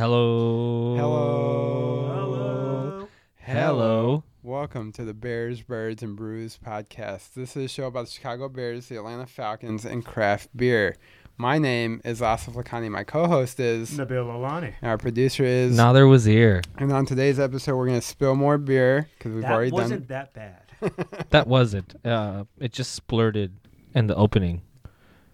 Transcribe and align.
Hello. 0.00 0.96
Hello. 0.96 2.06
Hello. 2.08 3.08
Hello. 3.36 4.24
Welcome 4.42 4.92
to 4.92 5.04
the 5.04 5.12
Bears, 5.12 5.60
Birds, 5.60 6.02
and 6.02 6.16
Brews 6.16 6.58
podcast. 6.66 7.34
This 7.34 7.54
is 7.54 7.64
a 7.66 7.68
show 7.68 7.84
about 7.88 8.06
the 8.06 8.12
Chicago 8.12 8.48
Bears, 8.48 8.86
the 8.86 8.96
Atlanta 8.96 9.26
Falcons, 9.26 9.84
and 9.84 10.02
craft 10.02 10.56
beer. 10.56 10.96
My 11.36 11.58
name 11.58 12.00
is 12.02 12.22
Asif 12.22 12.54
Lakhani. 12.54 12.90
My 12.90 13.04
co-host 13.04 13.60
is, 13.60 13.90
Nabil 13.90 14.34
Alani. 14.34 14.72
and 14.80 14.90
our 14.90 14.96
producer 14.96 15.44
is. 15.44 15.76
Nader 15.76 16.08
was 16.08 16.24
here. 16.24 16.62
And 16.78 16.90
on 16.92 17.04
today's 17.04 17.38
episode, 17.38 17.76
we're 17.76 17.88
gonna 17.88 18.00
spill 18.00 18.34
more 18.36 18.56
beer 18.56 19.06
because 19.18 19.34
we've 19.34 19.42
That 19.42 19.52
already 19.52 19.70
done. 19.70 19.76
That 19.76 19.82
wasn't 19.82 20.08
that 20.08 20.32
bad. 20.32 20.62
That 21.28 21.46
wasn't. 21.46 21.94
Uh, 22.06 22.44
it 22.58 22.72
just 22.72 23.06
splurted 23.06 23.50
in 23.94 24.06
the 24.06 24.14
opening. 24.14 24.62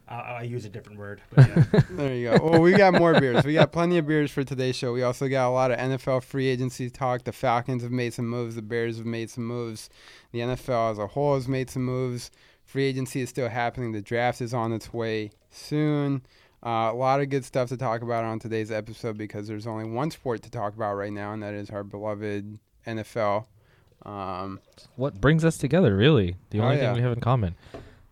I, 0.09 0.15
I 0.15 0.43
use 0.43 0.65
a 0.65 0.69
different 0.69 0.99
word. 0.99 1.21
But 1.35 1.49
yeah. 1.49 1.81
There 1.91 2.15
you 2.15 2.31
go. 2.39 2.51
Well, 2.51 2.61
we 2.61 2.73
got 2.73 2.95
more 2.95 3.19
beers. 3.19 3.45
We 3.45 3.55
got 3.55 3.73
plenty 3.73 3.99
of 3.99 4.07
beers 4.07 4.31
for 4.31 4.45
today's 4.45 4.77
show. 4.77 4.93
We 4.93 5.03
also 5.03 5.29
got 5.29 5.49
a 5.49 5.51
lot 5.51 5.71
of 5.71 5.79
NFL 5.79 6.23
free 6.23 6.47
agency 6.47 6.91
talk. 6.91 7.25
The 7.25 7.33
Falcons 7.33 7.83
have 7.83 7.91
made 7.93 8.15
some 8.15 8.29
moves. 8.29 8.55
The 8.55 8.63
Bears 8.63 8.99
have 8.99 9.07
made 9.07 9.31
some 9.31 9.45
moves. 9.47 9.91
The 10.33 10.41
NFL 10.41 10.93
as 10.93 10.99
a 10.99 11.09
whole 11.09 11.35
has 11.35 11.49
made 11.49 11.71
some 11.71 11.85
moves. 11.85 12.31
Free 12.65 12.85
agency 12.85 13.21
is 13.21 13.29
still 13.31 13.49
happening. 13.49 13.93
The 13.93 14.03
draft 14.03 14.41
is 14.41 14.53
on 14.55 14.73
its 14.73 14.93
way 14.93 15.31
soon. 15.51 16.23
Uh, 16.65 16.91
a 16.93 16.95
lot 16.95 17.21
of 17.21 17.29
good 17.29 17.45
stuff 17.45 17.69
to 17.69 17.77
talk 17.77 18.03
about 18.03 18.25
on 18.25 18.39
today's 18.39 18.71
episode 18.73 19.17
because 19.17 19.47
there's 19.47 19.67
only 19.67 19.85
one 19.85 20.11
sport 20.11 20.43
to 20.43 20.51
talk 20.51 20.75
about 20.75 20.95
right 20.95 21.13
now, 21.13 21.33
and 21.33 21.43
that 21.43 21.55
is 21.55 21.71
our 21.71 21.85
beloved 21.85 22.59
NFL. 22.87 23.47
Um, 24.05 24.61
What 24.97 25.21
brings 25.21 25.45
us 25.45 25.59
together, 25.59 25.97
really? 25.97 26.37
The 26.51 26.61
Oh, 26.61 26.65
only 26.65 26.77
yeah. 26.77 26.87
thing 26.93 26.97
we 26.97 27.03
have 27.03 27.13
in 27.13 27.21
common. 27.21 27.55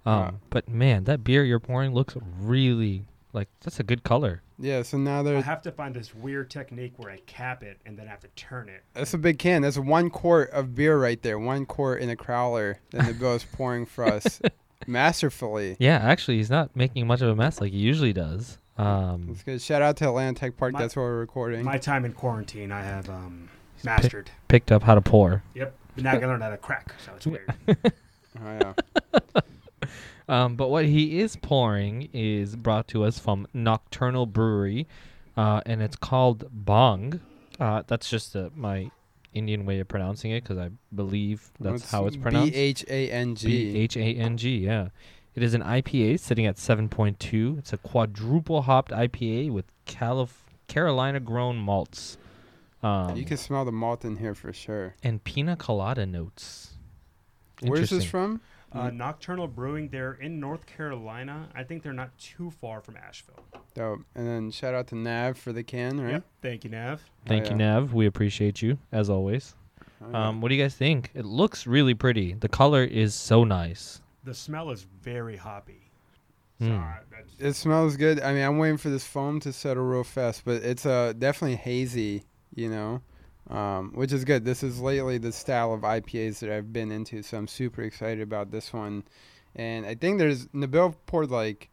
Um, 0.06 0.12
Uh, 0.14 0.30
but 0.50 0.68
man, 0.68 1.04
that 1.04 1.24
beer 1.24 1.44
you're 1.44 1.60
pouring 1.60 1.92
looks 1.94 2.16
really 2.40 3.06
like 3.32 3.48
that's 3.62 3.80
a 3.80 3.82
good 3.82 4.02
color. 4.04 4.42
yeah, 4.58 4.82
so 4.82 4.96
now 4.96 5.26
I 5.26 5.40
have 5.40 5.62
to 5.62 5.72
find 5.72 5.95
this 5.95 6.14
weird 6.14 6.50
technique 6.50 6.92
where 6.98 7.10
I 7.10 7.18
cap 7.26 7.62
it 7.64 7.78
and 7.84 7.98
then 7.98 8.06
I 8.06 8.10
have 8.10 8.20
to 8.20 8.28
turn 8.36 8.68
it. 8.68 8.84
that's 8.92 9.12
a 9.14 9.18
big 9.18 9.38
can. 9.40 9.62
That's 9.62 9.76
one 9.79 10.09
quart 10.10 10.51
of 10.51 10.74
beer 10.74 10.96
right 10.98 11.20
there. 11.23 11.38
One 11.38 11.66
quart 11.66 12.01
in 12.02 12.10
a 12.10 12.16
crowler 12.16 12.76
that 12.90 13.02
Nabil 13.02 13.34
is 13.37 13.45
pouring 13.52 13.87
for 13.87 14.04
us 14.04 14.40
masterfully. 14.87 15.76
Yeah, 15.80 15.96
actually, 15.96 16.36
he's 16.36 16.51
not 16.51 16.74
making 16.76 17.07
much 17.07 17.23
of 17.23 17.29
a 17.29 17.34
mess 17.34 17.60
like 17.60 17.73
he 17.73 17.79
usually 17.79 18.12
does. 18.12 18.59
Um, 18.76 19.26
That's 19.29 19.42
good. 19.42 19.62
Shout 19.62 19.82
out 19.82 19.96
to 19.98 20.04
Atlanta 20.09 20.38
Tech 20.38 20.57
Park. 20.57 20.73
My- 20.73 20.80
That's 20.80 20.95
where 20.96 21.04
we're 21.07 21.18
recording. 21.20 21.64
My 21.64 21.79
time 21.79 22.04
in 22.04 22.12
quarantine, 22.12 22.70
I 22.73 22.82
have 22.82 23.09
um, 23.09 23.48
mastered. 23.84 24.30
picked 24.48 24.70
up 24.70 24.82
how 24.82 24.95
to 24.95 25.01
pour. 25.01 25.42
Yep. 25.54 25.74
But 25.95 26.04
now 26.04 26.12
I 26.12 26.18
can 26.18 26.29
learn 26.29 26.40
how 26.40 26.51
to 26.51 26.57
crack, 26.57 26.92
so 27.04 27.12
it's 27.16 27.26
weird. 27.26 27.52
oh, 27.68 27.82
yeah. 28.45 28.73
Um, 30.28 30.56
but 30.56 30.68
what 30.70 30.86
he 30.86 31.20
is 31.20 31.36
pouring 31.36 32.08
is 32.12 32.56
brought 32.56 32.88
to 32.88 33.04
us 33.04 33.18
from 33.18 33.46
Nocturnal 33.52 34.26
Brewery, 34.26 34.86
uh, 35.36 35.60
and 35.66 35.82
it's 35.82 35.96
called 35.96 36.46
Bong. 36.50 37.20
Uh, 37.60 37.82
that's 37.86 38.08
just 38.08 38.34
uh, 38.34 38.48
my 38.54 38.90
Indian 39.34 39.66
way 39.66 39.80
of 39.80 39.88
pronouncing 39.88 40.30
it 40.30 40.42
because 40.42 40.58
I 40.58 40.70
believe 40.95 41.50
that's 41.60 41.90
how 41.90 42.06
it's 42.06 42.16
pronounced. 42.16 42.52
B 42.52 42.58
H 42.58 42.84
A 42.88 43.10
N 43.10 43.34
B 43.34 43.40
G. 43.40 43.78
H 43.78 43.96
A 43.96 44.00
N 44.00 44.36
G. 44.38 44.58
Yeah, 44.58 44.88
it 45.34 45.42
is 45.42 45.52
an 45.54 45.62
IPA 45.62 46.20
sitting 46.20 46.46
at 46.46 46.56
7.2. 46.56 47.58
It's 47.58 47.72
a 47.72 47.76
quadruple 47.76 48.62
hopped 48.62 48.92
IPA 48.92 49.50
with 49.50 49.66
Calif- 49.84 50.45
Carolina 50.68 51.20
grown 51.20 51.56
malts. 51.58 52.16
Um, 52.82 53.16
You 53.16 53.24
can 53.24 53.36
smell 53.36 53.64
the 53.64 53.72
malt 53.72 54.04
in 54.04 54.16
here 54.16 54.34
for 54.34 54.52
sure. 54.52 54.95
and 55.02 55.22
pina 55.24 55.56
colada 55.56 56.06
notes. 56.06 56.70
Where's 57.60 57.90
this 57.90 58.04
from? 58.04 58.40
Uh, 58.73 58.90
Nocturnal 58.90 59.46
Brewing, 59.46 59.88
they're 59.88 60.15
in 60.15 60.40
North 60.40 60.66
Carolina. 60.66 61.48
I 61.54 61.62
think 61.62 61.82
they're 61.82 61.93
not 61.93 62.16
too 62.18 62.51
far 62.51 62.80
from 62.80 62.96
Asheville. 62.96 63.45
Dope. 63.74 64.00
And 64.16 64.26
then 64.26 64.50
shout 64.50 64.75
out 64.75 64.88
to 64.88 64.97
Nav 64.97 65.38
for 65.38 65.53
the 65.53 65.62
can, 65.62 66.00
right? 66.00 66.12
Yep. 66.15 66.25
Thank 66.43 66.65
you, 66.65 66.70
Nav. 66.70 67.03
Thank 67.26 67.44
Oh, 67.47 67.50
you, 67.50 67.50
yeah. 67.53 67.56
Nav. 67.75 67.94
We 67.94 68.06
appreciate 68.06 68.62
you 68.62 68.78
as 68.91 69.09
always. 69.09 69.54
Oh, 70.03 70.10
yeah. 70.10 70.28
Um, 70.28 70.41
what 70.41 70.48
do 70.48 70.56
you 70.56 70.62
guys 70.62 70.75
think? 70.75 71.10
It 71.15 71.25
looks 71.25 71.66
really 71.69 71.94
pretty. 71.94 72.34
The 72.34 72.48
color 72.48 72.82
is 72.82 73.14
so 73.14 73.44
nice. 73.44 74.00
The 74.25 74.34
smell 74.34 74.70
is 74.70 74.86
very 75.02 75.36
hoppy. 75.36 75.91
So, 76.60 76.66
Mm. 76.66 76.82
uh, 76.82 77.00
it 77.38 77.52
smells 77.54 77.96
good. 77.96 78.20
I 78.20 78.32
mean, 78.32 78.42
I'm 78.44 78.58
waiting 78.58 78.76
for 78.78 78.88
this 78.88 79.04
foam 79.06 79.38
to 79.41 79.52
settle 79.52 79.84
real 79.84 80.04
fast, 80.04 80.44
but 80.44 80.62
it's 80.62 80.86
uh, 80.86 81.12
definitely 81.19 81.56
hazy, 81.56 82.25
you 82.54 82.69
know, 82.70 83.02
um, 83.50 83.93
which 83.94 84.12
is 84.12 84.25
good. 84.25 84.44
This 84.44 84.62
is 84.62 84.81
lately 84.81 85.19
the 85.19 85.32
style 85.32 85.72
of 85.72 85.81
IPAs 85.82 86.38
that 86.41 86.50
I've 86.50 86.72
been 86.72 86.91
into, 86.91 87.22
so 87.22 87.37
I'm 87.38 87.49
super 87.49 87.82
excited 87.82 88.21
about 88.22 88.50
this 88.50 88.72
one. 88.72 89.05
And 89.55 89.87
I 89.87 89.94
think 89.94 90.19
there's 90.19 90.47
Nabil 90.49 90.94
poured 91.06 91.31
like 91.31 91.69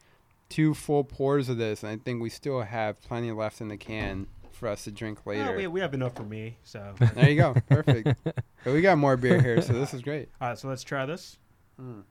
two 0.50 0.74
full 0.74 1.04
pours 1.04 1.50
of 1.50 1.58
this, 1.58 1.84
and 1.84 1.92
I 1.92 1.98
think 2.04 2.22
we 2.22 2.30
still 2.30 2.62
have 2.62 3.02
plenty 3.02 3.32
left 3.32 3.62
in 3.62 3.70
the 3.70 3.78
can 3.78 4.28
for 4.52 4.68
us 4.68 4.84
to 4.84 4.92
drink 4.92 5.20
Well, 5.26 5.38
later. 5.38 5.56
we, 5.58 5.68
we 5.68 5.80
have 5.80 5.94
enough 5.94 6.16
for 6.16 6.24
me. 6.24 6.58
So, 6.64 6.94
There 7.16 7.30
you 7.30 7.36
go. 7.38 7.56
Perfect. 7.70 8.10
But 8.24 8.74
we 8.74 8.82
got 8.82 8.98
more 8.98 9.18
beer 9.18 9.42
here, 9.42 9.62
so 9.62 9.74
this 9.74 9.94
is 9.94 10.02
great. 10.02 10.30
all 10.40 10.50
right, 10.50 10.58
so 10.60 10.68
let's 10.68 10.84
try 10.84 11.06
this. 11.08 11.38
Mm, 11.82 12.04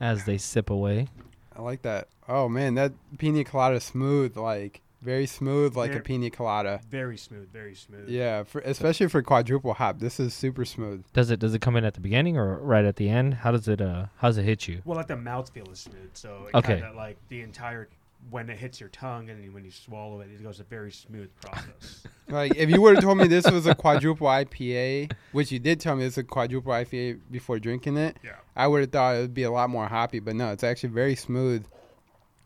As 0.00 0.24
they 0.24 0.38
sip 0.38 0.70
away. 0.70 1.08
I 1.56 1.62
like 1.62 1.82
that. 1.82 2.08
Oh 2.28 2.48
man, 2.48 2.74
that 2.74 2.92
pina 3.18 3.44
colada 3.44 3.76
is 3.76 3.84
smooth, 3.84 4.36
like 4.36 4.80
very 5.02 5.26
smooth, 5.26 5.76
like 5.76 5.94
a 5.94 6.00
pina 6.00 6.30
colada. 6.30 6.80
Very 6.88 7.16
smooth, 7.16 7.52
very 7.52 7.74
smooth. 7.74 8.08
Yeah, 8.08 8.42
for, 8.42 8.60
especially 8.62 9.08
for 9.08 9.22
quadruple 9.22 9.74
hop, 9.74 9.98
this 9.98 10.18
is 10.18 10.34
super 10.34 10.64
smooth. 10.64 11.04
Does 11.12 11.30
it 11.30 11.38
does 11.38 11.54
it 11.54 11.60
come 11.60 11.76
in 11.76 11.84
at 11.84 11.94
the 11.94 12.00
beginning 12.00 12.36
or 12.36 12.58
right 12.58 12.84
at 12.84 12.96
the 12.96 13.08
end? 13.08 13.34
How 13.34 13.52
does 13.52 13.68
it 13.68 13.80
uh 13.80 14.06
how 14.18 14.28
does 14.28 14.38
it 14.38 14.44
hit 14.44 14.68
you? 14.68 14.82
Well, 14.84 14.96
like 14.96 15.06
the 15.08 15.14
mouthfeel 15.14 15.70
is 15.72 15.80
smooth, 15.80 16.10
so 16.14 16.46
it 16.48 16.54
Okay. 16.56 16.80
kinda 16.80 16.92
like 16.96 17.18
the 17.28 17.42
entire 17.42 17.88
when 18.30 18.48
it 18.50 18.58
hits 18.58 18.80
your 18.80 18.88
tongue 18.88 19.30
and 19.30 19.52
when 19.54 19.64
you 19.64 19.70
swallow 19.70 20.20
it, 20.20 20.30
it 20.30 20.42
goes 20.42 20.58
a 20.58 20.64
very 20.64 20.90
smooth 20.92 21.30
process. 21.36 22.06
Like 22.28 22.56
if 22.56 22.68
you 22.68 22.80
would 22.80 22.96
have 22.96 23.04
told 23.04 23.18
me 23.18 23.28
this 23.28 23.48
was 23.48 23.66
a 23.66 23.74
quadruple 23.76 24.26
IPA, 24.26 25.12
which 25.30 25.52
you 25.52 25.60
did 25.60 25.78
tell 25.78 25.94
me 25.94 26.04
it's 26.04 26.18
a 26.18 26.24
quadruple 26.24 26.72
IPA 26.72 27.20
before 27.30 27.60
drinking 27.60 27.96
it, 27.96 28.16
yeah. 28.24 28.32
I 28.56 28.66
would 28.66 28.80
have 28.80 28.90
thought 28.90 29.14
it 29.14 29.20
would 29.20 29.34
be 29.34 29.44
a 29.44 29.50
lot 29.52 29.70
more 29.70 29.86
hoppy. 29.86 30.18
But 30.18 30.34
no, 30.34 30.50
it's 30.50 30.64
actually 30.64 30.88
very 30.88 31.14
smooth, 31.14 31.66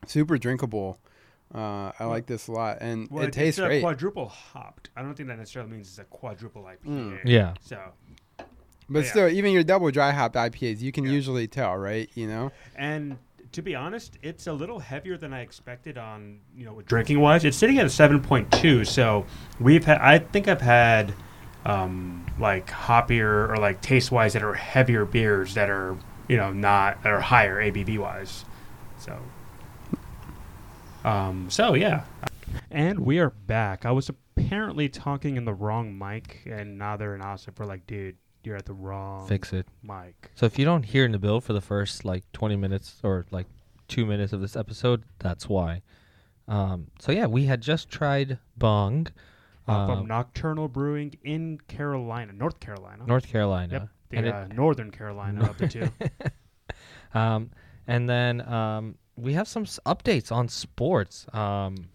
super 0.06 0.37
drinkable. 0.37 0.99
Uh, 1.55 1.91
I 1.99 2.05
like 2.05 2.27
this 2.27 2.47
a 2.49 2.53
lot, 2.53 2.78
and 2.81 3.09
Well, 3.11 3.25
it 3.25 3.33
tastes 3.33 3.59
it's 3.59 3.65
a 3.65 3.69
great. 3.69 3.81
quadruple 3.83 4.28
hopped. 4.28 4.91
I 4.97 5.03
don't 5.03 5.15
think 5.15 5.28
that 5.28 5.38
necessarily 5.38 5.72
means 5.72 5.88
it's 5.88 5.99
a 5.99 6.05
quadruple 6.05 6.62
IPA. 6.62 6.87
Mm. 6.87 7.19
Yeah. 7.25 7.55
So, 7.61 7.81
but 8.88 9.05
yeah. 9.05 9.11
still, 9.11 9.28
even 9.28 9.53
your 9.53 9.65
double 9.65 9.91
dry 9.91 10.12
hopped 10.12 10.37
IPAs, 10.37 10.81
you 10.81 10.93
can 10.93 11.05
Yeah. 11.05 11.11
usually 11.12 11.49
tell, 11.49 11.77
right? 11.77 12.09
You 12.15 12.28
know, 12.28 12.53
and 12.77 13.19
to 13.53 13.62
be 13.62 13.75
honest, 13.75 14.16
it's 14.22 14.47
a 14.47 14.53
little 14.53 14.78
heavier 14.78 15.16
than 15.16 15.33
I 15.33 15.41
expected 15.41 15.99
on 15.99 16.38
you 16.55 16.65
know 16.65 16.81
drinking 16.83 17.19
wise. 17.19 17.44
It's 17.44 17.56
sitting 17.56 17.78
at 17.81 17.87
a 17.87 17.91
seven 17.91 18.21
point 18.21 18.53
two. 18.53 18.84
So 18.84 19.27
we've 19.59 19.84
had. 19.84 19.99
I 19.99 20.21
think 20.21 20.47
I've 20.47 20.61
had 20.61 21.12
um, 21.65 22.27
like 22.38 22.69
hoppier 22.71 23.49
or 23.49 23.56
like 23.56 23.81
taste 23.81 24.12
wise 24.12 24.34
that 24.34 24.44
are 24.44 24.55
heavier 24.55 25.05
beers 25.05 25.55
that 25.55 25.69
are 25.69 25.97
you 26.28 26.37
know 26.37 26.53
not 26.53 27.03
that 27.03 27.12
are 27.12 27.21
higher 27.21 27.56
ABV 27.61 27.99
wise. 27.99 28.44
So. 28.99 29.19
Um, 31.05 31.49
so 31.50 31.75
yeah, 31.75 32.05
and 32.71 33.00
we 33.00 33.19
are 33.19 33.31
back. 33.31 33.87
I 33.87 33.91
was 33.93 34.09
apparently 34.11 34.88
talking 34.88 35.37
in 35.37 35.44
the 35.44 35.55
wrong 35.55 35.97
mic, 35.97 36.43
and 36.47 36.78
now 36.78 36.93
Nather 36.93 37.15
and 37.15 37.22
Asif 37.22 37.59
were 37.59 37.66
like, 37.66 37.87
"Dude, 37.87 38.16
you're 38.44 38.56
at 38.56 38.66
the 38.66 38.75
wrong 38.75 39.27
Fix 39.27 39.53
it. 39.53 39.66
mic." 39.83 40.31
So 40.34 40.47
if 40.47 40.59
you 40.59 40.65
don't 40.65 40.83
hear 40.83 41.09
Nabil 41.09 41.43
for 41.43 41.53
the 41.53 41.61
first 41.61 42.05
like 42.05 42.31
20 42.33 42.56
minutes 42.56 43.00
or 43.03 43.25
like 43.31 43.47
two 43.88 44.05
minutes 44.05 44.33
of 44.33 44.41
this 44.41 44.56
episode, 44.56 45.03
that's 45.19 45.49
why. 45.49 45.83
Um, 46.49 46.88
so 46.99 47.12
yeah, 47.12 47.27
we 47.27 47.44
had 47.47 47.61
just 47.62 47.88
tried 47.88 48.38
Bong, 48.56 49.06
Uh, 49.69 49.87
from 49.87 49.99
um, 50.00 50.06
Nocturnal 50.06 50.69
Brewing 50.69 51.15
in 51.22 51.59
Carolina, 51.69 52.32
North 52.32 52.61
Carolina. 52.61 53.05
North 53.06 53.27
Carolina. 53.28 53.72
Yep, 53.72 53.88
the 54.11 54.17
and 54.19 54.27
it- 54.27 54.34
uh, 54.34 54.47
Northern 54.49 54.91
Carolina 54.91 55.49
of 55.49 55.56
the 55.59 55.69
two. 55.69 55.88
Um, 57.12 57.50
and 57.88 58.09
then 58.09 58.41
um, 58.49 58.94
we 59.20 59.32
have 59.34 59.48
some 59.48 59.62
s- 59.62 59.78
updates 59.86 60.31
on 60.32 60.48
sports. 60.48 61.26
Um, 61.32 61.88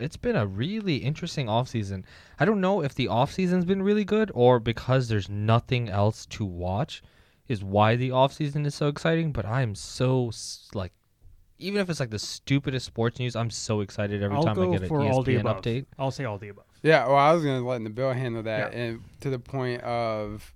it's 0.00 0.16
been 0.16 0.36
a 0.36 0.46
really 0.46 0.96
interesting 0.96 1.46
offseason. 1.46 2.04
I 2.40 2.44
don't 2.44 2.60
know 2.60 2.82
if 2.82 2.94
the 2.94 3.06
offseason's 3.06 3.64
been 3.64 3.82
really 3.82 4.04
good 4.04 4.30
or 4.34 4.58
because 4.58 5.08
there's 5.08 5.28
nothing 5.28 5.88
else 5.88 6.26
to 6.26 6.44
watch 6.44 7.02
is 7.48 7.62
why 7.62 7.96
the 7.96 8.08
offseason 8.10 8.64
is 8.66 8.74
so 8.74 8.88
exciting, 8.88 9.32
but 9.32 9.44
I 9.44 9.62
am 9.62 9.74
so 9.74 10.30
like 10.74 10.92
even 11.58 11.80
if 11.80 11.88
it's 11.88 12.00
like 12.00 12.10
the 12.10 12.18
stupidest 12.18 12.86
sports 12.86 13.18
news, 13.20 13.36
I'm 13.36 13.50
so 13.50 13.80
excited 13.82 14.22
every 14.22 14.36
I'll 14.36 14.42
time 14.44 14.58
I 14.58 14.64
go 14.64 14.72
get 14.72 14.82
an 14.82 14.90
all 14.90 15.22
the 15.22 15.36
ESPN 15.36 15.40
above. 15.40 15.62
update. 15.62 15.86
I'll 15.98 16.10
say 16.10 16.24
all 16.24 16.38
the 16.38 16.48
above. 16.48 16.64
Yeah, 16.82 17.06
well, 17.06 17.16
I 17.16 17.32
was 17.32 17.44
gonna 17.44 17.64
let 17.64 17.80
Nabil 17.82 18.14
handle 18.16 18.42
that, 18.42 18.72
Yeah. 18.72 18.78
and 18.78 19.00
to 19.20 19.30
the 19.30 19.38
point 19.38 19.80
of 19.82 20.52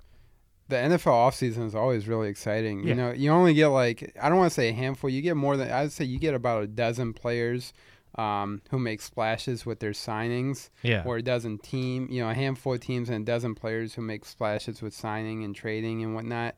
the 0.68 0.76
NFL 0.76 1.12
offseason 1.12 1.66
is 1.66 1.74
always 1.74 2.08
really 2.08 2.28
exciting. 2.28 2.86
You 2.86 2.94
know, 2.94 3.12
you 3.12 3.30
only 3.30 3.54
get 3.54 3.68
like 3.68 4.12
I 4.20 4.28
don't 4.28 4.38
want 4.38 4.50
to 4.50 4.54
say 4.54 4.68
a 4.70 4.72
handful. 4.72 5.08
You 5.10 5.22
get 5.22 5.36
more 5.36 5.56
than 5.56 5.70
I'd 5.70 5.92
say 5.92 6.04
you 6.04 6.18
get 6.18 6.34
about 6.34 6.62
a 6.64 6.66
dozen 6.66 7.12
players 7.12 7.72
um, 8.16 8.62
who 8.70 8.78
make 8.78 9.02
splashes 9.02 9.66
with 9.66 9.80
their 9.80 9.90
signings, 9.92 10.70
Yeah. 10.82 11.02
or 11.04 11.18
a 11.18 11.22
dozen 11.22 11.58
team, 11.58 12.08
you 12.10 12.22
know, 12.22 12.30
a 12.30 12.34
handful 12.34 12.72
of 12.74 12.80
teams 12.80 13.10
and 13.10 13.22
a 13.22 13.24
dozen 13.30 13.54
players 13.54 13.94
who 13.94 14.00
make 14.02 14.24
splashes 14.24 14.80
with 14.80 14.94
signing 14.94 15.44
and 15.44 15.54
trading 15.54 16.02
and 16.02 16.14
whatnot. 16.14 16.54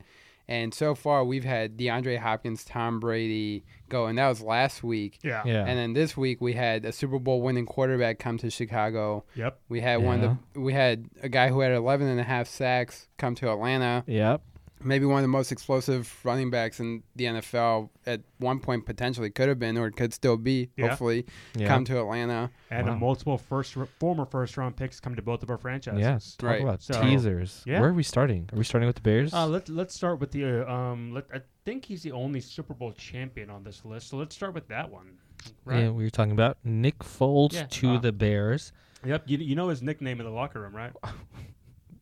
And 0.49 0.73
so 0.73 0.95
far, 0.95 1.23
we've 1.23 1.43
had 1.43 1.77
DeAndre 1.77 2.17
Hopkins, 2.17 2.65
Tom 2.65 2.99
Brady 2.99 3.63
go, 3.87 4.07
and 4.07 4.17
that 4.17 4.27
was 4.27 4.41
last 4.41 4.83
week. 4.83 5.19
Yeah. 5.23 5.43
Yeah. 5.45 5.63
And 5.63 5.77
then 5.77 5.93
this 5.93 6.17
week 6.17 6.41
we 6.41 6.53
had 6.53 6.85
a 6.85 6.91
Super 6.91 7.19
Bowl 7.19 7.43
winning 7.43 7.67
quarterback 7.67 8.17
come 8.17 8.39
to 8.39 8.49
Chicago. 8.49 9.25
Yep. 9.35 9.59
We 9.69 9.81
had 9.81 10.01
one 10.01 10.23
of 10.23 10.37
the 10.53 10.59
we 10.59 10.73
had 10.73 11.05
a 11.21 11.29
guy 11.29 11.49
who 11.49 11.59
had 11.59 11.71
11 11.71 12.07
and 12.07 12.19
a 12.19 12.23
half 12.23 12.47
sacks 12.47 13.07
come 13.19 13.35
to 13.35 13.51
Atlanta. 13.51 14.03
Yep. 14.07 14.41
Maybe 14.81 15.05
one 15.05 15.17
of 15.19 15.23
the 15.23 15.27
most 15.27 15.51
explosive 15.51 16.19
running 16.23 16.49
backs 16.49 16.79
in 16.79 17.03
the 17.15 17.25
NFL 17.25 17.89
at 18.05 18.21
one 18.37 18.59
point 18.59 18.85
potentially 18.85 19.29
could 19.29 19.49
have 19.49 19.59
been 19.59 19.77
or 19.77 19.91
could 19.91 20.13
still 20.13 20.37
be. 20.37 20.69
Yeah. 20.77 20.87
Hopefully, 20.89 21.25
Yeah. 21.55 21.67
come 21.67 21.83
to 21.85 21.99
Atlanta. 21.99 22.49
And 22.71 22.87
a 22.87 22.91
Wow. 22.93 22.97
multiple 22.97 23.37
first 23.37 23.75
former 23.99 24.25
first 24.25 24.55
round 24.57 24.75
picks 24.77 24.99
come 24.99 25.15
to 25.15 25.21
both 25.21 25.43
of 25.43 25.49
our 25.49 25.57
franchises. 25.57 25.99
Yes. 25.99 26.35
Talk 26.35 26.49
Right. 26.49 26.61
about 26.61 26.81
So- 26.81 27.01
teasers. 27.01 27.63
Yeah. 27.65 27.79
Where 27.81 27.89
are 27.89 27.93
we 27.93 28.03
starting? 28.03 28.49
Are 28.53 28.57
we 28.57 28.63
starting 28.63 28.87
with 28.87 28.95
the 28.95 29.01
Bears? 29.01 29.33
Uh, 29.33 29.47
let's 29.47 29.69
let's 29.69 29.93
start 29.95 30.19
with 30.19 30.31
the 30.31 30.65
uh, 30.65 30.71
um. 30.73 31.13
Let, 31.13 31.25
I 31.33 31.41
think 31.65 31.85
he's 31.85 32.03
the 32.03 32.11
only 32.13 32.39
Super 32.39 32.73
Bowl 32.73 32.93
champion 32.93 33.49
on 33.49 33.63
this 33.63 33.83
list, 33.85 34.07
so 34.09 34.17
let's 34.17 34.33
start 34.35 34.53
with 34.53 34.67
that 34.69 34.89
one. 34.89 35.17
Right. 35.65 35.83
Yeah, 35.83 35.89
we 35.91 36.03
were 36.03 36.09
talking 36.09 36.31
about 36.33 36.57
Nick 36.63 36.99
Foles 36.99 37.53
Yeah. 37.53 37.65
to 37.69 37.89
Uh, 37.95 37.99
the 37.99 38.11
Bears. 38.11 38.71
Yep. 39.05 39.23
You, 39.27 39.37
you 39.37 39.55
know 39.55 39.69
his 39.69 39.81
nickname 39.81 40.19
in 40.19 40.25
the 40.25 40.31
locker 40.31 40.59
room, 40.61 40.75
right? 40.75 40.91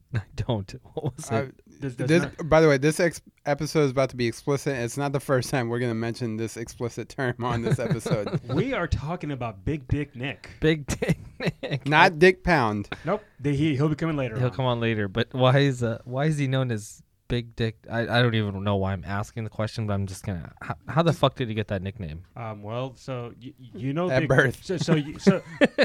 I 0.15 0.21
don't. 0.35 0.73
What 0.93 1.15
was 1.15 1.25
it? 1.29 1.33
Uh, 1.33 1.45
Does, 1.79 1.95
does 1.95 2.07
this, 2.07 2.21
not- 2.23 2.49
by 2.49 2.59
the 2.61 2.67
way, 2.67 2.77
this 2.77 2.99
ex- 2.99 3.21
episode 3.45 3.83
is 3.83 3.91
about 3.91 4.09
to 4.09 4.15
be 4.15 4.25
explicit. 4.27 4.75
It's 4.75 4.97
not 4.97 5.11
the 5.11 5.19
first 5.19 5.49
time 5.51 5.69
we're 5.69 5.77
going 5.79 5.91
to 5.91 5.95
mention 5.95 6.35
this 6.37 6.57
explicit 6.57 7.07
term 7.09 7.35
on 7.43 7.61
this 7.61 7.77
episode. 7.77 8.39
we 8.49 8.73
are 8.73 8.87
talking 8.87 9.31
about 9.31 9.63
Big 9.63 9.87
Dick 9.87 10.15
Nick. 10.15 10.49
Big 10.59 10.87
Dick 10.87 11.19
Nick. 11.39 11.87
not 11.87 12.17
Dick 12.17 12.43
Pound. 12.43 12.89
Nope. 13.05 13.23
The, 13.39 13.55
he 13.55 13.75
he'll 13.75 13.89
be 13.89 13.95
coming 13.95 14.17
later. 14.17 14.37
He'll 14.37 14.47
on. 14.47 14.53
come 14.53 14.65
on 14.65 14.79
later. 14.79 15.07
But 15.07 15.27
why 15.33 15.59
is 15.59 15.83
uh, 15.83 15.99
why 16.05 16.25
is 16.25 16.37
he 16.39 16.47
known 16.47 16.71
as 16.71 17.03
Big 17.27 17.55
Dick? 17.55 17.77
I, 17.89 18.01
I 18.01 18.21
don't 18.21 18.35
even 18.35 18.63
know 18.63 18.75
why 18.77 18.93
I'm 18.93 19.03
asking 19.05 19.43
the 19.43 19.49
question, 19.49 19.87
but 19.87 19.93
I'm 19.93 20.07
just 20.07 20.25
gonna. 20.25 20.51
How, 20.61 20.75
how 20.87 21.01
the 21.03 21.13
fuck 21.13 21.35
did 21.35 21.47
he 21.49 21.53
get 21.53 21.67
that 21.67 21.81
nickname? 21.81 22.23
Um, 22.35 22.61
well, 22.63 22.95
so 22.95 23.33
you, 23.39 23.53
you 23.57 23.93
know 23.93 24.09
At 24.09 24.21
the, 24.21 24.27
birth. 24.27 24.63
So 24.63 24.77
so 24.77 24.95
you, 24.95 25.19
so, 25.19 25.41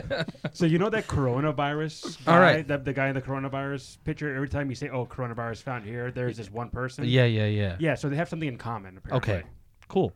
so 0.53 0.67
you 0.67 0.79
know 0.79 0.91
that 0.91 1.06
coronavirus. 1.06 2.25
Guy, 2.25 2.33
All 2.33 2.41
right. 2.41 2.67
The, 2.67 2.79
the 2.79 2.93
guy 2.93 3.09
in 3.09 3.15
the 3.15 3.23
coronavirus 3.23 3.99
picture. 4.05 4.35
Every 4.35 4.49
time 4.49 4.69
you 4.69 4.77
say, 4.77 4.89
"Oh, 4.89 5.06
coronavirus 5.06 5.62
found 5.62 5.85
here," 5.85 6.11
there's 6.11 6.37
this 6.37 6.50
one 6.50 6.71
person. 6.71 7.05
Yeah, 7.05 7.25
yeah, 7.25 7.47
yeah. 7.47 7.77
Yeah. 7.79 7.94
So 7.94 8.09
they 8.09 8.17
have 8.17 8.29
something 8.29 8.49
in 8.49 8.59
common. 8.59 8.99
Apparently. 8.99 9.35
Okay. 9.35 9.47
Cool. 9.89 10.12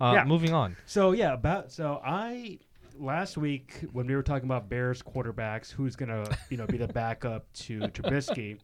Uh, 0.00 0.12
Yeah. 0.14 0.24
Moving 0.24 0.52
on. 0.52 0.76
So 0.86 1.12
yeah, 1.12 1.34
about 1.34 1.70
so 1.70 2.00
I 2.04 2.58
last 2.98 3.36
week 3.36 3.80
when 3.92 4.06
we 4.06 4.14
were 4.14 4.22
talking 4.22 4.44
about 4.46 4.68
Bears 4.68 5.02
quarterbacks, 5.02 5.70
who's 5.70 5.96
gonna 5.96 6.24
you 6.50 6.56
know 6.56 6.66
be 6.66 6.76
the 6.76 6.88
backup 6.88 7.52
to 7.54 7.80
Trubisky, 7.94 8.58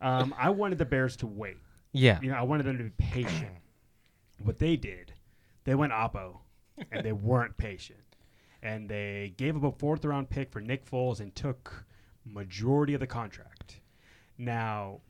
um, 0.00 0.34
I 0.38 0.50
wanted 0.50 0.78
the 0.78 0.84
Bears 0.84 1.16
to 1.18 1.26
wait. 1.26 1.56
Yeah. 1.92 2.18
You 2.22 2.30
know, 2.30 2.36
I 2.36 2.42
wanted 2.42 2.64
them 2.66 2.78
to 2.78 2.84
be 2.84 2.90
patient. 2.98 3.48
What 4.40 4.60
they 4.60 4.76
did, 4.76 5.12
they 5.64 5.74
went 5.74 5.92
oppo, 5.92 6.36
and 6.92 7.04
they 7.04 7.10
weren't 7.28 7.56
patient, 7.56 7.98
and 8.62 8.88
they 8.88 9.34
gave 9.36 9.56
up 9.56 9.64
a 9.64 9.76
fourth 9.76 10.04
round 10.04 10.30
pick 10.30 10.52
for 10.52 10.60
Nick 10.60 10.88
Foles 10.88 11.18
and 11.18 11.34
took 11.34 11.84
majority 12.24 12.94
of 12.94 13.00
the 13.00 13.06
contract. 13.08 13.80
Now, 14.38 15.00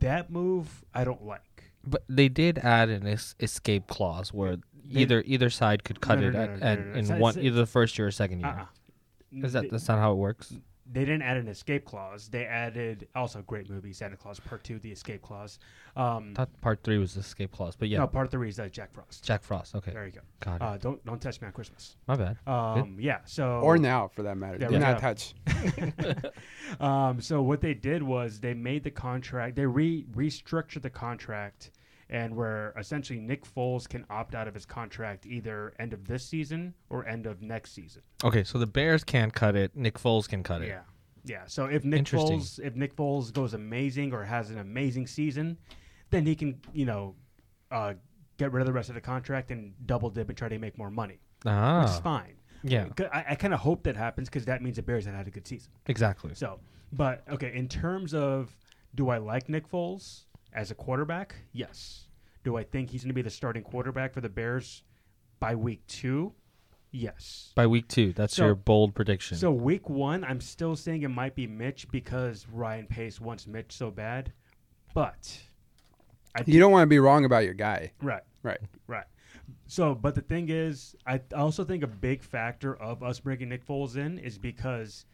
that 0.00 0.30
move 0.30 0.84
I 0.92 1.04
don't 1.04 1.24
like. 1.24 1.72
But 1.82 2.04
they 2.10 2.28
did 2.28 2.58
add 2.58 2.90
an 2.90 3.06
es- 3.06 3.34
escape 3.40 3.86
clause 3.86 4.34
where 4.34 4.56
They- 4.84 5.00
either 5.00 5.22
either 5.26 5.48
side 5.48 5.82
could 5.82 6.02
cut 6.02 6.20
no, 6.20 6.28
it 6.28 6.32
no, 6.34 6.40
at, 6.40 6.50
no, 6.50 6.56
no, 6.56 6.66
at- 6.66 6.78
no, 6.86 6.92
no. 6.92 6.98
in 7.14 7.18
one 7.18 7.38
either 7.38 7.56
the 7.56 7.64
first 7.66 7.96
year 7.96 8.08
or 8.08 8.10
second 8.10 8.40
year. 8.40 8.48
Uh-uh. 8.50 8.66
Is 9.46 9.54
that 9.54 9.62
They- 9.62 9.68
that's 9.68 9.88
not 9.88 9.98
how 9.98 10.12
it 10.12 10.16
works? 10.16 10.52
They 10.92 11.00
didn't 11.00 11.22
add 11.22 11.36
an 11.36 11.48
escape 11.48 11.84
clause. 11.84 12.28
They 12.28 12.44
added 12.44 13.08
also 13.14 13.38
a 13.38 13.42
great 13.42 13.70
movie, 13.70 13.92
Santa 13.92 14.16
Claus 14.16 14.38
Part 14.40 14.64
Two, 14.64 14.78
the 14.78 14.90
escape 14.90 15.22
clause. 15.22 15.58
Um, 15.96 16.32
I 16.32 16.40
thought 16.40 16.60
part 16.60 16.82
three 16.82 16.98
was 16.98 17.14
the 17.14 17.20
escape 17.20 17.52
clause, 17.52 17.76
but 17.76 17.88
yeah, 17.88 17.98
No, 17.98 18.06
Part 18.06 18.30
Three 18.30 18.48
is 18.48 18.58
uh, 18.58 18.68
Jack 18.68 18.92
Frost. 18.92 19.24
Jack 19.24 19.42
Frost. 19.42 19.74
Okay, 19.76 19.92
There 19.92 20.06
you 20.06 20.12
go. 20.12 20.20
got 20.40 20.56
it. 20.56 20.62
Uh, 20.62 20.76
don't 20.76 21.04
don't 21.06 21.20
touch 21.20 21.40
me 21.40 21.46
on 21.46 21.52
Christmas. 21.52 21.96
My 22.08 22.16
bad. 22.16 22.36
Um, 22.46 22.96
yeah. 23.00 23.18
So 23.24 23.60
Or 23.60 23.78
now, 23.78 24.08
for 24.08 24.22
that 24.24 24.36
matter. 24.36 24.58
Yeah, 24.60 24.68
Do 24.68 24.74
right 24.74 24.80
not 24.80 24.98
touch. 25.00 25.34
um, 26.80 27.20
so 27.20 27.42
what 27.42 27.60
they 27.60 27.74
did 27.74 28.02
was 28.02 28.40
they 28.40 28.54
made 28.54 28.84
the 28.84 28.90
contract. 28.90 29.56
They 29.56 29.66
re 29.66 30.04
restructured 30.14 30.82
the 30.82 30.90
contract, 30.90 31.70
and 32.14 32.36
where 32.36 32.72
essentially 32.78 33.18
Nick 33.18 33.44
Foles 33.44 33.88
can 33.88 34.06
opt 34.08 34.36
out 34.36 34.46
of 34.46 34.54
his 34.54 34.64
contract 34.64 35.26
either 35.26 35.74
end 35.80 35.92
of 35.92 36.06
this 36.06 36.24
season 36.24 36.72
or 36.88 37.04
end 37.08 37.26
of 37.26 37.42
next 37.42 37.72
season. 37.72 38.02
Okay, 38.22 38.44
so 38.44 38.56
the 38.56 38.66
Bears 38.68 39.02
can't 39.02 39.32
cut 39.34 39.56
it. 39.56 39.74
Nick 39.74 39.98
Foles 39.98 40.28
can 40.28 40.44
cut 40.44 40.62
it. 40.62 40.68
Yeah, 40.68 40.82
yeah. 41.24 41.42
So 41.46 41.64
if 41.66 41.84
Nick. 41.84 42.04
Foles 42.04 42.60
if 42.60 42.76
Nick 42.76 42.94
Foles 42.94 43.32
goes 43.32 43.52
amazing 43.54 44.12
or 44.12 44.22
has 44.22 44.50
an 44.50 44.58
amazing 44.58 45.08
season, 45.08 45.58
then 46.10 46.24
he 46.24 46.36
can 46.36 46.60
you 46.72 46.86
know 46.86 47.16
uh, 47.72 47.94
get 48.38 48.52
rid 48.52 48.60
of 48.60 48.66
the 48.66 48.72
rest 48.72 48.88
of 48.90 48.94
the 48.94 49.00
contract 49.00 49.50
and 49.50 49.72
double 49.86 50.08
dip 50.08 50.28
and 50.28 50.38
try 50.38 50.48
to 50.48 50.58
make 50.58 50.78
more 50.78 50.90
money, 50.92 51.18
which 51.42 51.50
is 51.52 51.52
Ah, 51.52 52.00
fine. 52.04 52.34
Yeah, 52.62 52.86
I, 53.12 53.24
I 53.30 53.34
kind 53.34 53.52
of 53.52 53.60
hope 53.60 53.82
that 53.82 53.96
happens 53.96 54.28
because 54.28 54.44
that 54.46 54.62
means 54.62 54.76
the 54.76 54.82
Bears 54.82 55.04
had 55.04 55.14
had 55.14 55.26
a 55.26 55.30
good 55.30 55.46
season. 55.48 55.72
exactly. 55.86 56.30
So, 56.34 56.60
but 56.92 57.24
okay, 57.28 57.52
in 57.54 57.66
terms 57.68 58.14
of 58.14 58.56
do 58.94 59.08
I 59.10 59.18
like 59.18 59.48
Nick 59.48 59.68
Foles 59.68 60.26
as 60.54 60.70
a 60.70 60.74
quarterback? 60.74 61.34
Yes. 61.52 62.06
Do 62.44 62.56
I 62.56 62.64
think 62.64 62.90
he's 62.90 63.02
going 63.02 63.08
to 63.10 63.14
be 63.14 63.22
the 63.22 63.30
starting 63.30 63.62
quarterback 63.62 64.12
for 64.12 64.20
the 64.20 64.28
Bears 64.28 64.82
by 65.40 65.54
week 65.54 65.86
two? 65.86 66.32
Yes. 66.90 67.52
By 67.56 67.66
week 67.66 67.88
two, 67.88 68.12
that's 68.12 68.36
So- 68.36 68.46
your 68.46 68.54
bold 68.54 68.94
prediction. 68.94 69.36
So 69.36 69.50
week 69.50 69.88
one, 69.90 70.22
I'm 70.24 70.40
still 70.40 70.76
saying 70.76 71.02
it 71.02 71.08
might 71.08 71.34
be 71.34 71.46
Mitch 71.46 71.88
because 71.90 72.46
Ryan 72.52 72.86
Pace 72.86 73.20
wants 73.20 73.46
Mitch 73.46 73.72
so 73.72 73.90
bad, 73.90 74.32
but 74.94 75.40
I 76.36 76.44
You 76.46 76.60
don't 76.60 76.70
want 76.72 76.82
to 76.84 76.88
be 76.88 76.98
wrong 77.00 77.24
about 77.24 77.44
your 77.44 77.54
guy. 77.54 77.92
Right. 78.00 78.22
Right. 78.42 78.60
Right. 78.86 79.06
So, 79.66 79.94
but 79.94 80.14
the 80.14 80.20
thing 80.20 80.48
is, 80.50 80.94
I 81.06 81.20
also 81.34 81.64
think 81.64 81.82
a 81.82 81.86
big 81.88 82.22
factor 82.22 82.76
of 82.76 83.02
us 83.02 83.18
bringing 83.20 83.48
Nick 83.48 83.66
Foles 83.66 83.96
in 83.96 84.18
is 84.18 84.38
because 84.38 85.04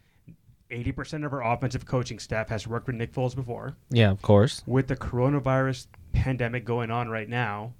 80% 0.71 1.25
of 1.25 1.33
our 1.33 1.43
offensive 1.43 1.85
coaching 1.85 2.17
staff 2.19 2.49
has 2.49 2.67
worked 2.67 2.87
with 2.87 2.95
Nick 2.95 3.13
Foles 3.13 3.35
before. 3.35 3.75
yeah, 3.89 4.09
of 4.11 4.21
course. 4.21 4.63
With 4.65 4.87
the 4.87 4.95
coronavirus 4.95 5.87
pandemic 6.13 6.65
going 6.65 6.89
on 6.91 7.09
right 7.09 7.29
now, 7.29 7.73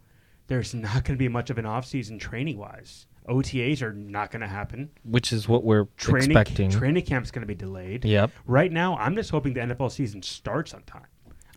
there's 0.48 0.74
not 0.74 1.04
going 1.06 1.18
to 1.18 1.20
be 1.20 1.28
much 1.28 1.50
of 1.50 1.58
an 1.58 1.66
offseason 1.66 2.20
training 2.20 2.58
wise. 2.58 3.08
OTAs 3.30 3.82
are 3.82 3.94
not 3.94 4.32
going 4.32 4.42
to 4.42 4.48
happen. 4.48 4.90
Which 5.04 5.32
is 5.32 5.48
what 5.48 5.64
we're 5.64 5.86
Training 5.98 6.32
expecting. 6.32 6.70
training 6.72 7.06
camp's 7.06 7.32
going 7.32 7.44
to 7.44 7.48
be 7.48 7.56
delayed. 7.56 8.04
yep. 8.04 8.32
Right 8.46 8.72
now, 8.72 8.98
I'm 8.98 9.16
just 9.16 9.30
hoping 9.30 9.54
the 9.54 9.62
NFL 9.62 9.92
season 9.92 10.22
starts 10.24 10.74
on 10.74 10.84
time. 10.84 11.06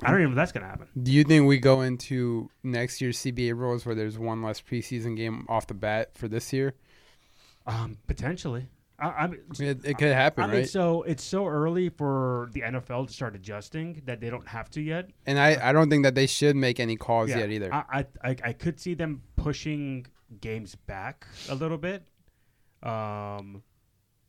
I 0.02 0.10
don't 0.10 0.20
even 0.20 0.30
know 0.30 0.32
if 0.32 0.36
that's 0.36 0.52
going 0.52 0.62
to 0.64 0.68
happen. 0.68 0.88
Do 1.02 1.10
you 1.10 1.24
think 1.24 1.46
we 1.46 1.56
go 1.58 1.80
into 1.80 2.50
next 2.62 3.00
year's 3.00 3.16
CBA 3.18 3.56
rules 3.56 3.86
where 3.86 3.94
there's 3.94 4.18
one 4.18 4.42
less 4.42 4.60
preseason 4.60 5.16
game 5.16 5.46
off 5.48 5.66
the 5.66 5.74
bat 5.74 6.10
for 6.14 6.28
this 6.28 6.52
year? 6.52 6.74
Um, 7.66 7.96
potentially. 8.06 8.68
I, 8.98 9.08
I'm, 9.10 9.30
mean, 9.32 9.68
it, 9.68 9.84
it 9.84 9.98
could 9.98 10.12
happen, 10.12 10.44
I 10.44 10.46
mean, 10.46 10.56
right? 10.58 10.68
so 10.68 11.02
it's 11.02 11.24
so 11.24 11.46
early 11.46 11.88
for 11.88 12.48
the 12.52 12.60
NFL 12.60 13.08
to 13.08 13.12
start 13.12 13.34
adjusting 13.34 14.00
that 14.06 14.20
they 14.20 14.30
don't 14.30 14.46
have 14.46 14.70
to 14.70 14.80
yet. 14.80 15.10
and 15.26 15.38
I, 15.38 15.70
I 15.70 15.72
don't 15.72 15.90
think 15.90 16.04
that 16.04 16.14
they 16.14 16.26
should 16.26 16.54
make 16.54 16.78
any 16.78 16.96
calls 16.96 17.30
Yeah. 17.30 17.38
yet 17.38 17.50
either. 17.50 17.74
I, 17.74 17.84
I, 17.92 18.06
I 18.30 18.36
I 18.44 18.52
could 18.52 18.78
see 18.78 18.94
them 18.94 19.22
pushing 19.36 20.06
games 20.40 20.74
back 20.76 21.26
a 21.48 21.54
little 21.56 21.76
bit, 21.78 22.06
um, 22.82 23.62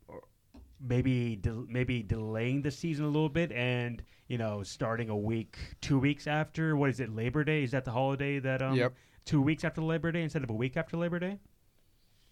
or 0.07 0.21
maybe 0.79 1.35
del- 1.35 1.67
maybe 1.69 2.01
delaying 2.03 2.61
the 2.63 2.71
season 2.71 3.05
a 3.05 3.09
little 3.09 3.29
bit, 3.29 3.51
and 3.51 4.01
you 4.27 4.37
know 4.39 4.63
starting 4.63 5.09
a 5.09 5.17
week, 5.17 5.57
two 5.81 5.99
weeks 5.99 6.25
after. 6.27 6.75
What 6.75 6.89
is 6.89 6.99
it? 6.99 7.15
Labor 7.15 7.43
Day 7.43 7.63
is 7.63 7.71
that 7.71 7.85
the 7.85 7.91
holiday 7.91 8.39
that 8.39 8.61
um 8.63 8.75
Yep. 8.75 8.93
two 9.25 9.41
weeks 9.41 9.63
after 9.63 9.81
Labor 9.81 10.11
Day 10.11 10.23
instead 10.23 10.43
of 10.43 10.49
a 10.49 10.53
week 10.53 10.75
after 10.75 10.97
Labor 10.97 11.19
Day? 11.19 11.37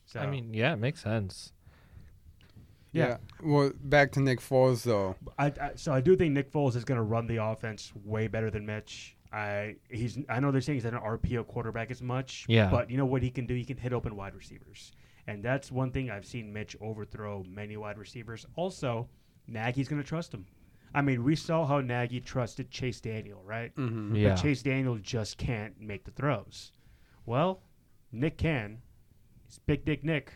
So 0.06 0.20
I 0.20 0.26
mean, 0.28 0.54
yeah, 0.54 0.74
it 0.74 0.78
makes 0.80 1.02
sense. 1.04 1.54
Yeah. 2.94 3.18
Well, 3.44 3.72
back 3.84 4.12
to 4.14 4.22
Nick 4.22 4.40
Foles 4.40 4.84
though. 4.84 5.16
I, 5.38 5.48
I 5.48 5.72
so 5.76 5.94
I 5.94 6.02
do 6.02 6.16
think 6.16 6.34
Nick 6.34 6.52
Foles 6.52 6.76
is 6.76 6.86
going 6.86 6.98
to 6.98 7.04
run 7.04 7.28
the 7.28 7.38
offense 7.38 7.92
way 8.06 8.28
better 8.28 8.50
than 8.50 8.66
Mitch. 8.66 9.16
I 9.32 9.76
he's 9.90 10.20
I 10.30 10.40
know 10.40 10.52
they're 10.52 10.62
saying 10.62 10.78
he's 10.78 10.86
not 10.86 10.94
an 10.94 11.00
RPO 11.00 11.48
quarterback 11.48 11.90
as 11.92 12.02
much. 12.02 12.46
Yeah. 12.48 12.70
But 12.70 12.90
you 12.90 12.98
know 12.98 13.06
what 13.06 13.24
he 13.24 13.32
can 13.32 13.46
do? 13.46 13.56
He 13.56 13.66
can 13.66 13.78
hit 13.78 13.92
open 13.94 14.16
wide 14.16 14.36
receivers, 14.36 14.92
and 15.28 15.44
that's 15.44 15.72
one 15.72 15.92
thing 15.92 16.12
I've 16.12 16.26
seen 16.26 16.54
Mitch 16.54 16.76
overthrow 16.80 17.44
many 17.50 17.76
wide 17.76 17.98
receivers. 17.98 18.46
Also, 18.56 19.10
Nagy's 19.48 19.88
going 19.88 20.02
to 20.02 20.08
trust 20.08 20.34
him. 20.34 20.46
I 20.96 21.02
mean, 21.02 21.24
we 21.24 21.36
saw 21.36 21.66
how 21.66 21.82
Nagy 21.82 22.20
trusted 22.22 22.70
Chase 22.70 23.02
Daniel, 23.02 23.42
right? 23.44 23.76
Mm-hmm. 23.76 24.16
Yeah. 24.16 24.30
But 24.30 24.42
Chase 24.42 24.62
Daniel 24.62 24.98
just 24.98 25.38
can't 25.40 25.80
make 25.82 26.06
the 26.06 26.12
throws. 26.12 26.72
Well, 27.26 27.64
Nick 28.12 28.38
can. 28.38 28.82
He's 29.48 29.58
Big 29.60 29.86
Dick 29.86 30.04
Nick. 30.04 30.34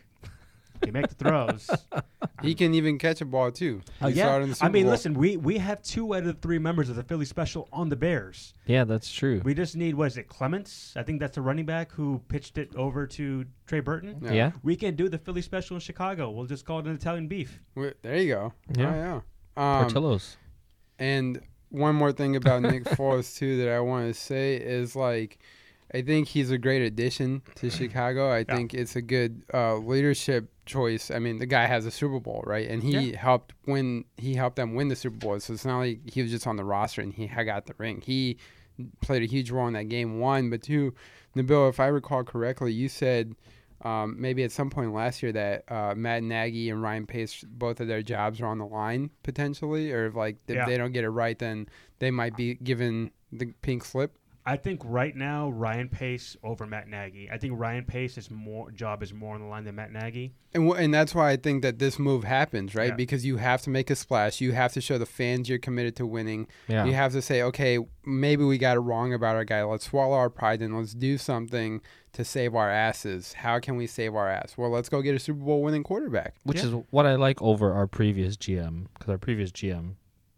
He 0.81 0.85
can 0.87 0.93
make 0.93 1.07
the 1.07 1.15
throws. 1.15 1.69
He 2.43 2.53
can 2.53 2.75
even 2.75 2.99
catch 2.99 3.19
a 3.21 3.25
ball 3.25 3.51
too. 3.51 3.81
Uh, 3.99 4.09
You 4.09 4.15
yeah. 4.17 4.25
saw 4.25 4.35
in 4.35 4.41
the 4.43 4.49
I 4.49 4.53
Super 4.53 4.69
mean, 4.69 4.83
Bowl. 4.83 4.91
listen, 4.91 5.13
we 5.15 5.37
we 5.37 5.57
have 5.57 5.81
two 5.81 6.13
out 6.13 6.19
of 6.19 6.25
the 6.27 6.33
three 6.33 6.59
members 6.59 6.87
of 6.87 6.95
the 6.95 7.01
Philly 7.01 7.25
Special 7.25 7.67
on 7.73 7.89
the 7.89 7.95
Bears. 7.95 8.53
Yeah, 8.67 8.83
that's 8.83 9.11
true. 9.11 9.41
We 9.43 9.55
just 9.55 9.75
need 9.75 9.95
what 9.95 10.05
is 10.07 10.17
it, 10.17 10.27
Clements? 10.27 10.93
I 10.95 11.01
think 11.01 11.19
that's 11.19 11.33
the 11.33 11.41
running 11.41 11.65
back 11.65 11.91
who 11.93 12.21
pitched 12.27 12.59
it 12.59 12.75
over 12.75 13.07
to 13.07 13.45
Trey 13.65 13.79
Burton. 13.79 14.19
Yeah. 14.21 14.31
yeah. 14.33 14.51
We 14.61 14.75
can 14.75 14.95
do 14.95 15.09
the 15.09 15.17
Philly 15.17 15.41
Special 15.41 15.77
in 15.77 15.79
Chicago. 15.81 16.29
We'll 16.29 16.45
just 16.45 16.63
call 16.63 16.77
it 16.77 16.85
an 16.85 16.93
Italian 16.93 17.27
beef. 17.27 17.59
Wait, 17.73 17.95
There 18.03 18.17
you 18.17 18.33
go. 18.35 18.53
Yeah. 18.77 18.93
Oh, 18.93 19.23
yeah. 19.57 19.79
Um, 19.79 19.85
Portillo's. 19.85 20.37
And 20.99 21.41
one 21.69 21.95
more 21.95 22.11
thing 22.11 22.35
about 22.35 22.61
Nick 22.61 22.83
Foles 22.85 23.35
too 23.35 23.57
that 23.57 23.69
I 23.69 23.79
want 23.79 24.13
to 24.13 24.19
say 24.19 24.57
is 24.57 24.95
like 24.95 25.39
I 25.93 26.01
think 26.01 26.27
he's 26.27 26.51
a 26.51 26.57
great 26.57 26.81
addition 26.81 27.41
to 27.55 27.69
Chicago. 27.69 28.29
I 28.29 28.39
Yeah. 28.39 28.55
think 28.55 28.73
it's 28.73 28.95
a 28.95 29.01
good 29.01 29.43
uh, 29.53 29.77
leadership 29.77 30.49
choice. 30.65 31.09
I 31.11 31.19
mean, 31.19 31.37
the 31.39 31.45
guy 31.45 31.65
has 31.65 31.85
a 31.85 31.91
Super 31.91 32.19
Bowl, 32.19 32.43
right? 32.45 32.67
And 32.69 32.83
he 32.83 33.11
Yeah. 33.11 33.17
helped 33.17 33.53
win. 33.65 34.03
He 34.17 34.33
helped 34.35 34.57
them 34.57 34.73
win 34.73 34.89
the 34.89 34.95
Super 34.97 35.15
Bowl. 35.17 35.39
So 35.39 35.53
it's 35.53 35.63
not 35.65 35.79
like 35.79 36.09
he 36.09 36.21
was 36.21 36.31
just 36.31 36.45
on 36.45 36.57
the 36.57 36.65
roster 36.65 37.01
and 37.01 37.13
he 37.13 37.27
got 37.27 37.65
the 37.67 37.73
ring. 37.77 38.01
He 38.05 38.37
played 39.01 39.23
a 39.23 39.25
huge 39.25 39.49
role 39.49 39.67
in 39.67 39.73
that 39.73 39.87
game. 39.89 40.19
One, 40.19 40.49
but 40.49 40.61
two, 40.61 40.93
Nabil, 41.35 41.69
if 41.69 41.79
I 41.79 41.87
recall 41.87 42.23
correctly, 42.23 42.73
you 42.73 42.89
said 42.89 43.33
um, 43.83 44.15
maybe 44.19 44.43
at 44.43 44.51
some 44.51 44.69
point 44.71 44.91
last 44.93 45.21
year 45.23 45.31
that 45.31 45.63
uh, 45.71 45.93
Matt 45.95 46.23
Nagy 46.23 46.69
and 46.71 46.81
Ryan 46.81 47.05
Pace, 47.05 47.43
both 47.47 47.79
of 47.79 47.87
their 47.87 48.01
jobs 48.01 48.41
are 48.41 48.47
on 48.47 48.57
the 48.57 48.65
line 48.65 49.11
potentially, 49.23 49.91
or 49.93 50.07
if 50.07 50.15
like 50.15 50.37
if 50.47 50.55
Yeah. 50.55 50.65
they 50.65 50.77
don't 50.77 50.91
get 50.91 51.03
it 51.03 51.09
right, 51.11 51.37
then 51.37 51.67
they 51.99 52.09
might 52.11 52.35
be 52.35 52.55
given 52.55 53.11
the 53.31 53.53
pink 53.61 53.85
slip. 53.85 54.17
I 54.49 54.55
think 54.55 54.81
right 54.85 55.13
now 55.13 55.49
Ryan 55.49 55.89
Pace 55.89 56.37
over 56.41 56.65
Matt 56.65 56.87
Nagy. 56.87 57.29
I 57.29 57.37
think 57.37 57.59
Ryan 57.59 57.83
Pace's 57.83 58.31
more 58.31 58.71
job 58.71 59.03
is 59.03 59.13
more 59.13 59.35
on 59.35 59.41
the 59.41 59.47
line 59.47 59.65
than 59.65 59.75
Matt 59.75 59.91
Nagy. 59.91 60.31
And 60.53 60.71
wh- 60.71 60.79
and 60.79 60.93
that's 60.93 61.13
why 61.13 61.31
I 61.31 61.35
think 61.35 61.63
that 61.63 61.79
this 61.79 61.99
move 61.99 62.23
happens, 62.23 62.73
right? 62.73 62.91
Yeah. 62.91 62.95
Because 62.95 63.25
you 63.25 63.35
have 63.37 63.61
to 63.63 63.69
make 63.69 63.89
a 63.89 63.95
splash. 63.95 64.39
You 64.39 64.53
have 64.53 64.71
to 64.73 64.79
show 64.79 64.97
the 64.97 65.05
fans 65.05 65.49
you're 65.49 65.59
committed 65.59 65.97
to 65.97 66.05
winning. 66.07 66.47
Yeah. 66.69 66.85
You 66.85 66.93
have 66.93 67.11
to 67.11 67.21
say, 67.21 67.41
okay, 67.41 67.77
maybe 68.05 68.45
we 68.45 68.57
got 68.57 68.77
it 68.77 68.79
wrong 68.79 69.13
about 69.13 69.35
our 69.35 69.43
guy. 69.43 69.61
Let's 69.63 69.85
swallow 69.87 70.15
our 70.15 70.29
pride 70.29 70.61
and 70.61 70.77
let's 70.77 70.93
do 70.93 71.17
something 71.17 71.81
to 72.13 72.23
save 72.23 72.55
our 72.55 72.69
asses. 72.71 73.33
How 73.33 73.59
can 73.59 73.75
we 73.75 73.85
save 73.85 74.15
our 74.15 74.29
ass? 74.29 74.53
Well, 74.57 74.69
let's 74.69 74.87
go 74.87 75.01
get 75.01 75.13
a 75.13 75.19
Super 75.19 75.41
Bowl 75.43 75.61
winning 75.61 75.83
quarterback. 75.83 76.35
Which 76.43 76.59
Yeah. 76.59 76.67
is 76.67 76.83
what 76.89 77.05
I 77.05 77.15
like 77.15 77.41
over 77.41 77.73
our 77.73 77.85
previous 77.85 78.37
GM 78.37 78.87
because 78.93 79.09
our 79.09 79.17
previous 79.17 79.51
GM 79.51 79.95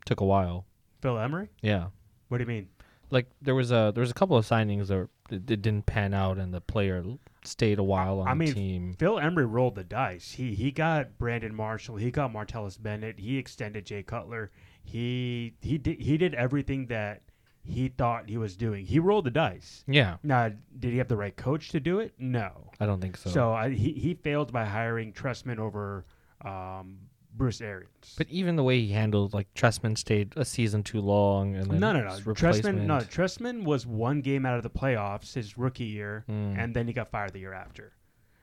took 0.07 0.19
a 0.19 0.25
while. 0.25 0.65
Phil 1.01 1.19
Emery. 1.19 1.49
Yeah. 1.61 1.89
What 2.29 2.39
do 2.39 2.43
you 2.43 2.47
mean? 2.47 2.69
Like 3.11 3.27
there 3.41 3.55
was 3.55 3.71
a 3.71 3.91
there 3.93 4.01
was 4.01 4.11
a 4.11 4.13
couple 4.13 4.37
of 4.37 4.45
signings 4.45 4.87
that 4.87 4.95
were- 4.95 5.09
it 5.31 5.45
didn't 5.45 5.85
pan 5.85 6.13
out 6.15 6.37
and 6.39 6.51
the 6.53 6.61
player 6.61 7.03
stayed 7.43 7.77
a 7.77 7.83
while 7.83 8.19
on 8.19 8.27
I 8.27 8.31
the 8.31 8.35
mean, 8.35 8.53
team. 8.53 8.93
Phil 8.97 9.19
Emery 9.19 9.45
rolled 9.45 9.75
the 9.75 9.83
dice. 9.83 10.31
He 10.31 10.55
he 10.55 10.71
got 10.71 11.17
Brandon 11.19 11.53
Marshall. 11.53 11.97
He 11.97 12.09
got 12.11 12.33
Martellus 12.33 12.81
Bennett. 12.81 13.19
He 13.19 13.37
extended 13.37 13.85
Jay 13.85 14.01
Cutler. 14.03 14.51
He 14.83 15.53
he 15.61 15.77
did 15.77 15.99
he 16.01 16.17
did 16.17 16.33
everything 16.33 16.87
that 16.87 17.21
he 17.63 17.89
thought 17.89 18.27
he 18.29 18.37
was 18.37 18.55
doing. 18.57 18.85
He 18.85 18.97
rolled 18.97 19.25
the 19.25 19.31
dice. 19.31 19.83
Yeah, 19.87 20.17
Now, 20.23 20.49
did 20.79 20.91
he 20.91 20.97
have 20.97 21.09
the 21.09 21.17
right 21.17 21.35
coach 21.35 21.69
to 21.69 21.79
do 21.79 21.99
it? 21.99 22.13
No. 22.17 22.71
I 22.79 22.87
don't 22.87 22.99
think 23.01 23.17
so. 23.17 23.29
So, 23.29 23.51
I, 23.53 23.69
he 23.69 23.91
he 23.91 24.15
failed 24.15 24.51
by 24.51 24.65
hiring 24.65 25.13
Trestman 25.13 25.59
over 25.59 26.05
um, 26.43 26.97
Bruce 27.39 27.61
Arians. 27.61 28.13
but 28.17 28.29
even 28.29 28.55
the 28.55 28.63
way 28.63 28.79
he 28.81 28.91
handled 28.91 29.33
like 29.33 29.51
Trestman 29.55 29.97
stayed 29.97 30.33
a 30.37 30.45
season 30.45 30.83
too 30.83 31.01
long 31.01 31.55
and 31.55 31.71
then 31.71 31.79
no, 31.79 31.91
no, 31.93 32.01
no. 32.03 32.09
Trestman, 32.33 32.85
no. 32.85 32.99
Trestman 32.99 33.63
was 33.63 33.87
one 33.87 34.21
game 34.21 34.45
out 34.45 34.57
of 34.57 34.63
the 34.63 34.69
playoffs 34.69 35.33
his 35.33 35.57
rookie 35.57 35.85
year, 35.85 36.25
Mm. 36.29 36.57
and 36.59 36.75
then 36.75 36.85
he 36.85 36.93
got 36.93 37.09
fired 37.09 37.33
the 37.33 37.39
year 37.39 37.53
after. 37.53 37.93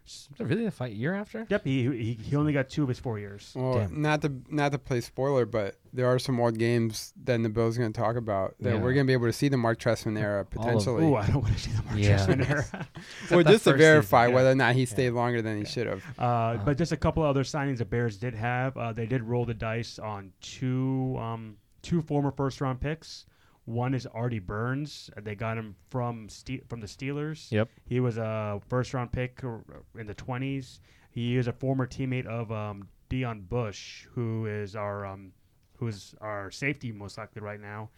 Was 0.07 0.29
it 0.41 0.45
really 0.45 0.67
a 0.67 0.71
fight 0.71 0.93
year 0.93 1.15
after? 1.15 1.47
Yep, 1.49 1.65
he 1.65 1.83
he, 1.85 2.13
he 2.15 2.37
only 2.37 2.53
got 2.53 2.69
two 2.69 2.83
of 2.85 2.89
his 2.89 2.99
four 2.99 3.19
years. 3.19 3.53
Well, 3.57 3.75
Damn. 3.75 4.01
not 4.01 4.23
to 4.23 4.33
not 4.49 4.71
to 4.73 4.79
play 4.79 5.01
spoiler, 5.01 5.45
but 5.47 5.77
there 5.93 6.07
are 6.07 6.19
some 6.19 6.39
old 6.39 6.59
games 6.59 7.13
that 7.25 7.43
the 7.43 7.49
Bills 7.49 7.77
going 7.77 7.93
to 7.93 8.01
talk 8.01 8.17
about 8.17 8.55
that 8.61 8.75
Yeah. 8.75 8.81
we're 8.81 8.93
going 8.93 9.05
to 9.07 9.11
be 9.11 9.15
able 9.15 9.27
to 9.27 9.33
see 9.33 9.49
the 9.49 9.57
Marc 9.57 9.81
Trestman 9.81 10.17
era 10.21 10.43
of- 10.43 10.51
potentially. 10.51 11.05
Oh, 11.05 11.15
I 11.17 11.27
don't 11.27 11.43
want 11.43 11.55
to 11.55 11.61
see 11.61 11.71
the 11.73 11.83
Marc 11.83 11.99
Yeah. 11.99 12.19
Trestman 12.27 12.49
era. 12.49 12.65
well, 13.31 13.39
that 13.45 13.51
just 13.53 13.65
to 13.65 13.71
first 13.71 13.79
verify 13.79 14.25
season, 14.27 14.35
whether 14.35 14.51
or 14.51 14.55
not 14.55 14.75
he 14.75 14.87
stayed 14.87 15.11
longer 15.11 15.43
than 15.43 15.59
he 15.59 15.65
should 15.65 15.87
have. 15.87 16.05
Uh, 16.19 16.57
but 16.65 16.79
just 16.79 16.93
a 16.93 16.97
couple 16.97 17.23
other 17.23 17.43
signings 17.43 17.79
the 17.79 17.85
Bears 17.85 18.17
did 18.17 18.35
have. 18.35 18.77
Uh, 18.77 18.93
they 18.93 19.07
did 19.07 19.23
roll 19.23 19.45
the 19.45 19.55
dice 19.55 19.99
on 19.99 20.33
two 20.41 21.17
um, 21.19 21.57
two 21.83 22.01
former 22.03 22.31
first 22.31 22.61
round 22.61 22.81
picks. 22.81 23.27
One 23.67 23.95
is 23.95 24.07
Artie 24.07 24.39
Burns. 24.39 25.11
Uh, 25.17 25.21
They 25.23 25.35
got 25.35 25.59
him 25.59 25.75
from 25.91 26.29
Ste- 26.29 26.65
from 26.69 26.81
the 26.81 26.87
Steelers. 26.87 27.51
Yep. 27.53 27.69
He 27.85 28.01
was 28.01 28.17
a 28.17 28.61
first 28.69 28.95
round 28.95 29.13
pick 29.13 29.43
uh, 29.45 29.59
in 29.99 30.07
the 30.07 30.15
twenties. 30.15 30.81
He 31.11 31.37
is 31.37 31.47
a 31.49 31.53
former 31.53 31.87
teammate 31.87 32.27
of 32.27 32.51
um, 32.53 32.89
Deon 33.11 33.49
Bush, 33.49 34.07
who 34.15 34.47
is 34.47 34.75
our 34.77 35.05
um, 35.07 35.33
who's 35.79 36.15
our 36.21 36.51
safety 36.51 36.93
most 36.93 37.19
likely 37.19 37.43
right 37.43 37.61
now. 37.61 37.91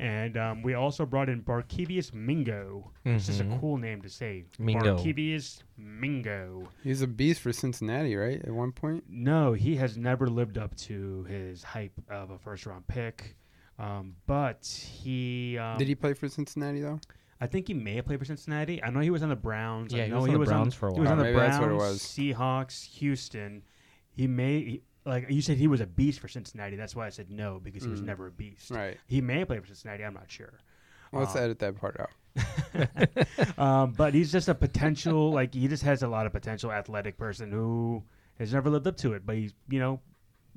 And 0.00 0.36
um, 0.36 0.62
we 0.62 0.74
also 0.74 1.04
brought 1.04 1.28
in 1.28 1.42
Barkevious 1.42 2.14
Mingo. 2.14 2.92
It's 3.04 3.26
just 3.26 3.40
a 3.40 3.44
Mhm. 3.44 3.58
cool 3.60 3.78
name 3.78 4.00
to 4.02 4.08
say. 4.08 4.44
Mingo. 4.56 4.96
Barkevious 4.96 5.64
Mingo. 5.76 6.68
He's 6.84 7.02
a 7.02 7.08
beast 7.08 7.40
for 7.40 7.52
Cincinnati, 7.52 8.14
right? 8.14 8.40
At 8.44 8.52
one 8.52 8.70
point. 8.70 9.02
No, 9.08 9.54
he 9.54 9.74
has 9.76 9.96
never 9.98 10.28
lived 10.28 10.56
up 10.56 10.76
to 10.86 11.24
his 11.24 11.64
hype 11.64 12.00
of 12.08 12.30
a 12.30 12.38
first 12.38 12.64
round 12.66 12.86
pick. 12.86 13.34
Um, 13.78 14.16
but 14.26 14.66
he, 14.66 15.56
um, 15.58 15.78
Did 15.78 15.88
he 15.88 15.94
play 15.94 16.12
for 16.14 16.28
Cincinnati 16.28 16.80
though? 16.80 17.00
I 17.40 17.46
think 17.46 17.68
he 17.68 17.74
may 17.74 17.94
have 17.94 18.06
played 18.06 18.18
for 18.18 18.24
Cincinnati. 18.24 18.82
I 18.82 18.90
know 18.90 18.98
he 19.00 19.10
was 19.10 19.22
on 19.22 19.28
the 19.28 19.36
Browns. 19.36 19.92
Yeah, 19.94 20.04
I 20.04 20.06
he 20.06 20.12
was 20.12 20.24
on 20.28 20.32
the 20.40 20.46
Browns 20.46 20.74
for 20.74 20.88
a 20.88 20.90
while. 20.90 20.96
He 20.96 21.00
was 21.02 21.10
on 21.10 21.18
the 21.18 21.24
Maybe 21.24 21.36
that's 21.38 21.58
what 21.58 21.70
it 21.70 21.76
Browns, 21.76 21.92
was. 21.92 22.00
Seahawks, 22.02 22.84
Houston. 22.98 23.62
He 24.10 24.26
may 24.26 24.58
he, 24.60 24.82
like 25.06 25.30
you 25.30 25.40
said 25.40 25.56
he 25.56 25.68
was 25.68 25.80
a 25.80 25.86
beast 25.86 26.18
for 26.18 26.26
Cincinnati. 26.26 26.74
That's 26.74 26.96
why 26.96 27.06
I 27.06 27.10
said 27.10 27.30
no 27.30 27.60
because 27.62 27.84
he 27.84 27.88
was 27.90 28.00
Mm. 28.02 28.06
never 28.06 28.26
a 28.26 28.32
beast. 28.32 28.70
Right. 28.72 28.98
He 29.06 29.20
may 29.20 29.38
have 29.38 29.46
played 29.48 29.60
for 29.60 29.68
Cincinnati. 29.68 30.04
I'm 30.04 30.14
not 30.14 30.28
sure. 30.28 30.52
Well, 31.12 31.22
let's 31.22 31.36
Um, 31.36 31.42
edit 31.44 31.60
that 31.60 31.76
part 31.76 31.96
out. 32.00 32.10
um, 33.58 33.92
but 33.92 34.14
he's 34.14 34.30
just 34.32 34.48
a 34.48 34.54
potential, 34.54 35.30
like 35.32 35.54
he 35.54 35.68
just 35.68 35.82
has 35.84 36.02
a 36.02 36.08
lot 36.08 36.26
of 36.26 36.32
potential 36.32 36.72
athletic 36.72 37.16
person 37.16 37.50
who 37.52 38.02
has 38.38 38.52
never 38.52 38.68
lived 38.70 38.86
up 38.86 38.96
to 38.98 39.14
it. 39.14 39.24
But 39.24 39.36
he's, 39.36 39.54
you 39.68 39.78
know, 39.78 40.00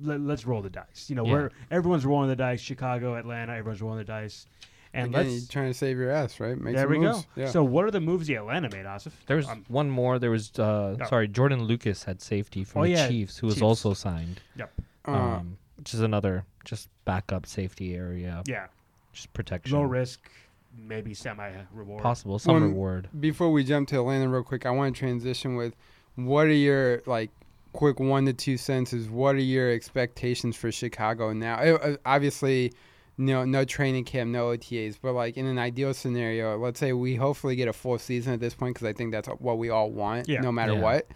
let, 0.04 0.20
us 0.22 0.46
roll 0.46 0.62
the 0.62 0.70
dice. 0.70 1.06
You 1.10 1.16
know, 1.16 1.26
Yeah. 1.26 1.32
we're 1.34 1.52
everyone's 1.70 2.06
rolling 2.06 2.30
the 2.30 2.36
dice. 2.36 2.62
Chicago, 2.62 3.16
Atlanta, 3.16 3.54
everyone's 3.54 3.82
rolling 3.82 4.00
the 4.00 4.04
dice. 4.06 4.46
And 4.94 5.08
Again, 5.16 5.28
let's 5.28 5.40
you're 5.44 5.48
trying 5.50 5.70
to 5.72 5.74
save 5.74 5.98
your 5.98 6.12
ass, 6.12 6.40
right? 6.42 6.58
Make 6.60 6.76
there 6.76 6.84
some 6.84 6.92
we 6.92 7.00
moves. 7.00 7.22
go. 7.22 7.42
Yeah. 7.42 7.50
So 7.50 7.64
what 7.64 7.86
are 7.86 7.92
the 7.92 8.02
moves 8.02 8.28
the 8.28 8.36
Atlanta 8.36 8.70
made, 8.76 8.86
Asif? 8.86 9.12
There 9.26 9.38
was 9.38 9.48
Um, 9.48 9.64
one 9.70 9.90
more. 9.90 10.20
There 10.20 10.32
was 10.32 10.52
uh, 10.60 10.98
Yeah. 11.00 11.06
sorry, 11.06 11.30
Jordan 11.30 11.64
Lucas 11.64 12.04
had 12.04 12.22
safety 12.22 12.66
from 12.66 12.82
Oh, 12.82 12.84
the 12.84 12.92
yeah, 12.92 13.08
Chiefs, 13.08 13.38
who 13.38 13.48
was 13.48 13.62
also 13.62 13.94
signed. 13.94 14.42
Yep. 14.58 14.72
Uh, 15.08 15.12
um, 15.12 15.58
which 15.78 15.94
is 15.94 16.02
another 16.02 16.44
just 16.66 16.90
backup 17.06 17.46
safety 17.46 17.96
area, 17.96 18.44
Yeah. 18.46 18.68
just 19.14 19.32
protection. 19.34 19.78
Low 19.78 19.84
risk, 19.84 20.30
maybe 20.78 21.14
semi 21.14 21.52
reward. 21.74 22.04
possible 22.04 22.38
some 22.38 22.56
One- 22.56 22.64
reward. 22.64 23.08
before 23.18 23.50
we 23.52 23.64
jump 23.64 23.88
to 23.90 24.00
Atlanta 24.00 24.28
real 24.30 24.44
quick, 24.44 24.66
I 24.66 24.72
want 24.72 24.94
to 24.94 25.00
transition 25.00 25.56
with 25.56 25.74
what 26.16 26.48
are 26.48 26.54
your 26.54 27.02
like 27.06 27.30
quick 27.74 28.00
one 28.00 28.26
to 28.26 28.34
two 28.34 28.58
sentences? 28.58 29.10
What 29.10 29.36
are 29.36 29.40
your 29.40 29.72
expectations 29.72 30.56
for 30.56 30.72
Chicago 30.72 31.34
now? 31.34 31.88
Obviously, 32.06 32.74
no 33.18 33.46
no 33.46 33.66
training 33.66 34.06
camp, 34.06 34.32
no 34.32 34.48
OTAs, 34.48 34.98
but 35.02 35.14
like 35.14 35.38
in 35.38 35.46
an 35.46 35.58
ideal 35.60 35.94
scenario, 35.94 36.58
let's 36.58 36.80
say 36.80 36.94
we 36.94 37.16
hopefully 37.16 37.56
get 37.56 37.68
a 37.68 37.74
full 37.74 37.98
season 38.00 38.34
at 38.34 38.40
this 38.40 38.54
point 38.54 38.76
because 38.76 38.88
I 38.88 38.94
think 38.94 39.12
that's 39.12 39.28
what 39.28 39.58
we 39.58 39.70
all 39.70 39.92
want, 39.92 40.28
Yeah. 40.28 40.42
no 40.42 40.52
matter 40.52 40.74
Yeah. 40.74 40.82
what. 40.82 41.08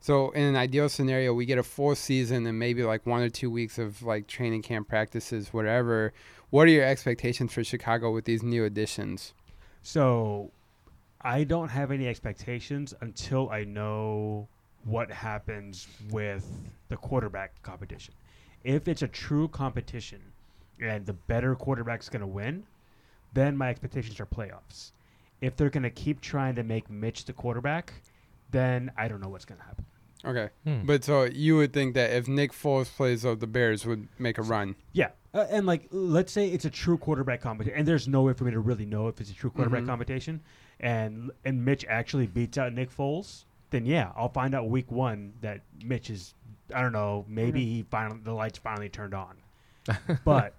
So 0.00 0.30
in 0.30 0.42
an 0.42 0.56
ideal 0.56 0.88
scenario, 0.88 1.32
we 1.32 1.44
get 1.46 1.58
a 1.58 1.62
full 1.62 1.94
season 1.94 2.44
and 2.46 2.58
maybe 2.58 2.82
like 2.82 3.06
one 3.06 3.22
or 3.22 3.28
two 3.28 3.50
weeks 3.50 3.78
of 3.78 4.02
like 4.02 4.26
training 4.26 4.62
camp 4.62 4.88
practices, 4.88 5.52
whatever. 5.52 6.12
What 6.50 6.66
are 6.66 6.70
your 6.70 6.84
expectations 6.84 7.52
for 7.52 7.62
Chicago 7.62 8.10
with 8.12 8.24
these 8.24 8.42
new 8.42 8.64
additions? 8.64 9.32
So 9.82 10.50
I 11.20 11.44
don't 11.44 11.68
have 11.68 11.90
any 11.92 12.08
expectations 12.08 12.94
until 13.00 13.48
I 13.50 13.62
know 13.64 14.48
what 14.84 15.10
happens 15.10 15.86
with 16.10 16.46
the 16.88 16.96
quarterback 16.96 17.60
competition. 17.62 18.14
If 18.64 18.88
it's 18.88 19.02
a 19.02 19.08
true 19.08 19.48
competition 19.48 20.20
and 20.80 21.06
the 21.06 21.12
better 21.12 21.54
quarterback's 21.54 22.08
going 22.08 22.20
to 22.20 22.26
win, 22.26 22.64
then 23.32 23.56
my 23.56 23.68
expectations 23.70 24.18
are 24.20 24.26
playoffs. 24.26 24.92
If 25.40 25.56
they're 25.56 25.70
going 25.70 25.82
to 25.84 25.90
keep 25.90 26.20
trying 26.20 26.54
to 26.56 26.62
make 26.62 26.88
Mitch 26.90 27.24
the 27.24 27.32
quarterback, 27.32 27.92
then 28.50 28.92
I 28.96 29.08
don't 29.08 29.20
know 29.20 29.28
what's 29.28 29.44
going 29.44 29.60
to 29.60 29.66
happen. 29.66 29.84
Okay. 30.24 30.50
Hmm. 30.64 30.86
But 30.86 31.02
so 31.02 31.24
you 31.24 31.56
would 31.56 31.72
think 31.72 31.94
that 31.94 32.12
if 32.12 32.28
Nick 32.28 32.52
Foles 32.52 32.86
plays, 32.94 33.22
though, 33.22 33.34
the 33.34 33.48
Bears 33.48 33.84
would 33.84 34.06
make 34.20 34.38
a 34.38 34.42
run. 34.42 34.76
Yeah, 34.92 35.08
uh, 35.34 35.46
and 35.50 35.66
like 35.66 35.88
let's 35.90 36.30
say 36.32 36.48
it's 36.48 36.64
a 36.64 36.70
true 36.70 36.96
quarterback 36.96 37.40
competition, 37.40 37.76
and 37.76 37.88
there's 37.88 38.06
no 38.06 38.22
way 38.22 38.32
for 38.32 38.44
me 38.44 38.52
to 38.52 38.60
really 38.60 38.86
know 38.86 39.08
if 39.08 39.20
it's 39.20 39.30
a 39.30 39.34
true 39.34 39.50
quarterback 39.50 39.82
Mhm. 39.82 39.86
competition, 39.86 40.40
and 40.78 41.32
and 41.44 41.64
Mitch 41.64 41.84
actually 41.88 42.28
beats 42.28 42.56
out 42.56 42.72
Nick 42.72 42.88
Foles, 42.96 43.46
then 43.72 43.84
yeah, 43.84 44.12
I'll 44.16 44.28
find 44.28 44.54
out 44.54 44.68
week 44.68 44.90
one 44.92 45.32
that 45.40 45.62
Mitch 45.84 46.10
is 46.10 46.34
I 46.74 46.80
don't 46.80 46.92
know 46.92 47.24
maybe 47.28 47.60
mm-hmm. 47.60 47.70
he 47.70 47.86
finally 47.90 48.20
the 48.22 48.32
lights 48.32 48.58
finally 48.58 48.88
turned 48.88 49.14
on, 49.14 49.36
but 50.24 50.54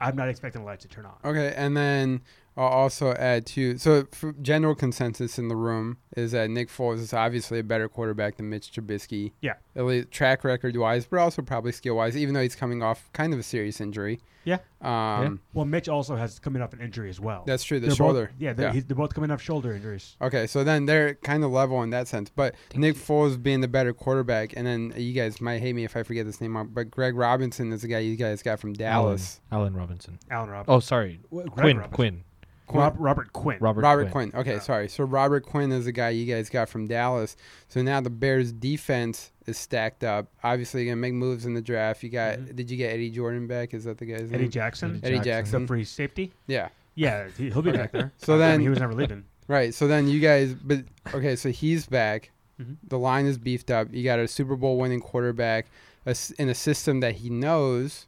I'm 0.00 0.16
not 0.16 0.28
expecting 0.28 0.62
the 0.62 0.66
lights 0.66 0.82
to 0.82 0.88
turn 0.88 1.06
on. 1.06 1.14
Okay, 1.24 1.54
and 1.56 1.76
then 1.76 2.20
I'll 2.56 2.66
also 2.66 3.12
add 3.12 3.46
to 3.46 3.78
so 3.78 4.06
general 4.42 4.74
consensus 4.74 5.38
in 5.38 5.48
the 5.48 5.56
room 5.56 5.98
is 6.16 6.32
that 6.32 6.50
Nick 6.50 6.68
Foles 6.68 6.98
is 6.98 7.12
obviously 7.12 7.60
a 7.60 7.64
better 7.64 7.88
quarterback 7.88 8.36
than 8.36 8.50
Mitch 8.50 8.72
Trubisky. 8.72 9.32
Yeah. 9.40 9.54
at 9.76 9.84
least 9.84 10.10
track 10.10 10.44
record 10.44 10.76
wise, 10.76 11.06
but 11.06 11.20
also 11.20 11.40
probably 11.42 11.72
skill 11.72 11.96
wise. 11.96 12.16
Even 12.16 12.34
though 12.34 12.42
he's 12.42 12.56
coming 12.56 12.82
off 12.82 13.08
kind 13.12 13.32
of 13.32 13.38
a 13.38 13.44
serious 13.44 13.80
injury. 13.80 14.20
Yeah. 14.48 14.58
Um, 14.80 15.40
Well, 15.52 15.64
Mitch 15.64 15.88
also 15.88 16.16
has 16.16 16.38
coming 16.38 16.62
off 16.62 16.72
an 16.72 16.80
injury 16.80 17.10
as 17.10 17.20
well. 17.20 17.42
that's 17.46 17.64
true. 17.64 17.80
The 17.80 17.88
They're 17.88 17.96
shoulder. 17.96 18.26
Both, 18.32 18.40
yeah, 18.40 18.52
they're, 18.52 18.66
Yeah. 18.68 18.72
He's, 18.72 18.84
they're 18.86 18.96
both 18.96 19.14
coming 19.14 19.30
off 19.30 19.42
shoulder 19.42 19.72
injuries. 19.74 20.16
Okay, 20.22 20.46
so 20.46 20.64
then 20.64 20.86
they're 20.86 21.14
kind 21.16 21.44
of 21.44 21.50
level 21.50 21.82
in 21.82 21.90
that 21.90 22.08
sense. 22.08 22.30
But 22.30 22.54
Nick 22.74 22.96
Foles 22.96 23.40
being 23.42 23.60
the 23.60 23.68
better 23.68 23.92
quarterback, 23.92 24.54
and 24.56 24.66
then 24.66 24.92
you 24.96 25.12
guys 25.12 25.40
might 25.40 25.60
hate 25.60 25.74
me 25.74 25.84
if 25.84 25.96
I 25.96 26.02
forget 26.02 26.24
this 26.26 26.40
name, 26.40 26.70
but 26.72 26.90
Greg 26.90 27.16
Robinson 27.16 27.72
is 27.72 27.82
the 27.82 27.88
guy 27.88 27.98
you 27.98 28.16
guys 28.16 28.42
got 28.42 28.60
from 28.60 28.72
Dallas. 28.72 29.40
Allen, 29.52 29.62
Allen 29.62 29.74
Robinson. 29.74 30.18
Allen 30.30 30.50
Robinson. 30.50 30.74
Oh, 30.74 30.80
sorry, 30.80 31.20
Well, 31.30 31.44
Greg 31.46 31.52
Quinn. 31.54 31.76
Robinson. 31.78 31.94
Quinn. 31.94 32.24
Quinn. 32.68 32.80
Rob, 32.82 32.94
Robert 32.98 33.32
Quinn. 33.32 33.58
Robert, 33.60 33.80
Robert 33.82 34.10
Quinn. 34.10 34.30
Quinn. 34.30 34.40
Okay, 34.40 34.52
Yeah. 34.54 34.60
sorry. 34.60 34.88
So 34.88 35.04
Robert 35.04 35.44
Quinn 35.44 35.72
is 35.72 35.86
the 35.86 35.92
guy 35.92 36.10
you 36.10 36.32
guys 36.32 36.48
got 36.48 36.68
from 36.68 36.86
Dallas. 36.86 37.36
So 37.68 37.82
now 37.82 38.00
the 38.00 38.10
Bears 38.10 38.52
defense 38.52 39.32
is 39.46 39.58
stacked 39.58 40.04
up. 40.04 40.28
Obviously, 40.44 40.82
you're 40.84 40.92
gonna 40.92 41.00
make 41.00 41.14
moves 41.14 41.46
in 41.46 41.54
the 41.54 41.62
draft. 41.62 42.02
You 42.02 42.10
got. 42.10 42.38
Mhm. 42.38 42.54
Did 42.56 42.70
you 42.70 42.76
get 42.76 42.92
Eddie 42.92 43.10
Jordan 43.10 43.46
back? 43.46 43.74
Is 43.74 43.84
that 43.84 43.98
the 43.98 44.06
guy's 44.06 44.20
name? 44.22 44.34
Eddie 44.34 44.42
name? 44.44 44.50
Jackson. 44.50 45.00
Eddie 45.02 45.18
The 45.18 45.24
Jackson. 45.24 45.66
free 45.66 45.84
safety. 45.84 46.32
Yeah. 46.46 46.68
Yeah, 46.94 47.28
he, 47.36 47.50
he'll 47.50 47.62
be 47.62 47.70
Okay. 47.70 47.78
back 47.78 47.92
there. 47.92 48.12
So 48.18 48.34
I 48.34 48.36
mean, 48.36 48.40
then- 48.48 48.60
he 48.60 48.68
was 48.68 48.78
never 48.80 48.94
leaving. 48.94 49.24
Right. 49.48 49.72
So 49.72 49.86
then 49.88 50.08
you 50.08 50.20
guys. 50.20 50.54
But 50.54 50.84
okay. 51.14 51.36
So 51.36 51.50
he's 51.50 51.86
back. 51.86 52.30
Mhm. 52.60 52.76
The 52.88 52.98
line 52.98 53.24
is 53.26 53.38
beefed 53.38 53.70
up. 53.70 53.88
You 53.92 54.02
got 54.04 54.18
a 54.18 54.26
Super 54.28 54.56
Bowl 54.56 54.76
winning 54.78 55.00
quarterback 55.00 55.66
a 56.06 56.10
s 56.10 56.30
in 56.32 56.48
a 56.48 56.54
system 56.54 57.00
that 57.00 57.16
he 57.16 57.30
knows. 57.30 58.06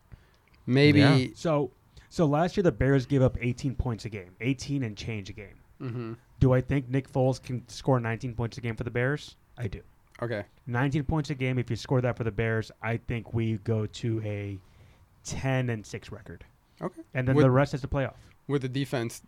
Maybe. 0.67 1.01
Yeah. 1.01 1.27
So, 1.35 1.71
so 2.11 2.27
last 2.27 2.57
year 2.57 2.63
the 2.63 2.73
Bears 2.73 3.07
gave 3.07 3.23
up 3.23 3.39
18 3.41 3.75
points 3.75 4.05
a 4.05 4.11
game, 4.11 4.35
18 4.43 4.83
and 4.83 4.97
change 4.97 5.31
a 5.31 5.33
game. 5.33 5.57
hmm 5.79 6.13
Do 6.41 6.53
I 6.53 6.61
think 6.61 6.89
Nick 6.91 7.11
Foles 7.11 7.43
can 7.43 7.67
score 7.69 7.99
19 7.99 8.35
points 8.35 8.59
a 8.59 8.61
game 8.61 8.77
for 8.77 8.85
the 8.85 8.91
Bears? 8.91 9.37
I 9.57 9.67
do. 9.69 9.81
Okay. 10.23 10.45
19 10.67 11.05
points 11.05 11.31
a 11.31 11.35
game. 11.35 11.59
If 11.59 11.71
you 11.71 11.77
score 11.77 12.01
that 12.03 12.17
for 12.17 12.25
the 12.25 12.31
Bears, 12.31 12.71
I 12.83 12.99
think 12.99 13.33
we 13.33 13.57
go 13.59 13.87
to 13.87 14.21
a 14.25 14.59
10 15.25 15.71
and 15.71 15.87
six 15.87 16.13
record. 16.13 16.45
Okay. 16.83 17.01
And 17.15 17.27
then 17.27 17.37
Would- 17.37 17.45
the 17.45 17.51
rest 17.51 17.73
is 17.75 17.81
the 17.81 17.89
playoff. 17.89 18.15
With 18.47 18.63
the 18.63 18.69
defense 18.69 19.23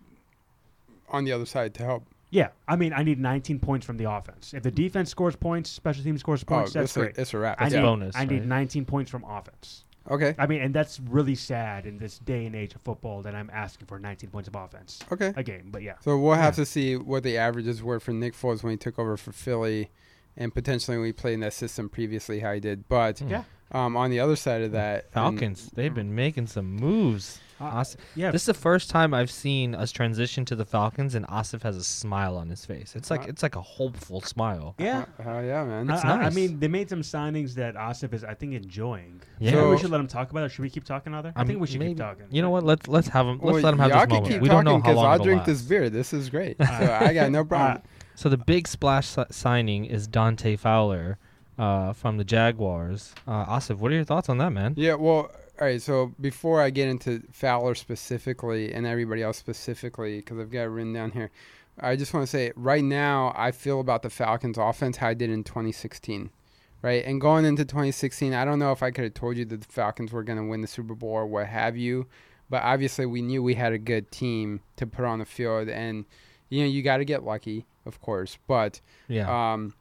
on 1.08 1.24
the 1.24 1.32
other 1.32 1.46
side 1.46 1.74
to 1.74 1.84
help. 1.84 2.04
Yeah, 2.30 2.48
I 2.66 2.76
mean, 2.76 2.94
I 2.94 3.02
need 3.02 3.18
19 3.20 3.58
points 3.60 3.84
from 3.84 3.98
the 3.98 4.10
offense. 4.10 4.54
If 4.54 4.62
the 4.62 4.70
defense 4.70 5.10
scores 5.10 5.36
points, 5.36 5.68
special 5.70 6.02
team 6.02 6.16
scores 6.16 6.42
points, 6.42 6.74
oh, 6.74 6.80
that's 6.80 6.90
it's 6.92 6.96
a, 6.96 7.00
great. 7.00 7.18
it's 7.18 7.34
a 7.34 7.38
wrap. 7.38 7.60
I 7.60 7.64
That's 7.64 7.74
need, 7.74 7.80
a 7.80 7.82
bonus, 7.82 8.16
I 8.16 8.24
need 8.24 8.46
19 8.46 8.86
points 8.86 9.10
from 9.10 9.22
offense. 9.24 9.84
Okay. 10.10 10.34
I 10.38 10.46
mean, 10.46 10.60
and 10.62 10.74
that's 10.74 10.98
really 11.00 11.34
sad 11.34 11.86
in 11.86 11.98
this 11.98 12.18
day 12.18 12.44
and 12.46 12.54
age 12.56 12.74
of 12.74 12.80
football 12.82 13.22
that 13.22 13.34
I'm 13.34 13.50
asking 13.52 13.86
for 13.86 13.98
19 13.98 14.30
points 14.30 14.48
of 14.48 14.54
offense 14.56 14.98
Okay. 15.12 15.32
a 15.36 15.42
game. 15.42 15.68
But 15.70 15.82
yeah, 15.82 15.94
So 16.00 16.18
we'll 16.18 16.34
have 16.34 16.54
Yeah. 16.58 16.64
to 16.64 16.66
see 16.66 16.96
what 16.96 17.22
the 17.22 17.36
averages 17.38 17.82
were 17.82 18.00
for 18.00 18.12
Nick 18.12 18.34
Foles 18.34 18.62
when 18.62 18.72
he 18.72 18.76
took 18.76 18.98
over 18.98 19.16
for 19.16 19.32
Philly, 19.32 19.90
and 20.36 20.52
potentially 20.52 20.96
when 20.96 21.06
he 21.06 21.12
played 21.12 21.34
in 21.34 21.40
that 21.40 21.52
system 21.52 21.88
previously, 21.88 22.40
how 22.40 22.52
he 22.52 22.60
did. 22.60 22.88
But 22.88 23.20
Hmm. 23.20 23.28
Yeah. 23.28 23.44
um, 23.70 23.96
on 23.96 24.10
the 24.10 24.18
other 24.20 24.36
side 24.36 24.62
of 24.62 24.72
that, 24.72 25.04
and- 25.04 25.12
Falcons. 25.12 25.70
They've 25.74 25.94
been 25.94 26.14
making 26.14 26.48
some 26.48 26.66
moves. 26.74 27.38
Uh, 27.62 27.80
As- 27.80 27.96
yeah. 28.16 28.30
This 28.30 28.42
is 28.42 28.46
the 28.46 28.54
first 28.54 28.90
time 28.90 29.14
I've 29.14 29.30
seen 29.30 29.74
us 29.74 29.92
transition 29.92 30.44
to 30.46 30.56
the 30.56 30.64
Falcons, 30.64 31.14
and 31.14 31.26
Asif 31.28 31.62
has 31.62 31.76
a 31.76 31.84
smile 31.84 32.36
on 32.36 32.48
his 32.48 32.64
face. 32.64 32.94
It's 32.96 33.10
like 33.10 33.22
Uh, 33.22 33.28
it's 33.28 33.42
like 33.42 33.56
a 33.56 33.60
hopeful 33.60 34.20
smile. 34.20 34.74
yeah. 34.78 35.04
Uh, 35.18 35.22
hell 35.22 35.44
yeah, 35.44 35.64
man. 35.64 35.88
It's 35.90 36.04
I, 36.04 36.16
I- 36.22 36.22
I 36.26 36.30
mean, 36.30 36.58
they 36.60 36.68
made 36.68 36.88
some 36.88 37.02
signings 37.02 37.54
that 37.54 37.74
Asif 37.76 38.12
is, 38.12 38.24
I 38.24 38.34
think, 38.34 38.54
enjoying. 38.54 39.20
Yeah. 39.38 39.52
Maybe 39.52 39.62
So- 39.62 39.70
we 39.70 39.78
should 39.78 39.90
let 39.90 40.00
him 40.00 40.08
talk 40.08 40.30
about 40.30 40.44
it. 40.44 40.50
Should 40.50 40.62
we 40.62 40.70
keep 40.70 40.84
talking 40.84 41.12
about 41.12 41.26
it? 41.26 41.32
I 41.36 41.44
think 41.44 41.60
we 41.60 41.66
should 41.66 41.78
maybe- 41.78 41.92
keep 41.92 41.98
talking. 41.98 42.26
You 42.30 42.42
know 42.42 42.50
what? 42.50 42.64
Let's 42.64 42.88
let's 42.88 43.08
have 43.08 43.26
him. 43.26 43.38
Let's 43.38 43.44
Well, 43.54 43.62
let 43.62 43.74
him 43.74 43.78
have 43.80 43.90
y'all 43.90 43.98
this 44.00 44.06
can 44.06 44.14
moment. 44.14 44.32
keep 44.32 44.42
We 44.42 44.48
don't 44.48 44.64
know 44.64 44.78
talking 44.78 44.84
how 44.90 44.96
long 44.96 45.06
I'll 45.06 45.14
it'll 45.14 45.24
drink 45.26 45.44
this 45.44 45.62
beer. 45.62 45.88
This 45.90 46.12
is 46.12 46.28
great. 46.30 46.56
So 46.62 46.98
I 47.00 47.12
got 47.14 47.30
no 47.30 47.44
problem. 47.44 47.82
So 48.14 48.28
the 48.28 48.36
big 48.38 48.68
splash 48.68 49.06
si- 49.06 49.24
signing 49.30 49.84
is 49.86 50.06
Dante 50.06 50.56
Fowler 50.56 51.18
uh, 51.58 51.92
from 51.92 52.16
the 52.18 52.24
Jaguars. 52.24 53.14
Uh, 53.26 53.44
Asif, 53.46 53.76
what 53.78 53.90
are 53.90 53.94
your 53.94 54.04
thoughts 54.04 54.28
on 54.28 54.38
that, 54.38 54.50
man? 54.52 54.74
Yeah, 54.76 54.94
well, 54.94 55.30
all 55.62 55.68
right. 55.68 55.80
So 55.80 56.12
before 56.20 56.60
I 56.60 56.70
get 56.70 56.88
into 56.88 57.22
Fowler 57.30 57.76
specifically 57.76 58.74
and 58.74 58.84
everybody 58.84 59.22
else 59.22 59.38
specifically, 59.38 60.16
because 60.16 60.40
I've 60.40 60.50
got 60.50 60.62
it 60.62 60.70
written 60.70 60.92
down 60.92 61.12
here, 61.12 61.30
I 61.78 61.94
just 61.94 62.12
want 62.12 62.26
to 62.26 62.30
say 62.30 62.50
right 62.56 62.82
now 62.82 63.32
I 63.36 63.52
feel 63.52 63.78
about 63.78 64.02
the 64.02 64.10
Falcons' 64.10 64.58
offense 64.58 64.96
how 64.96 65.06
I 65.06 65.14
did 65.14 65.30
in 65.30 65.44
2016, 65.44 66.30
right? 66.82 67.04
And 67.04 67.20
going 67.20 67.44
into 67.44 67.64
2016, 67.64 68.34
I 68.34 68.44
don't 68.44 68.58
know 68.58 68.72
if 68.72 68.82
I 68.82 68.90
could 68.90 69.04
have 69.04 69.14
told 69.14 69.36
you 69.36 69.44
that 69.44 69.60
the 69.60 69.72
Falcons 69.72 70.10
were 70.10 70.24
going 70.24 70.38
to 70.38 70.44
win 70.44 70.62
the 70.62 70.66
Super 70.66 70.96
Bowl 70.96 71.10
or 71.10 71.26
what 71.26 71.46
have 71.46 71.76
you, 71.76 72.08
but 72.50 72.64
obviously 72.64 73.06
we 73.06 73.22
knew 73.22 73.40
we 73.40 73.54
had 73.54 73.72
a 73.72 73.78
good 73.78 74.10
team 74.10 74.62
to 74.78 74.86
put 74.88 75.04
on 75.04 75.20
the 75.20 75.24
field, 75.24 75.68
and 75.68 76.06
you 76.48 76.62
know 76.62 76.68
you 76.68 76.82
got 76.82 76.96
to 76.96 77.04
get 77.04 77.22
lucky, 77.22 77.66
of 77.86 78.00
course, 78.00 78.36
but. 78.48 78.80
Yeah. 79.06 79.52
Um, 79.52 79.74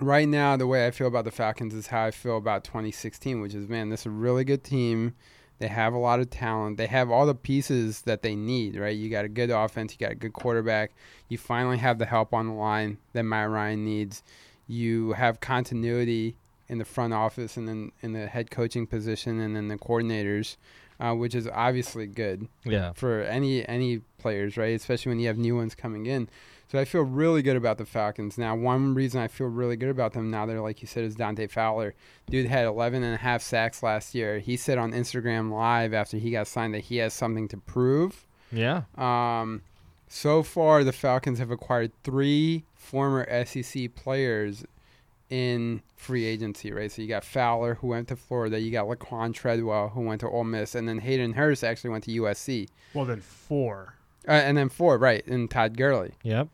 right 0.00 0.28
now, 0.28 0.56
the 0.56 0.66
way 0.66 0.86
I 0.86 0.90
feel 0.90 1.06
about 1.06 1.24
the 1.24 1.30
Falcons 1.30 1.74
is 1.74 1.88
how 1.88 2.04
I 2.04 2.10
feel 2.10 2.36
about 2.36 2.64
2016, 2.64 3.40
which 3.40 3.54
is, 3.54 3.68
man, 3.68 3.90
this 3.90 4.00
is 4.00 4.06
a 4.06 4.10
really 4.10 4.44
good 4.44 4.64
team. 4.64 5.14
They 5.58 5.68
have 5.68 5.94
a 5.94 5.98
lot 5.98 6.20
of 6.20 6.30
talent. 6.30 6.78
They 6.78 6.88
have 6.88 7.10
all 7.10 7.26
the 7.26 7.34
pieces 7.34 8.02
that 8.02 8.22
they 8.22 8.34
need, 8.34 8.76
right? 8.76 8.96
You 8.96 9.08
got 9.08 9.24
a 9.24 9.28
good 9.28 9.50
offense. 9.50 9.92
You 9.92 10.04
got 10.06 10.12
a 10.12 10.16
good 10.16 10.32
quarterback. 10.32 10.92
You 11.28 11.38
finally 11.38 11.78
have 11.78 11.98
the 11.98 12.06
help 12.06 12.34
on 12.34 12.48
the 12.48 12.54
line 12.54 12.98
that 13.12 13.22
Matt 13.22 13.50
Ryan 13.50 13.84
needs. 13.84 14.22
You 14.66 15.12
have 15.12 15.40
continuity 15.40 16.36
in 16.68 16.78
the 16.78 16.84
front 16.84 17.12
office 17.12 17.56
and 17.56 17.68
then 17.68 17.92
in 18.00 18.12
the 18.12 18.26
head 18.26 18.50
coaching 18.50 18.86
position 18.86 19.38
and 19.40 19.54
then 19.54 19.68
the 19.68 19.76
coordinators, 19.76 20.56
uh, 20.98 21.14
which 21.14 21.34
is 21.34 21.46
obviously 21.46 22.06
good 22.06 22.48
yeah. 22.64 22.92
for 22.92 23.22
any 23.22 23.66
any 23.68 24.00
players, 24.18 24.56
right? 24.56 24.74
Especially 24.74 25.10
when 25.10 25.20
you 25.20 25.28
have 25.28 25.38
new 25.38 25.54
ones 25.54 25.74
coming 25.74 26.06
in. 26.06 26.28
So 26.74 26.80
I 26.80 26.84
feel 26.84 27.02
really 27.02 27.40
good 27.40 27.54
about 27.54 27.78
the 27.78 27.86
Falcons. 27.86 28.36
Now, 28.36 28.56
one 28.56 28.94
reason 28.94 29.20
I 29.20 29.28
feel 29.28 29.46
really 29.46 29.76
good 29.76 29.90
about 29.90 30.12
them 30.12 30.28
now, 30.28 30.44
they're 30.44 30.60
like 30.60 30.82
you 30.82 30.88
said, 30.88 31.04
is 31.04 31.14
Dante 31.14 31.46
Fowler. 31.46 31.94
Dude 32.28 32.48
had 32.48 32.66
11 32.66 33.04
and 33.04 33.14
a 33.14 33.18
half 33.18 33.42
sacks 33.42 33.80
last 33.80 34.12
year. 34.12 34.40
He 34.40 34.56
said 34.56 34.76
on 34.76 34.90
Instagram 34.90 35.52
Live 35.52 35.94
after 35.94 36.16
he 36.16 36.32
got 36.32 36.48
signed 36.48 36.74
that 36.74 36.80
he 36.80 36.96
has 36.96 37.14
something 37.14 37.46
to 37.46 37.58
prove. 37.58 38.26
Yeah. 38.50 38.82
Um, 38.98 39.62
so 40.08 40.42
far, 40.42 40.82
the 40.82 40.90
Falcons 40.90 41.38
have 41.38 41.52
acquired 41.52 41.92
three 42.02 42.64
former 42.74 43.24
SEC 43.46 43.94
players 43.94 44.64
in 45.30 45.80
free 45.94 46.24
agency, 46.24 46.72
right? 46.72 46.90
So 46.90 47.02
you 47.02 47.06
got 47.06 47.22
Fowler, 47.22 47.74
who 47.76 47.86
went 47.86 48.08
to 48.08 48.16
Florida. 48.16 48.58
You 48.58 48.72
got 48.72 48.88
Laquan 48.88 49.32
Treadwell, 49.32 49.90
who 49.90 50.00
went 50.00 50.22
to 50.22 50.28
Ole 50.28 50.42
Miss. 50.42 50.74
And 50.74 50.88
then 50.88 50.98
Hayden 50.98 51.34
Hurst 51.34 51.62
actually 51.62 51.90
went 51.90 52.02
to 52.02 52.10
USC. 52.10 52.66
Well, 52.94 53.04
then 53.04 53.20
four 53.20 53.94
Uh, 54.26 54.32
and 54.32 54.56
then 54.56 54.68
four, 54.68 54.98
right, 54.98 55.24
and 55.28 55.48
Todd 55.48 55.76
Gurley. 55.76 56.14
Yep. 56.24 56.48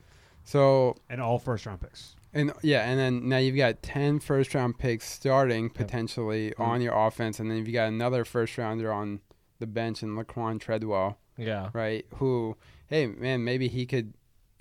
So, 0.50 0.96
and 1.08 1.20
all 1.20 1.38
first 1.38 1.64
round 1.66 1.80
picks. 1.80 2.16
and 2.34 2.52
yeah, 2.62 2.88
and 2.88 2.98
then 2.98 3.28
now 3.28 3.38
you've 3.38 3.56
got 3.56 3.82
10 3.82 4.18
first 4.20 4.54
round 4.54 4.78
picks 4.78 5.08
starting 5.08 5.70
potentially 5.70 6.50
Mm-hmm. 6.50 6.62
on 6.62 6.80
your 6.80 6.94
offense, 7.06 7.38
and 7.40 7.50
then 7.50 7.58
you've 7.58 7.72
got 7.72 7.88
another 7.88 8.24
first 8.24 8.56
rounder 8.58 8.92
on 8.92 9.20
the 9.60 9.66
bench 9.66 10.02
in 10.02 10.16
Laquan 10.16 10.58
Treadwell, 10.60 11.18
Yeah. 11.36 11.70
right? 11.72 12.04
Who, 12.16 12.56
hey, 12.88 13.06
man, 13.06 13.44
maybe 13.44 13.68
he 13.68 13.86
could 13.86 14.14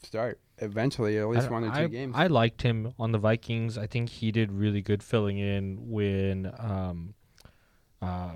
start 0.03 0.39
eventually, 0.59 1.17
at 1.17 1.27
least 1.29 1.47
I- 1.47 1.51
one 1.51 1.63
or 1.63 1.69
two 1.73 1.81
I, 1.83 1.87
games. 1.87 2.13
I 2.17 2.27
liked 2.27 2.61
him 2.61 2.93
on 2.99 3.11
the 3.11 3.17
Vikings. 3.17 3.77
I 3.77 3.87
think 3.87 4.09
he 4.09 4.31
did 4.31 4.51
really 4.51 4.81
good 4.81 5.01
filling 5.01 5.37
in 5.39 5.77
when 5.89 6.51
um, 6.59 7.13
uh, 8.01 8.33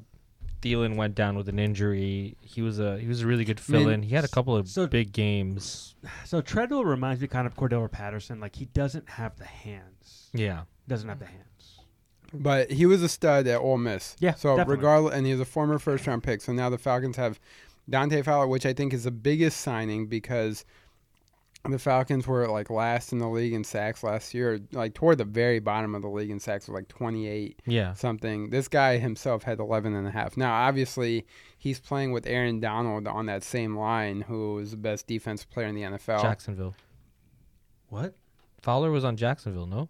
Thielen 0.63 0.95
went 0.95 1.13
down 1.15 1.36
with 1.36 1.49
an 1.49 1.60
injury. 1.60 2.38
He 2.41 2.62
was 2.62 2.80
a 2.80 2.97
he 2.97 3.08
was 3.08 3.21
a 3.21 3.28
really 3.28 3.43
good 3.45 3.60
I 3.67 3.71
mean, 3.71 3.82
fill 3.82 3.89
in. 3.89 4.04
He 4.04 4.15
had 4.15 4.23
a 4.23 4.30
couple 4.30 4.56
of 4.56 4.67
so- 4.69 4.88
big 4.88 5.12
games. 5.12 5.95
So 6.26 6.41
Treadwell 6.41 6.86
reminds 6.86 7.21
me 7.21 7.28
kind 7.28 7.45
of 7.45 7.56
Cordarrelle 7.56 7.91
Patterson. 7.91 8.39
Like 8.39 8.56
he 8.56 8.65
doesn't 8.65 9.10
have 9.10 9.38
the 9.38 9.45
hands. 9.45 10.30
Yeah. 10.34 10.62
Doesn't 10.88 11.08
have 11.10 11.19
the 11.19 11.26
hands. 11.26 11.80
But 12.34 12.71
he 12.71 12.86
was 12.86 13.04
a 13.04 13.10
stud 13.10 13.45
at 13.47 13.60
Ole 13.60 13.78
Miss. 13.78 14.15
Yeah, 14.19 14.34
So 14.34 14.56
definitely. 14.58 14.76
regardless, 14.78 15.13
and 15.15 15.26
he 15.26 15.34
was 15.34 15.41
a 15.41 15.45
former 15.45 15.78
first 15.78 16.08
round 16.08 16.23
pick. 16.23 16.41
So 16.41 16.52
now 16.52 16.69
the 16.69 16.80
Falcons 16.80 17.15
have 17.17 17.39
Dante 17.89 18.21
Fowler, 18.23 18.47
which 18.47 18.65
I 18.65 18.73
think 18.73 18.91
is 18.93 19.04
the 19.04 19.12
biggest 19.12 19.60
signing 19.62 20.08
because 20.08 20.65
the 21.71 21.80
Falcons 21.80 22.28
were 22.28 22.47
like 22.49 22.69
last 22.69 23.13
in 23.13 23.19
the 23.19 23.28
league 23.30 23.54
in 23.54 23.63
sacks 23.63 24.04
last 24.04 24.34
year, 24.34 24.60
like 24.73 24.93
toward 24.93 25.17
the 25.17 25.23
very 25.23 25.60
bottom 25.60 25.95
of 25.95 26.02
the 26.02 26.10
league 26.10 26.30
in 26.30 26.39
sacks 26.39 26.67
with 26.67 26.76
like 26.76 26.89
28 26.89 27.62
Yeah. 27.65 27.93
something. 27.93 28.49
This 28.49 28.67
guy 28.67 28.97
himself 28.97 29.43
had 29.43 29.60
11 29.60 29.95
and 29.95 30.06
a 30.06 30.12
half. 30.12 30.36
Now, 30.36 30.54
obviously, 30.54 31.26
he's 31.58 31.80
playing 31.80 32.12
with 32.12 32.28
Aaron 32.28 32.60
Donald 32.60 33.08
on 33.08 33.28
that 33.28 33.43
same 33.43 33.78
line, 33.78 34.21
who 34.21 34.60
is 34.60 34.71
the 34.71 34.78
best 34.78 35.08
defensive 35.08 35.49
player 35.49 35.67
in 35.67 35.76
the 35.76 35.84
NFL. 35.84 36.21
Jacksonville. 36.21 36.76
What? 37.88 38.15
Fowler 38.62 38.91
was 38.91 39.06
on 39.06 39.15
Jacksonville, 39.15 39.67
no? 39.67 39.88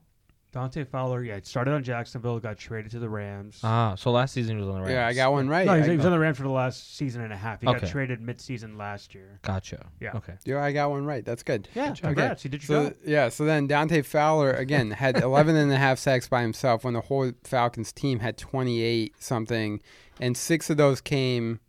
Dante 0.53 0.83
Fowler, 0.83 1.23
yeah, 1.23 1.35
it 1.35 1.47
started 1.47 1.71
on 1.73 1.83
Jacksonville, 1.83 2.39
got 2.39 2.57
traded 2.59 2.91
to 2.91 2.99
the 2.99 3.09
Rams. 3.09 3.59
Ah, 3.63 3.95
so 3.95 4.11
last 4.11 4.33
season 4.33 4.55
he 4.55 4.61
was 4.61 4.69
on 4.69 4.75
the 4.75 4.81
Rams. 4.81 4.93
Yeah, 4.93 5.07
I 5.07 5.13
got 5.13 5.31
one 5.31 5.49
right. 5.49 5.65
no, 5.65 5.73
he 5.73 5.79
was, 5.79 5.87
I, 5.87 5.91
he 5.91 5.97
was 5.97 6.05
on 6.05 6.11
the 6.11 6.19
Rams 6.19 6.37
for 6.37 6.43
the 6.43 6.49
last 6.49 6.95
season 6.95 7.23
and 7.23 7.33
a 7.33 7.35
half. 7.35 7.59
He 7.61 7.67
Okay. 7.67 7.79
got 7.79 7.89
traded 7.89 8.21
mid-season 8.21 8.77
last 8.77 9.15
year. 9.15 9.39
Gotcha. 9.41 9.87
Yeah. 9.99 10.11
Okay. 10.15 10.35
yeah, 10.45 10.63
I 10.63 10.71
got 10.71 10.91
one 10.91 11.05
right. 11.05 11.25
That's 11.25 11.41
good. 11.41 11.67
Yeah, 11.73 11.91
Okay. 11.91 12.01
congrats. 12.01 12.43
He 12.43 12.49
did 12.49 12.61
your 12.67 12.83
So 12.83 12.89
job. 12.89 12.97
yeah, 13.03 13.29
so 13.29 13.45
then 13.45 13.65
Dante 13.65 14.03
Fowler 14.03 14.51
again 14.51 14.91
had 15.03 15.17
11 15.21 15.55
and 15.55 15.71
a 15.71 15.77
half 15.77 15.97
sacks 15.97 16.27
by 16.27 16.43
himself 16.43 16.83
when 16.83 16.93
the 16.93 17.01
whole 17.01 17.31
Falcons 17.43 17.91
team 17.91 18.19
had 18.19 18.37
28 18.37 19.15
something, 19.19 19.81
and 20.21 20.37
six 20.37 20.69
of 20.69 20.77
those 20.77 21.01
came 21.01 21.59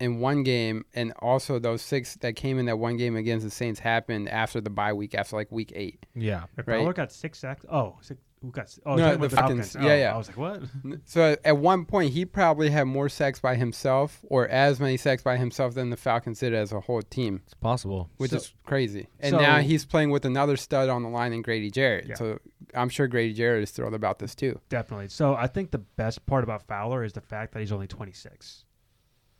in 0.00 0.18
one 0.18 0.42
game, 0.42 0.84
and 0.94 1.12
also 1.20 1.60
those 1.60 1.80
six 1.80 2.16
that 2.16 2.34
came 2.34 2.58
in 2.58 2.66
that 2.66 2.76
one 2.76 2.96
game 2.96 3.14
against 3.14 3.44
the 3.44 3.50
Saints 3.52 3.78
happened 3.78 4.28
after 4.28 4.60
the 4.60 4.68
bye 4.68 4.92
week, 4.92 5.14
after 5.14 5.36
like 5.36 5.52
week 5.52 5.70
eight. 5.76 6.04
Yeah. 6.16 6.42
If 6.58 6.66
right. 6.66 6.78
Fowler 6.80 6.92
got 6.92 7.12
six 7.12 7.38
sacks. 7.38 7.64
Oh, 7.70 7.98
six, 8.00 8.20
who 8.42 8.50
got? 8.50 8.76
Oh, 8.84 8.96
No, 8.96 9.06
no, 9.06 9.12
the 9.16 9.28
the 9.28 9.36
Falcons. 9.36 9.72
Falcons. 9.72 9.86
Yeah, 9.86 9.92
Oh, 9.92 9.96
yeah. 9.96 10.14
I 10.14 10.16
was 10.18 10.28
like, 10.28 10.36
what? 10.36 10.62
So 11.04 11.36
at 11.44 11.56
one 11.56 11.84
point, 11.86 12.12
he 12.12 12.24
probably 12.24 12.68
had 12.70 12.84
more 12.84 13.08
sex 13.08 13.38
by 13.40 13.54
himself, 13.54 14.20
or 14.24 14.48
as 14.48 14.80
many 14.80 14.96
sex 14.96 15.22
by 15.22 15.36
himself 15.36 15.74
than 15.74 15.90
the 15.90 15.96
Falcons 15.96 16.40
did 16.40 16.52
as 16.52 16.72
a 16.72 16.80
whole 16.80 17.02
team, 17.02 17.40
It's 17.44 17.54
possible. 17.54 18.10
which 18.18 18.32
So- 18.32 18.36
is 18.38 18.54
crazy. 18.64 19.08
And 19.20 19.30
so- 19.30 19.40
now 19.40 19.58
he's 19.60 19.84
playing 19.86 20.10
with 20.10 20.24
another 20.24 20.56
stud 20.56 20.88
on 20.88 21.02
the 21.02 21.08
line 21.08 21.32
in 21.32 21.40
Grady 21.42 21.70
Jarrett. 21.70 22.06
Yeah. 22.08 22.14
So 22.16 22.38
I'm 22.74 22.88
sure 22.88 23.06
Grady 23.06 23.32
Jarrett 23.32 23.62
is 23.62 23.70
thrilled 23.70 23.94
about 23.94 24.18
this 24.18 24.34
too. 24.34 24.60
Definitely. 24.68 25.08
So 25.08 25.34
I 25.34 25.46
think 25.46 25.70
the 25.70 25.78
best 25.78 26.26
part 26.26 26.42
about 26.44 26.66
Fowler 26.66 27.04
is 27.04 27.12
the 27.12 27.20
fact 27.20 27.52
that 27.54 27.60
he's 27.60 27.72
only 27.72 27.86
26. 27.86 28.64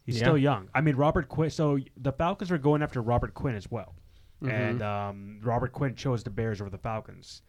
He's 0.04 0.16
Yeah. 0.16 0.24
still 0.24 0.38
young. 0.38 0.68
I 0.74 0.80
mean, 0.80 0.96
Robert 0.96 1.28
Quinn. 1.28 1.50
So 1.50 1.78
the 1.96 2.12
Falcons 2.12 2.50
are 2.50 2.58
going 2.58 2.82
after 2.82 3.00
Robert 3.00 3.34
Quinn 3.34 3.54
as 3.54 3.70
well, 3.70 3.94
Mhm. 4.42 4.50
and 4.50 4.82
um, 4.82 5.40
Robert 5.42 5.72
Quinn 5.72 5.94
chose 5.94 6.24
the 6.24 6.30
Bears 6.30 6.60
over 6.60 6.70
the 6.70 6.78
Falcons, 6.78 7.42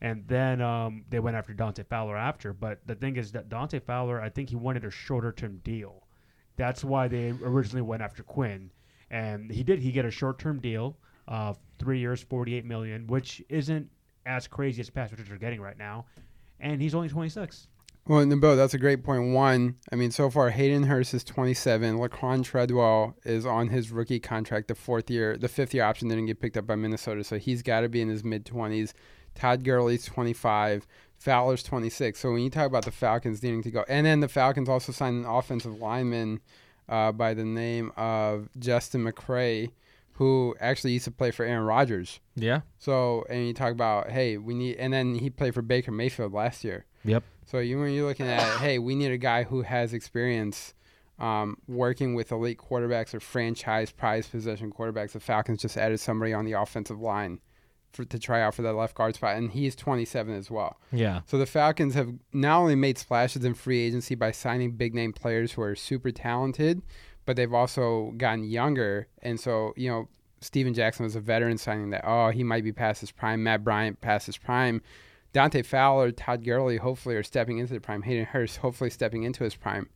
and 0.00 0.26
then 0.26 0.60
um, 0.60 1.04
they 1.08 1.20
went 1.20 1.36
after 1.36 1.52
Dante 1.52 1.82
Fowler 1.84 2.16
after. 2.16 2.52
But 2.52 2.80
the 2.86 2.94
thing 2.94 3.16
is 3.16 3.32
that 3.32 3.48
Dante 3.48 3.78
Fowler, 3.80 4.20
I 4.20 4.28
think 4.28 4.50
he 4.50 4.56
wanted 4.56 4.84
a 4.84 4.90
shorter 4.90 5.32
term 5.32 5.60
deal. 5.64 6.06
That's 6.56 6.84
why 6.84 7.08
they 7.08 7.34
originally 7.42 7.82
went 7.82 8.02
after 8.02 8.22
Quinn, 8.22 8.70
and 9.10 9.50
he 9.50 9.62
did. 9.62 9.80
He 9.80 9.92
get 9.92 10.04
a 10.04 10.10
short 10.10 10.38
term 10.38 10.60
deal, 10.60 10.96
of 11.26 11.58
three 11.78 11.98
years, 11.98 12.22
forty 12.22 12.54
eight 12.54 12.64
million, 12.64 13.06
which 13.06 13.42
isn't 13.48 13.90
as 14.26 14.46
crazy 14.46 14.80
as 14.80 14.90
pass 14.90 15.12
are 15.12 15.36
getting 15.36 15.60
right 15.60 15.78
now, 15.78 16.06
and 16.60 16.80
he's 16.80 16.94
only 16.94 17.08
twenty 17.08 17.28
six. 17.28 17.68
Well, 18.06 18.22
Nabo, 18.22 18.54
that's 18.54 18.74
a 18.74 18.78
great 18.78 19.02
point. 19.02 19.32
One, 19.32 19.76
I 19.90 19.96
mean, 19.96 20.10
so 20.10 20.28
far 20.28 20.50
Hayden 20.50 20.82
Hurst 20.82 21.14
is 21.14 21.24
27. 21.24 21.96
Laquan 21.96 22.44
Treadwell 22.44 23.16
is 23.24 23.46
on 23.46 23.68
his 23.68 23.90
rookie 23.90 24.20
contract, 24.20 24.68
the 24.68 24.74
fourth 24.74 25.10
year, 25.10 25.38
the 25.38 25.48
fifth 25.48 25.72
year 25.72 25.84
option 25.84 26.08
didn't 26.08 26.26
get 26.26 26.38
picked 26.38 26.58
up 26.58 26.66
by 26.66 26.76
Minnesota, 26.76 27.24
so 27.24 27.38
he's 27.38 27.62
got 27.62 27.80
to 27.80 27.88
be 27.88 28.02
in 28.02 28.10
his 28.10 28.22
mid 28.22 28.44
20s. 28.44 28.92
Todd 29.34 29.64
Gurley's 29.64 30.04
25. 30.04 30.86
Fowler's 31.16 31.62
26. 31.62 32.18
So 32.18 32.32
when 32.32 32.42
you 32.42 32.50
talk 32.50 32.66
about 32.66 32.84
the 32.84 32.90
Falcons 32.90 33.42
needing 33.42 33.62
to 33.62 33.70
go, 33.70 33.84
and 33.88 34.06
then 34.06 34.20
the 34.20 34.28
Falcons 34.28 34.68
also 34.68 34.92
signed 34.92 35.24
an 35.24 35.30
offensive 35.30 35.80
lineman 35.80 36.40
uh, 36.88 37.12
by 37.12 37.32
the 37.32 37.44
name 37.44 37.92
of 37.96 38.50
Justin 38.58 39.04
McCray, 39.04 39.70
who 40.12 40.54
actually 40.60 40.92
used 40.92 41.06
to 41.06 41.10
play 41.10 41.30
for 41.30 41.44
Aaron 41.44 41.64
Rodgers. 41.64 42.20
Yeah. 42.36 42.60
So, 42.78 43.24
and 43.30 43.46
you 43.46 43.54
talk 43.54 43.72
about, 43.72 44.10
hey, 44.10 44.36
we 44.36 44.54
need, 44.54 44.76
and 44.76 44.92
then 44.92 45.14
he 45.14 45.30
played 45.30 45.54
for 45.54 45.62
Baker 45.62 45.92
Mayfield 45.92 46.32
last 46.34 46.62
year. 46.62 46.84
Yep. 47.04 47.24
So 47.46 47.58
you 47.58 47.78
when 47.78 47.92
you're 47.92 48.06
looking 48.06 48.26
at, 48.26 48.42
hey, 48.58 48.78
we 48.78 48.94
need 48.94 49.10
a 49.10 49.18
guy 49.18 49.44
who 49.44 49.62
has 49.62 49.92
experience 49.92 50.74
um, 51.18 51.58
working 51.68 52.14
with 52.14 52.32
elite 52.32 52.58
quarterbacks 52.58 53.14
or 53.14 53.20
franchise 53.20 53.92
prize 53.92 54.26
possession 54.26 54.72
quarterbacks. 54.72 55.12
The 55.12 55.20
Falcons 55.20 55.62
just 55.62 55.76
added 55.76 56.00
somebody 56.00 56.32
on 56.32 56.44
the 56.44 56.52
offensive 56.52 57.00
line 57.00 57.40
for, 57.94 58.04
to 58.04 58.18
try 58.18 58.42
out 58.42 58.54
for 58.54 58.62
that 58.62 58.74
left 58.74 58.94
guard 58.94 59.14
spot, 59.14 59.36
and 59.36 59.50
he's 59.50 59.74
27 59.76 60.34
as 60.34 60.50
well. 60.50 60.78
Yeah. 60.92 61.20
So 61.26 61.38
the 61.38 61.46
Falcons 61.46 61.94
have 61.94 62.12
not 62.32 62.58
only 62.60 62.74
made 62.74 62.98
splashes 62.98 63.44
in 63.44 63.54
free 63.54 63.80
agency 63.80 64.14
by 64.14 64.32
signing 64.32 64.72
big 64.72 64.94
name 64.94 65.12
players 65.12 65.52
who 65.52 65.62
are 65.62 65.74
super 65.74 66.10
talented, 66.10 66.82
but 67.26 67.36
they've 67.36 67.52
also 67.52 68.12
gotten 68.16 68.44
younger. 68.44 69.08
And 69.22 69.38
so, 69.38 69.72
you 69.76 69.90
know, 69.90 70.08
Steven 70.40 70.74
Jackson 70.74 71.04
was 71.04 71.16
a 71.16 71.20
veteran 71.20 71.58
signing 71.58 71.90
that, 71.90 72.02
oh, 72.04 72.30
he 72.30 72.44
might 72.44 72.64
be 72.64 72.72
past 72.72 73.00
his 73.00 73.10
prime. 73.10 73.42
Matt 73.42 73.64
Bryant 73.64 74.00
past 74.00 74.26
his 74.26 74.36
prime. 74.36 74.82
Dante 75.32 75.62
Fowler, 75.62 76.12
Todd 76.12 76.44
Gurley, 76.44 76.76
hopefully 76.76 77.16
are 77.16 77.22
stepping 77.22 77.58
into 77.58 77.72
the 77.72 77.80
prime. 77.80 78.02
Hayden 78.02 78.26
Hurst, 78.26 78.58
hopefully 78.58 78.90
stepping 78.90 79.24
into 79.24 79.42
his 79.42 79.56
prime. 79.56 79.88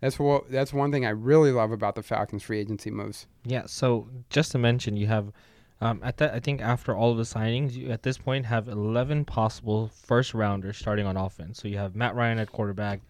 That's 0.00 0.18
what. 0.18 0.50
That's 0.50 0.72
one 0.72 0.92
thing 0.92 1.06
I 1.06 1.10
really 1.10 1.52
love 1.52 1.72
about 1.72 1.94
the 1.94 2.02
Falcons' 2.02 2.42
free 2.42 2.60
agency 2.60 2.90
moves. 2.90 3.26
Yeah. 3.44 3.64
So 3.66 4.08
just 4.30 4.52
to 4.52 4.58
mention, 4.58 4.96
you 4.96 5.06
have 5.06 5.32
um, 5.80 6.00
at 6.02 6.16
that 6.18 6.34
I 6.34 6.40
think 6.40 6.60
after 6.60 6.94
all 6.94 7.12
of 7.12 7.18
the 7.18 7.24
signings, 7.24 7.74
you 7.74 7.90
at 7.90 8.02
this 8.02 8.18
point 8.18 8.46
have 8.46 8.68
eleven 8.68 9.24
possible 9.24 9.88
first 9.88 10.34
rounders 10.34 10.76
starting 10.76 11.06
on 11.06 11.16
offense. 11.16 11.60
So 11.60 11.68
you 11.68 11.78
have 11.78 11.94
Matt 11.94 12.14
Ryan 12.14 12.38
at 12.38 12.52
quarterback, 12.52 13.00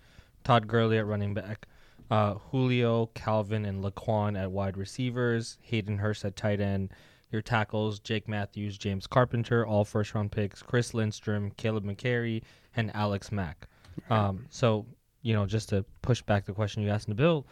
Todd 0.44 0.66
Gurley 0.66 0.98
at 0.98 1.06
running 1.06 1.34
back, 1.34 1.66
uh, 2.10 2.34
Julio, 2.50 3.06
Calvin, 3.14 3.64
and 3.64 3.84
Laquan 3.84 4.40
at 4.40 4.50
wide 4.50 4.76
receivers, 4.76 5.58
Hayden 5.62 5.98
Hurst 5.98 6.24
at 6.24 6.36
tight 6.36 6.60
end. 6.60 6.92
Your 7.32 7.42
tackles: 7.42 7.98
Jake 7.98 8.28
Matthews, 8.28 8.78
James 8.78 9.06
Carpenter, 9.06 9.66
all 9.66 9.84
first 9.84 10.14
round 10.14 10.32
picks. 10.32 10.62
Chris 10.62 10.94
Lindstrom, 10.94 11.50
Kaleb 11.52 11.84
McGary, 11.84 12.42
and 12.76 12.94
Alex 12.94 13.32
Mack. 13.32 13.68
Um, 14.10 14.46
so 14.50 14.86
you 15.22 15.34
know, 15.34 15.44
just 15.44 15.68
to 15.70 15.84
push 16.02 16.22
back 16.22 16.44
the 16.44 16.52
question 16.52 16.84
you 16.84 16.88
asked 16.88 17.08
Nabil, 17.08 17.44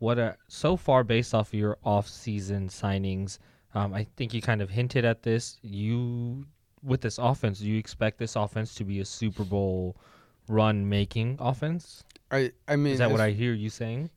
what 0.00 0.18
are 0.18 0.36
so 0.48 0.76
far 0.76 1.04
based 1.04 1.34
off 1.34 1.48
of 1.48 1.54
your 1.54 1.78
off-season 1.84 2.68
signings? 2.68 3.38
Um, 3.74 3.94
I 3.94 4.06
think 4.16 4.34
you 4.34 4.42
kind 4.42 4.60
of 4.60 4.70
hinted 4.70 5.04
at 5.04 5.22
this. 5.22 5.58
You 5.62 6.46
with 6.82 7.00
this 7.00 7.18
offense, 7.18 7.60
do 7.60 7.66
you 7.70 7.78
expect 7.78 8.18
this 8.18 8.36
offense 8.36 8.74
to 8.74 8.84
be 8.84 9.00
a 9.00 9.04
Super 9.04 9.44
Bowl 9.44 9.96
run-making 10.48 11.36
offense? 11.40 12.04
I. 12.30 12.52
I 12.68 12.76
mean, 12.76 12.94
Is 12.94 12.98
that 12.98 13.10
what 13.10 13.20
I 13.20 13.30
hear 13.30 13.52
you 13.52 13.70
saying? 13.70 14.10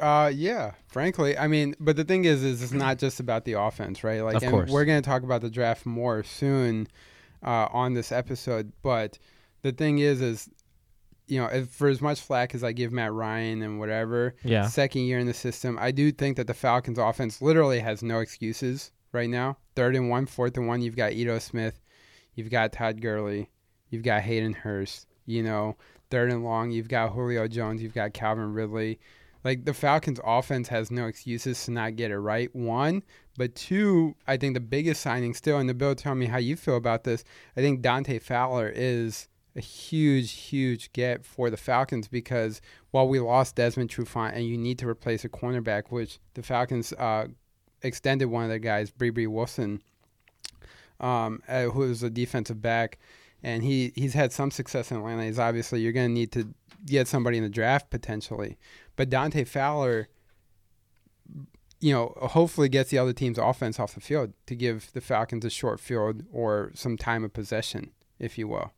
Uh, 0.00 0.30
yeah. 0.34 0.72
Frankly, 0.88 1.36
I 1.36 1.46
mean, 1.48 1.74
but 1.80 1.96
the 1.96 2.04
thing 2.04 2.24
is, 2.24 2.42
is 2.44 2.62
it's 2.62 2.72
not 2.72 2.98
just 2.98 3.20
about 3.20 3.44
the 3.44 3.54
offense, 3.54 4.04
right? 4.04 4.22
Like, 4.22 4.36
Of 4.36 4.42
and 4.44 4.52
course. 4.52 4.70
we're 4.70 4.84
going 4.84 5.00
to 5.02 5.06
talk 5.08 5.22
about 5.22 5.40
the 5.42 5.50
draft 5.50 5.84
more 5.86 6.22
soon 6.22 6.86
uh, 7.42 7.68
on 7.72 7.94
this 7.94 8.12
episode. 8.12 8.72
But 8.82 9.18
the 9.62 9.72
thing 9.72 9.98
is, 9.98 10.20
is 10.20 10.48
you 11.28 11.38
know, 11.40 11.46
if, 11.46 11.68
for 11.68 11.88
as 11.88 12.00
much 12.02 12.20
flack 12.20 12.54
as 12.54 12.62
I 12.62 12.72
give 12.72 12.92
Matt 12.92 13.12
Ryan 13.12 13.62
and 13.62 13.78
whatever, 13.78 14.34
Yeah. 14.44 14.66
second 14.66 15.02
year 15.02 15.18
in 15.18 15.26
the 15.26 15.34
system, 15.34 15.78
I 15.80 15.90
do 15.90 16.12
think 16.12 16.36
that 16.36 16.46
the 16.46 16.54
Falcons' 16.54 16.98
offense 16.98 17.40
literally 17.40 17.80
has 17.80 18.02
no 18.02 18.18
excuses 18.18 18.90
right 19.12 19.30
now. 19.30 19.58
Third 19.74 19.96
and 19.96 20.08
one, 20.08 20.26
fourth 20.26 20.56
and 20.56 20.66
one, 20.66 20.82
you've 20.82 20.96
got 20.96 21.12
Ito 21.12 21.38
Smith, 21.38 21.80
you've 22.34 22.50
got 22.50 22.72
Todd 22.72 23.00
Gurley, 23.00 23.50
you've 23.90 24.02
got 24.02 24.22
Hayden 24.22 24.52
Hurst. 24.52 25.06
You 25.24 25.42
know, 25.42 25.76
third 26.10 26.32
and 26.32 26.44
long, 26.44 26.70
you've 26.70 26.88
got 26.88 27.12
Julio 27.12 27.46
Jones, 27.46 27.82
you've 27.82 27.94
got 27.94 28.12
Calvin 28.12 28.52
Ridley. 28.52 28.98
Like 29.44 29.64
the 29.64 29.74
Falcons' 29.74 30.20
offense 30.24 30.68
has 30.68 30.90
no 30.90 31.06
excuses 31.06 31.64
to 31.64 31.70
not 31.72 31.96
get 31.96 32.10
it 32.10 32.18
right. 32.18 32.54
One, 32.54 33.02
but 33.36 33.54
two, 33.54 34.14
I 34.26 34.36
think 34.36 34.54
the 34.54 34.60
biggest 34.60 35.00
signing 35.00 35.34
still, 35.34 35.58
and 35.58 35.68
Nabil, 35.68 35.96
tell 35.96 36.14
me 36.14 36.26
how 36.26 36.38
you 36.38 36.56
feel 36.56 36.76
about 36.76 37.04
this. 37.04 37.24
I 37.56 37.60
think 37.60 37.82
Dante 37.82 38.18
Fowler 38.18 38.68
is 38.68 39.28
a 39.56 39.60
huge, 39.60 40.32
huge 40.32 40.92
get 40.92 41.24
for 41.24 41.50
the 41.50 41.56
Falcons 41.56 42.08
because 42.08 42.60
while 42.90 43.08
we 43.08 43.20
lost 43.20 43.56
Desmond 43.56 43.90
Trufant 43.90 44.34
and 44.34 44.46
you 44.46 44.56
need 44.56 44.78
to 44.78 44.88
replace 44.88 45.24
a 45.24 45.28
cornerback, 45.28 45.84
which 45.90 46.18
the 46.34 46.42
Falcons 46.42 46.92
uh, 46.94 47.26
extended 47.82 48.26
one 48.26 48.44
of 48.44 48.50
the 48.50 48.58
guys, 48.58 48.90
Bree 48.90 49.26
Wilson, 49.26 49.82
um, 51.00 51.42
uh, 51.48 51.64
who 51.64 51.82
is 51.82 52.02
a 52.02 52.10
defensive 52.10 52.62
back, 52.62 52.98
and 53.42 53.62
he, 53.62 53.92
he's 53.94 54.14
had 54.14 54.32
some 54.32 54.50
success 54.50 54.90
in 54.90 54.98
Atlanta. 54.98 55.24
He's 55.24 55.38
obviously 55.38 55.80
you're 55.80 55.92
going 55.92 56.08
to 56.08 56.14
need 56.14 56.32
to 56.32 56.54
get 56.86 57.08
somebody 57.08 57.38
in 57.38 57.42
the 57.42 57.48
draft 57.48 57.90
potentially, 57.90 58.58
but 58.96 59.10
Dante 59.10 59.44
Fowler, 59.44 60.08
you 61.80 61.92
know, 61.92 62.16
hopefully 62.20 62.68
gets 62.68 62.90
the 62.90 62.98
other 62.98 63.12
team's 63.12 63.38
offense 63.38 63.80
off 63.80 63.94
the 63.94 64.00
field 64.00 64.32
to 64.46 64.54
give 64.54 64.92
the 64.92 65.00
Falcons 65.00 65.44
a 65.44 65.50
short 65.50 65.80
field 65.80 66.24
or 66.32 66.70
some 66.74 66.96
time 66.96 67.24
of 67.24 67.32
possession, 67.32 67.90
if 68.18 68.38
you 68.38 68.46
will. 68.46 68.72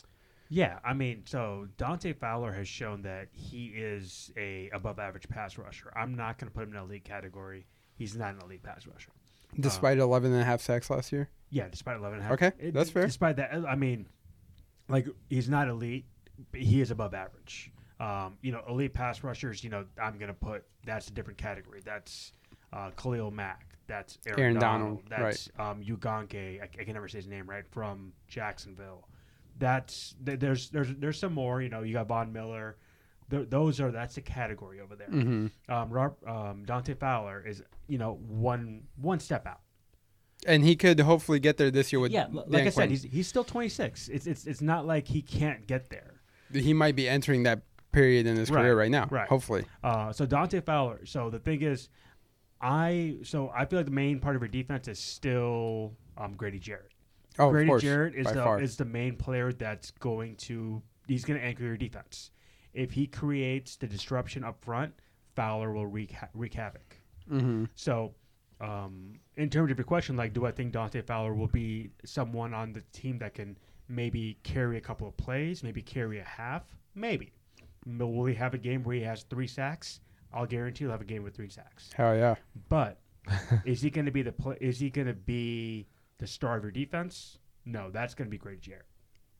Yeah, 0.49 0.79
I 0.85 0.95
mean, 0.95 1.23
so 1.27 1.69
Dante 1.79 2.13
Fowler 2.13 2.53
has 2.53 2.69
shown 2.69 3.03
that 3.03 3.29
he 3.33 3.67
is 3.75 4.31
a 4.37 4.71
above 4.73 4.99
average 4.99 5.29
pass 5.29 5.59
rusher. 5.59 5.93
I'm 5.97 6.15
not 6.15 6.39
going 6.39 6.51
to 6.51 6.55
put 6.55 6.65
him 6.65 6.71
in 6.71 6.77
an 6.77 6.85
elite 6.85 7.05
category. 7.05 7.67
He's 7.97 8.17
not 8.17 8.35
an 8.35 8.41
elite 8.43 8.63
pass 8.63 8.87
rusher. 8.87 9.11
Despite 9.59 9.99
11 9.99 10.33
and 10.33 10.41
a 10.41 10.45
half 10.45 10.61
sacks 10.61 10.91
last 10.91 11.13
year. 11.13 11.29
Yeah, 11.51 11.69
despite 11.69 11.97
11 11.97 12.19
and 12.19 12.25
a 12.25 12.29
half. 12.29 12.33
Okay, 12.35 12.53
It- 12.59 12.75
that's 12.75 12.91
fair. 12.91 13.07
Despite 13.07 13.37
that, 13.37 13.53
I 13.69 13.77
mean, 13.77 14.07
like 14.89 15.07
he's 15.31 15.49
not 15.49 15.69
elite, 15.69 16.07
but 16.51 16.61
he 16.61 16.81
is 16.81 16.91
above 16.91 17.15
average. 17.15 17.71
Um, 18.01 18.37
you 18.43 18.51
know, 18.51 18.63
elite 18.69 18.93
pass 18.93 19.23
rushers. 19.23 19.63
You 19.63 19.71
know, 19.71 19.85
I'm 20.03 20.19
going 20.19 20.29
to 20.29 20.35
put 20.35 20.65
that's 20.85 21.09
a 21.09 21.13
different 21.13 21.39
category. 21.39 21.81
That's 21.85 22.33
uh, 22.73 22.91
Khalil 22.97 23.31
Mack. 23.31 23.77
That's 23.87 24.19
Aaron, 24.27 24.41
Aaron 24.41 24.59
Donald. 24.59 25.09
Donald, 25.09 25.25
That's 25.31 25.49
um, 25.59 25.83
Uganke. 25.85 26.61
I, 26.61 26.65
I 26.65 26.85
can 26.85 26.95
never 26.95 27.07
say 27.07 27.19
his 27.19 27.29
name 27.29 27.49
right 27.49 27.65
from 27.71 28.13
Jacksonville. 28.27 29.07
That's 29.59 30.17
th- 30.27 30.41
there's 30.41 30.71
there's 30.71 30.93
there's 30.97 31.19
some 31.19 31.33
more. 31.35 31.63
You 31.63 31.69
know, 31.69 31.83
you 31.83 31.93
got 31.93 32.09
Von 32.09 32.33
Miller. 32.33 32.77
Th- 33.31 33.49
those 33.49 33.81
are 33.81 33.93
that's 33.93 34.17
the 34.17 34.21
category 34.23 34.81
over 34.81 34.97
there. 34.97 35.07
hmm 35.07 35.47
Um, 35.69 35.91
Rob, 35.91 36.17
um, 36.27 36.65
Dante 36.65 36.95
Fowler 36.95 37.45
is 37.47 37.63
you 37.89 37.99
know 37.99 38.15
one 38.27 38.85
one 38.97 39.21
step 39.21 39.47
out. 39.47 39.61
And 40.47 40.63
he 40.63 40.77
could 40.77 41.01
hopefully 41.01 41.39
get 41.41 41.57
there 41.57 41.71
this 41.71 41.91
year 41.93 42.01
with 42.01 42.13
Yeah, 42.13 42.27
like 42.31 42.51
Dan 42.51 42.67
I 42.67 42.71
said, 42.71 42.91
he's 42.91 43.03
he's 43.03 43.27
still 43.29 43.45
26. 43.45 44.09
It's 44.09 44.27
it's 44.27 44.47
it's 44.47 44.61
not 44.61 44.87
like 44.87 45.07
he 45.09 45.23
can't 45.23 45.67
get 45.67 45.89
there. 45.91 46.21
he 46.53 46.75
might 46.75 46.95
be 46.97 47.09
entering 47.09 47.45
that 47.45 47.63
period 47.93 48.27
in 48.27 48.37
his 48.37 48.51
Right, 48.51 48.61
career 48.63 48.77
right 48.77 48.91
now. 48.91 49.07
right. 49.11 49.29
Hopefully. 49.29 49.65
Uh, 49.83 50.13
so 50.13 50.27
Dante 50.27 50.61
Fowler. 50.61 51.07
So 51.07 51.31
the 51.31 51.39
thing 51.39 51.63
is, 51.63 51.89
I 52.61 53.17
so 53.23 53.51
I 53.55 53.65
feel 53.65 53.79
like 53.79 53.87
the 53.87 53.93
main 53.93 54.21
part 54.21 54.37
of 54.37 54.43
your 54.43 54.49
defense 54.49 54.89
is 54.89 54.99
still 54.99 55.95
um, 56.19 56.35
Grady 56.35 56.59
Jarrett. 56.59 56.93
Oh, 57.39 57.51
Grady 57.51 57.67
of 57.67 57.71
course. 57.71 57.83
Jarrett 57.83 58.15
is 58.15 58.27
the 58.27 58.35
far. 58.35 58.61
is 58.61 58.77
the 58.77 58.85
main 58.85 59.17
player 59.17 59.53
that's 59.53 59.91
going 59.93 60.37
to 60.37 60.83
he's 61.09 61.25
going 61.25 61.39
to 61.41 61.45
anchor 61.47 61.65
your 61.65 61.77
defense. 61.77 62.31
If 62.73 62.93
he 62.93 63.07
creates 63.07 63.77
the 63.77 63.87
disruption 63.87 64.45
up 64.45 64.63
front, 64.65 64.95
Fowler 65.37 65.73
will 65.73 65.87
wreak 65.87 66.15
wreak 66.35 66.55
havoc. 66.55 66.97
Hmm 67.29 67.65
So, 67.75 68.15
um, 68.61 69.15
in 69.37 69.51
terms 69.51 69.71
of 69.71 69.79
your 69.79 69.85
question, 69.85 70.17
like, 70.17 70.33
do 70.33 70.47
I 70.47 70.53
think 70.53 70.73
Dante 70.73 71.03
Fowler 71.03 71.35
will 71.35 71.49
be 71.49 71.91
someone 72.05 72.55
on 72.55 72.73
the 72.73 72.83
team 72.93 73.19
that 73.19 73.35
can 73.35 73.57
maybe 73.89 74.39
carry 74.43 74.77
a 74.77 74.81
couple 74.81 75.09
of 75.09 75.17
plays, 75.17 75.63
maybe 75.63 75.83
carry 75.83 76.19
a 76.21 76.25
half? 76.25 76.63
Maybe. 76.95 77.33
But 77.87 78.09
will 78.09 78.27
he 78.27 78.35
have 78.35 78.55
a 78.55 78.59
game 78.59 78.83
where 78.83 78.97
he 78.97 79.03
has 79.03 79.25
three 79.25 79.47
sacks? 79.47 80.01
I'll 80.33 80.47
guarantee 80.47 80.85
he'll 80.85 80.93
have 80.93 81.01
a 81.01 81.05
game 81.05 81.23
with 81.23 81.35
three 81.37 81.49
sacks. 81.49 81.91
Hell 81.95 82.17
yeah. 82.17 82.35
But 82.69 82.99
is 83.65 83.81
he 83.83 83.91
going 83.91 84.07
to 84.07 84.13
be 84.13 84.23
the 84.23 84.33
pla 84.33 84.55
Is 84.61 84.79
he 84.79 84.91
going 84.91 85.07
to 85.07 85.15
be 85.15 85.87
the 86.19 86.27
star 86.27 86.57
of 86.57 86.63
your 86.63 86.73
defense? 86.73 87.39
No, 87.65 87.91
that's 87.91 88.15
going 88.15 88.27
to 88.27 88.31
be 88.31 88.39
Grady 88.39 88.61
Jarrett. 88.61 88.87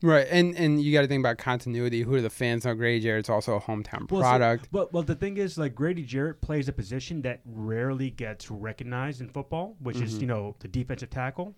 Right, 0.05 0.27
and 0.31 0.55
and 0.55 0.83
you 0.83 0.93
got 0.93 1.01
to 1.01 1.07
think 1.09 1.21
about 1.23 1.39
continuity. 1.39 2.03
Who 2.03 2.17
do 2.17 2.21
the 2.21 2.29
fans 2.29 2.67
know? 2.67 2.75
Grady 2.75 3.01
Jarrett's 3.03 3.31
also 3.31 3.57
a 3.57 3.61
hometown 3.61 4.11
Well, 4.11 4.21
so- 4.21 4.29
product. 4.29 4.69
But 4.71 4.93
well, 4.93 5.03
the 5.03 5.15
thing 5.15 5.39
is, 5.39 5.57
like 5.57 5.75
Grady 5.75 6.05
Jarrett 6.05 6.43
plays 6.43 6.69
a 6.69 6.75
position 6.75 7.23
that 7.23 7.41
rarely 7.47 8.11
gets 8.11 8.51
recognized 8.51 9.23
in 9.23 9.31
football, 9.31 9.77
which 9.81 10.03
is 10.03 10.17
Mhm. 10.17 10.21
you 10.21 10.27
know 10.27 10.57
the 10.59 10.69
defensive 10.69 11.09
tackle. 11.09 11.57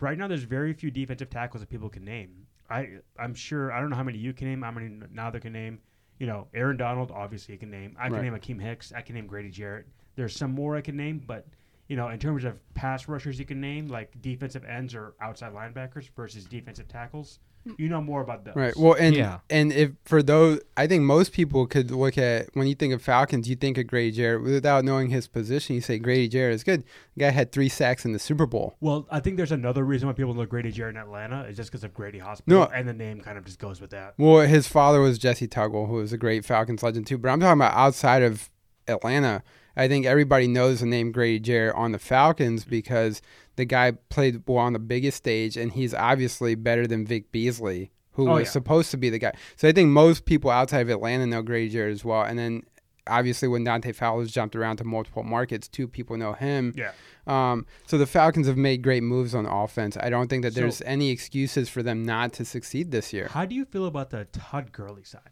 Right 0.00 0.18
now, 0.18 0.28
there's 0.28 0.42
very 0.42 0.74
few 0.74 0.90
defensive 0.90 1.30
tackles 1.30 1.62
that 1.62 1.70
people 1.70 1.88
can 1.88 2.04
name. 2.04 2.46
I 2.68 2.98
I'm 3.18 3.32
sure 3.32 3.72
I 3.72 3.80
don't 3.80 3.88
know 3.88 3.96
how 3.96 4.02
many 4.02 4.18
you 4.18 4.34
can 4.34 4.48
name. 4.48 4.60
How 4.60 4.70
many 4.70 4.90
Nather 5.10 5.40
can 5.40 5.54
name? 5.54 5.78
You 6.18 6.26
know, 6.26 6.48
Aaron 6.52 6.76
Donald 6.76 7.10
obviously 7.10 7.54
you 7.54 7.58
can 7.58 7.70
name. 7.70 7.96
I 7.98 8.04
can 8.08 8.12
Right. 8.16 8.22
name 8.24 8.34
Akiem 8.34 8.60
Hicks. 8.60 8.92
I 8.92 9.00
can 9.00 9.14
name 9.14 9.26
Grady 9.26 9.48
Jarrett. 9.48 9.86
There's 10.14 10.36
some 10.36 10.50
more 10.52 10.76
I 10.76 10.82
can 10.82 10.96
name, 10.98 11.22
but 11.26 11.48
you 11.88 11.96
know, 11.96 12.10
in 12.10 12.18
terms 12.18 12.44
of 12.44 12.60
pass 12.74 13.08
rushers, 13.08 13.38
you 13.38 13.46
can 13.46 13.62
name 13.62 13.88
like 13.88 14.20
defensive 14.20 14.64
ends 14.66 14.94
or 14.94 15.14
outside 15.22 15.54
linebackers 15.54 16.10
versus 16.14 16.44
defensive 16.44 16.86
tackles. 16.86 17.40
You 17.78 17.88
know 17.88 18.00
more 18.00 18.20
about 18.22 18.44
those. 18.44 18.56
Right. 18.56 18.76
Well, 18.76 18.94
and 18.94 19.14
Yeah. 19.14 19.38
and 19.48 19.72
if 19.72 19.92
for 20.04 20.22
those, 20.22 20.60
I 20.76 20.86
think 20.88 21.04
most 21.04 21.32
people 21.32 21.66
could 21.66 21.90
look 21.92 22.18
at 22.18 22.48
when 22.54 22.66
you 22.66 22.74
think 22.74 22.92
of 22.92 23.00
Falcons, 23.02 23.48
you 23.48 23.54
think 23.54 23.78
of 23.78 23.86
Grady 23.86 24.10
Jarrett 24.16 24.42
without 24.42 24.84
knowing 24.84 25.10
his 25.10 25.28
position. 25.28 25.74
You 25.76 25.80
say 25.80 25.98
Grady 25.98 26.28
Jarrett 26.28 26.54
is 26.56 26.64
good. 26.64 26.82
The 27.14 27.20
guy 27.20 27.30
had 27.30 27.52
three 27.52 27.68
sacks 27.68 28.04
in 28.04 28.12
the 28.12 28.18
Super 28.18 28.46
Bowl. 28.46 28.74
Well, 28.80 29.06
I 29.10 29.20
think 29.20 29.36
there's 29.36 29.52
another 29.52 29.84
reason 29.84 30.08
why 30.08 30.14
people 30.14 30.34
know 30.34 30.44
Grady 30.44 30.72
Jarrett 30.72 30.96
in 30.96 31.00
Atlanta 31.02 31.42
is 31.44 31.56
just 31.56 31.70
because 31.70 31.84
of 31.84 31.94
Grady 31.94 32.18
Hospital, 32.18 32.60
No. 32.60 32.66
and 32.66 32.88
the 32.88 32.92
name 32.92 33.20
kind 33.20 33.38
of 33.38 33.44
just 33.44 33.58
goes 33.60 33.80
with 33.80 33.90
that. 33.90 34.14
Well, 34.18 34.40
his 34.46 34.66
father 34.66 35.00
was 35.00 35.18
Jessie 35.18 35.46
Tuggle, 35.48 35.86
who 35.86 35.94
was 35.94 36.12
a 36.12 36.18
great 36.18 36.44
Falcons 36.44 36.82
legend 36.82 37.06
too. 37.06 37.18
But 37.18 37.28
I'm 37.28 37.38
talking 37.40 37.60
about 37.60 37.74
outside 37.74 38.22
of 38.22 38.50
Atlanta. 38.88 39.42
I 39.76 39.88
think 39.88 40.04
everybody 40.06 40.46
knows 40.48 40.80
the 40.80 40.86
name 40.86 41.12
Grady 41.12 41.40
Jarrett 41.40 41.74
on 41.76 41.92
the 41.92 41.98
Falcons 41.98 42.64
because 42.64 43.22
the 43.56 43.64
guy 43.64 43.92
played 44.10 44.42
well 44.46 44.58
on 44.58 44.72
the 44.72 44.78
biggest 44.78 45.16
stage, 45.18 45.56
and 45.56 45.72
he's 45.72 45.94
obviously 45.94 46.54
better 46.54 46.86
than 46.86 47.06
Vic 47.06 47.32
Beasley, 47.32 47.90
who 48.12 48.28
Oh, 48.28 48.34
was 48.34 48.44
yeah. 48.46 48.50
supposed 48.50 48.90
to 48.90 48.96
be 48.96 49.10
the 49.10 49.18
guy. 49.18 49.32
So 49.56 49.68
I 49.68 49.72
think 49.72 49.88
most 49.90 50.24
people 50.24 50.50
outside 50.50 50.80
of 50.80 50.90
Atlanta 50.90 51.26
know 51.26 51.42
Grady 51.42 51.70
Jarrett 51.70 51.92
as 51.92 52.04
well. 52.04 52.22
And 52.22 52.38
then 52.38 52.62
obviously 53.06 53.48
when 53.48 53.64
Dante 53.64 53.92
Fowler's 53.92 54.30
jumped 54.30 54.54
around 54.54 54.76
to 54.76 54.84
multiple 54.84 55.22
markets, 55.22 55.68
two 55.68 55.88
people 55.88 56.16
know 56.16 56.34
him. 56.34 56.72
Yeah. 56.76 56.92
Um, 57.26 57.66
so 57.86 57.98
the 57.98 58.06
Falcons 58.06 58.46
have 58.46 58.56
made 58.56 58.82
great 58.82 59.02
moves 59.02 59.34
on 59.34 59.46
offense. 59.46 59.96
I 59.98 60.08
don't 60.10 60.28
think 60.28 60.42
that 60.44 60.54
So- 60.54 60.60
there's 60.60 60.82
any 60.82 61.10
excuses 61.10 61.68
for 61.68 61.82
them 61.82 62.04
not 62.04 62.32
to 62.34 62.44
succeed 62.44 62.90
this 62.90 63.12
year. 63.12 63.28
How 63.28 63.44
do 63.46 63.54
you 63.54 63.64
feel 63.64 63.86
about 63.86 64.10
the 64.10 64.26
Todd 64.26 64.72
Gurley 64.72 65.04
signing? 65.04 65.26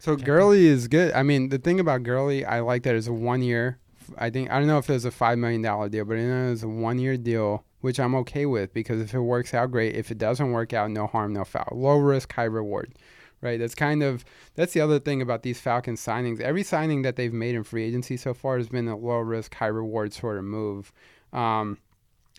So 0.00 0.16
Gurley 0.16 0.66
is 0.66 0.88
good. 0.88 1.12
I 1.12 1.22
mean, 1.22 1.50
the 1.50 1.58
thing 1.58 1.78
about 1.78 2.04
Gurley, 2.04 2.42
I 2.42 2.60
like 2.60 2.84
that 2.84 2.94
it's 2.94 3.06
a 3.06 3.12
one 3.12 3.42
year. 3.42 3.78
I 4.16 4.30
think 4.30 4.50
I 4.50 4.58
don't 4.58 4.66
know 4.66 4.78
if 4.78 4.86
there's 4.86 5.04
a 5.04 5.10
five 5.10 5.36
million 5.36 5.60
dollar 5.60 5.90
deal, 5.90 6.06
but 6.06 6.16
I 6.16 6.22
know 6.22 6.52
it's 6.52 6.62
a 6.62 6.68
one 6.68 6.98
year 6.98 7.18
deal, 7.18 7.64
which 7.82 8.00
I'm 8.00 8.14
okay 8.16 8.46
with 8.46 8.72
because 8.72 8.98
if 9.02 9.12
it 9.12 9.20
works 9.20 9.52
out, 9.52 9.70
great. 9.70 9.94
If 9.94 10.10
it 10.10 10.16
doesn't 10.16 10.52
work 10.52 10.72
out, 10.72 10.90
no 10.90 11.06
harm, 11.06 11.34
no 11.34 11.44
foul. 11.44 11.68
Low 11.72 11.98
risk, 11.98 12.32
high 12.32 12.44
reward. 12.44 12.94
Right. 13.42 13.60
That's 13.60 13.74
kind 13.74 14.02
of 14.02 14.24
that's 14.54 14.72
the 14.72 14.80
other 14.80 14.98
thing 14.98 15.20
about 15.20 15.42
these 15.42 15.60
Falcons 15.60 16.00
signings. 16.00 16.40
Every 16.40 16.62
signing 16.62 17.02
that 17.02 17.16
they've 17.16 17.32
made 17.32 17.54
in 17.54 17.62
free 17.62 17.84
agency 17.84 18.16
so 18.16 18.32
far 18.32 18.56
has 18.56 18.70
been 18.70 18.88
a 18.88 18.96
low 18.96 19.18
risk, 19.18 19.54
high 19.54 19.66
reward 19.66 20.14
sort 20.14 20.38
of 20.38 20.44
move. 20.44 20.92
Um, 21.34 21.76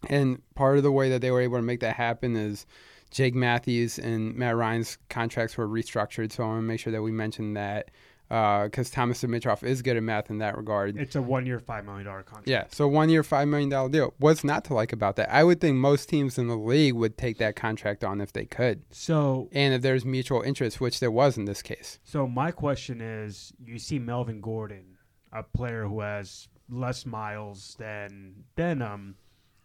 and 0.10 0.41
part 0.56 0.78
of 0.78 0.84
the 0.84 0.91
way 0.91 1.10
that 1.10 1.21
they 1.21 1.30
were 1.30 1.41
able 1.41 1.58
to 1.58 1.63
make 1.63 1.82
that 1.82 1.95
happen 1.95 2.36
is 2.36 2.65
Jake 3.12 3.36
Matthews 3.36 4.00
and 4.00 4.36
Matt 4.36 4.56
Ryan's 4.56 4.97
contracts 5.10 5.58
were 5.58 5.67
restructured. 5.67 6.32
So 6.32 6.43
I 6.43 6.47
want 6.47 6.60
to 6.60 6.62
make 6.63 6.80
sure 6.80 6.91
that 6.93 7.02
we 7.02 7.12
mention 7.12 7.54
that 7.54 7.91
because 8.30 8.89
Thomas 8.89 9.21
Dimitroff 9.21 9.62
is 9.62 9.82
good 9.82 9.97
at 9.97 10.04
math 10.04 10.30
in 10.30 10.38
that 10.38 10.56
regard. 10.56 10.95
It's 10.97 11.17
a 11.17 11.21
one-year, 11.21 11.60
five 11.60 11.84
million 11.84 12.06
dollar 12.06 12.24
contract. 12.24 12.47
Yeah, 12.47 12.63
so 12.71 12.88
one 12.88 13.10
year, 13.10 13.24
five 13.24 13.50
million 13.50 13.67
dollar 13.67 13.89
deal. 13.89 14.13
What's 14.19 14.45
not 14.45 14.63
to 14.65 14.74
like 14.74 14.93
about 14.93 15.17
that? 15.17 15.30
I 15.34 15.43
would 15.43 15.60
think 15.60 15.76
most 15.76 16.08
teams 16.08 16.38
in 16.38 16.47
the 16.47 16.56
league 16.56 16.93
would 16.93 17.17
take 17.17 17.39
that 17.39 17.58
contract 17.58 18.06
on 18.06 18.21
if 18.21 18.32
they 18.32 18.45
could, 18.45 18.84
So, 18.91 19.50
and 19.52 19.74
if 19.74 19.82
there's 19.82 20.06
mutual 20.06 20.41
interest, 20.43 20.80
which 20.80 21.02
there 21.02 21.12
was 21.12 21.38
in 21.38 21.43
this 21.43 21.62
case. 21.62 22.00
so 22.06 22.26
my 22.26 22.52
question 22.52 23.02
is: 23.02 23.52
You 23.62 23.78
see 23.78 24.00
Melvin 24.00 24.39
Gordon, 24.39 24.97
a 25.34 25.43
player 25.43 25.84
who 25.86 26.00
has 26.00 26.47
less 26.69 27.06
miles 27.06 27.76
than 27.80 28.45
than 28.56 28.82
um 28.82 29.15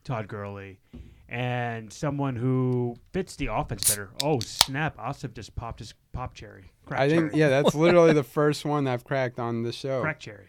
Todd 0.02 0.26
Gurley, 0.26 0.80
and 1.28 1.92
someone 1.92 2.36
who 2.36 2.96
fits 3.12 3.36
the 3.36 3.46
offense 3.46 3.88
better. 3.88 4.10
Oh 4.22 4.40
snap! 4.40 4.96
Asif 4.98 5.34
just 5.34 5.54
popped 5.54 5.80
his 5.80 5.94
pop 6.12 6.34
cherry. 6.34 6.70
Crack 6.84 7.00
I 7.00 7.08
think 7.08 7.30
cherry. 7.30 7.40
yeah, 7.40 7.48
that's 7.48 7.74
literally 7.74 8.12
the 8.12 8.22
first 8.22 8.64
one 8.64 8.86
I've 8.86 9.04
cracked 9.04 9.38
on 9.38 9.62
the 9.62 9.72
show. 9.72 10.00
crack 10.02 10.20
cherry. 10.20 10.48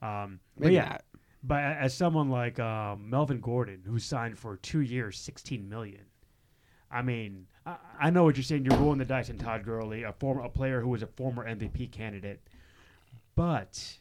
Um, 0.00 0.40
but 0.58 0.72
yeah, 0.72 0.88
not. 0.88 1.04
But 1.44 1.62
as 1.62 1.94
someone 1.94 2.28
like 2.30 2.60
um, 2.60 3.08
Melvin 3.08 3.40
Gordon, 3.40 3.82
who 3.86 3.98
signed 3.98 4.38
for 4.38 4.56
two 4.58 4.80
years, 4.80 5.18
sixteen 5.18 5.68
million. 5.68 6.02
I 6.90 7.00
mean, 7.00 7.46
I, 7.64 7.76
I 7.98 8.10
know 8.10 8.24
what 8.24 8.36
you're 8.36 8.44
saying. 8.44 8.64
You're 8.66 8.76
rolling 8.78 8.98
the 8.98 9.06
dice 9.06 9.30
in 9.30 9.38
Todd 9.38 9.64
Gurley, 9.64 10.02
a 10.02 10.12
former 10.12 10.42
a 10.42 10.48
player 10.50 10.80
who 10.80 10.88
was 10.88 11.02
a 11.02 11.06
former 11.06 11.46
MVP 11.46 11.90
candidate. 11.90 12.40
But 13.34 13.96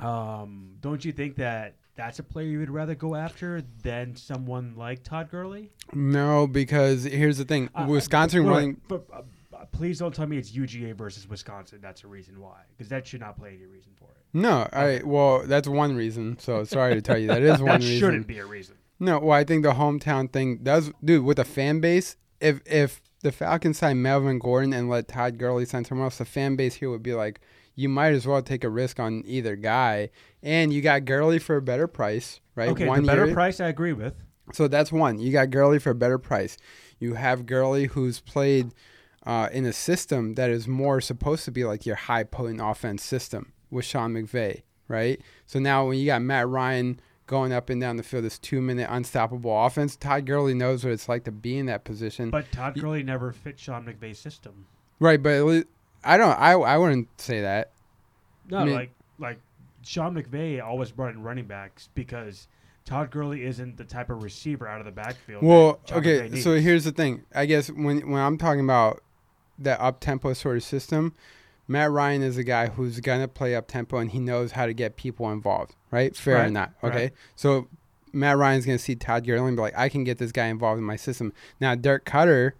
um, 0.00 0.76
don't 0.80 1.04
you 1.04 1.12
think 1.12 1.36
that 1.36 1.74
that's 1.98 2.18
a 2.18 2.22
player 2.22 2.46
you 2.46 2.58
would 2.60 2.70
rather 2.70 2.94
go 2.94 3.14
after 3.14 3.60
than 3.82 4.16
someone 4.16 4.72
like 4.76 5.02
Todd 5.02 5.28
Gurley? 5.30 5.70
No, 5.92 6.46
because 6.46 7.04
here's 7.04 7.36
the 7.36 7.44
thing: 7.44 7.68
Uh, 7.74 7.84
Wisconsin 7.88 8.44
but- 8.44 8.50
running. 8.50 8.80
But, 8.88 9.04
uh, 9.12 9.22
uh, 9.54 9.64
please 9.72 9.98
don't 9.98 10.14
tell 10.14 10.26
me 10.26 10.38
it's 10.38 10.52
UGA 10.52 10.94
versus 10.96 11.28
Wisconsin. 11.28 11.80
That's 11.82 12.04
a 12.04 12.06
reason 12.06 12.40
why, 12.40 12.60
because 12.70 12.88
that 12.88 13.06
should 13.06 13.20
not 13.20 13.36
play 13.36 13.50
any 13.50 13.66
reason 13.66 13.90
for 13.98 14.04
it. 14.04 14.16
No, 14.32 14.68
right. 14.72 15.04
Well, 15.04 15.42
that's 15.46 15.66
one 15.66 15.96
reason. 15.96 16.38
So 16.38 16.62
sorry 16.64 16.94
to 16.94 17.02
tell 17.02 17.18
you 17.18 17.26
that 17.26 17.42
is 17.42 17.58
one 17.60 17.66
that 17.72 17.80
reason. 17.80 17.98
shouldn't 17.98 18.26
be 18.28 18.38
a 18.38 18.46
reason. 18.46 18.76
No, 19.00 19.18
well, 19.18 19.32
I 19.36 19.42
think 19.44 19.64
the 19.64 19.72
hometown 19.72 20.32
thing 20.32 20.58
does, 20.62 20.92
dude. 21.04 21.24
With 21.24 21.38
a 21.38 21.44
fan 21.44 21.80
base, 21.80 22.16
if 22.40 22.60
if 22.66 23.00
the 23.22 23.32
Falcons 23.32 23.78
sign 23.78 24.00
Melvin 24.00 24.38
Gordon 24.38 24.72
and 24.72 24.88
let 24.88 25.08
Todd 25.08 25.38
Gurley 25.38 25.64
sign 25.64 25.84
someone 25.84 26.04
else, 26.04 26.18
the 26.18 26.24
fan 26.24 26.54
base 26.54 26.74
here 26.74 26.90
would 26.90 27.02
be 27.02 27.14
like, 27.14 27.40
you 27.78 27.88
might 27.88 28.12
as 28.12 28.26
well 28.26 28.42
take 28.42 28.64
a 28.64 28.68
risk 28.68 28.98
on 28.98 29.22
either 29.24 29.54
guy, 29.54 30.10
and 30.42 30.72
you 30.72 30.82
got 30.82 31.04
Gurley 31.04 31.38
for 31.38 31.54
a 31.56 31.62
better 31.62 31.86
price, 31.86 32.40
right? 32.56 32.70
Okay, 32.70 32.86
One 32.88 33.02
the 33.02 33.06
better 33.06 33.26
year. 33.26 33.34
price 33.34 33.60
I 33.60 33.68
agree 33.68 33.92
with. 33.92 34.14
So 34.52 34.66
that's 34.66 34.90
one. 34.90 35.20
You 35.20 35.30
got 35.30 35.50
Gurley 35.50 35.78
for 35.78 35.90
a 35.90 35.94
better 35.94 36.18
price. 36.18 36.56
You 36.98 37.14
have 37.14 37.46
Gurley 37.46 37.84
who's 37.86 38.18
played 38.18 38.72
uh, 39.24 39.48
in 39.52 39.64
a 39.64 39.72
system 39.72 40.34
that 40.34 40.50
is 40.50 40.66
more 40.66 41.00
supposed 41.00 41.44
to 41.44 41.52
be 41.52 41.64
like 41.64 41.86
your 41.86 41.94
high 41.94 42.24
potent 42.24 42.60
offense 42.60 43.04
system 43.04 43.52
with 43.70 43.84
Sean 43.84 44.12
McVay, 44.12 44.62
right? 44.88 45.20
So 45.46 45.60
now 45.60 45.86
when 45.86 45.98
you 45.98 46.06
got 46.06 46.20
Matt 46.22 46.48
Ryan 46.48 46.98
going 47.26 47.52
up 47.52 47.70
and 47.70 47.80
down 47.80 47.96
the 47.96 48.02
field, 48.02 48.24
this 48.24 48.40
two 48.40 48.60
minute 48.60 48.88
unstoppable 48.90 49.64
offense, 49.66 49.94
Todd 49.94 50.26
Gurley 50.26 50.54
knows 50.54 50.82
what 50.82 50.92
it's 50.92 51.08
like 51.08 51.22
to 51.24 51.30
be 51.32 51.58
in 51.58 51.66
that 51.66 51.84
position. 51.84 52.30
But 52.30 52.50
Todd 52.50 52.74
Gurley 52.80 53.04
never 53.04 53.30
fit 53.30 53.60
Sean 53.60 53.84
McVay's 53.84 54.18
system. 54.18 54.66
right, 54.98 55.22
but 55.22 55.34
at 55.34 55.44
least, 55.44 55.66
I 56.04 56.16
don't 56.16 56.38
I 56.38 56.52
I 56.52 56.76
wouldn't 56.78 57.08
say 57.20 57.40
that. 57.42 57.72
No, 58.50 58.58
I 58.58 58.64
mean- 58.64 58.74
like 58.74 58.90
like 59.18 59.38
Sean 59.84 60.14
McVay 60.14 60.62
always 60.62 60.90
brought 60.90 61.14
in 61.14 61.22
running 61.22 61.46
backs 61.46 61.88
because 61.94 62.46
Todd 62.84 63.10
Gurley 63.10 63.44
isn't 63.44 63.76
the 63.76 63.84
type 63.84 64.10
of 64.10 64.22
receiver 64.22 64.66
out 64.66 64.80
of 64.80 64.86
the 64.86 64.92
backfield. 64.92 65.42
Well, 65.42 65.78
okay, 65.92 66.40
so 66.40 66.56
here's 66.56 66.84
the 66.84 66.92
thing. 66.92 67.24
I 67.34 67.46
guess 67.46 67.68
when 67.68 68.10
when 68.10 68.20
I'm 68.20 68.38
talking 68.38 68.64
about 68.64 69.02
that 69.58 69.80
up 69.80 70.00
tempo 70.00 70.32
sort 70.32 70.56
of 70.56 70.62
system, 70.62 71.14
Matt 71.66 71.90
Ryan 71.90 72.22
is 72.22 72.38
a 72.38 72.44
guy 72.44 72.68
who's 72.68 73.00
gonna 73.00 73.28
play 73.28 73.54
up 73.54 73.66
tempo 73.68 73.98
and 73.98 74.10
he 74.10 74.18
knows 74.20 74.52
how 74.52 74.66
to 74.66 74.72
get 74.72 74.96
people 74.96 75.30
involved, 75.30 75.74
right? 75.90 76.16
Fair 76.16 76.46
or 76.46 76.50
not, 76.50 76.72
okay? 76.82 76.96
right. 76.96 77.12
So 77.36 77.68
Matt 78.12 78.38
Ryan's 78.38 78.64
gonna 78.64 78.78
see 78.78 78.94
Todd 78.94 79.26
Gurley 79.26 79.48
and 79.48 79.56
be 79.56 79.60
like, 79.62 79.76
I 79.76 79.88
can 79.90 80.04
get 80.04 80.16
this 80.18 80.32
guy 80.32 80.46
involved 80.46 80.78
in 80.78 80.84
my 80.84 80.96
system. 80.96 81.32
Now 81.60 81.74
Dirk 81.74 82.04
Koetter, 82.06 82.52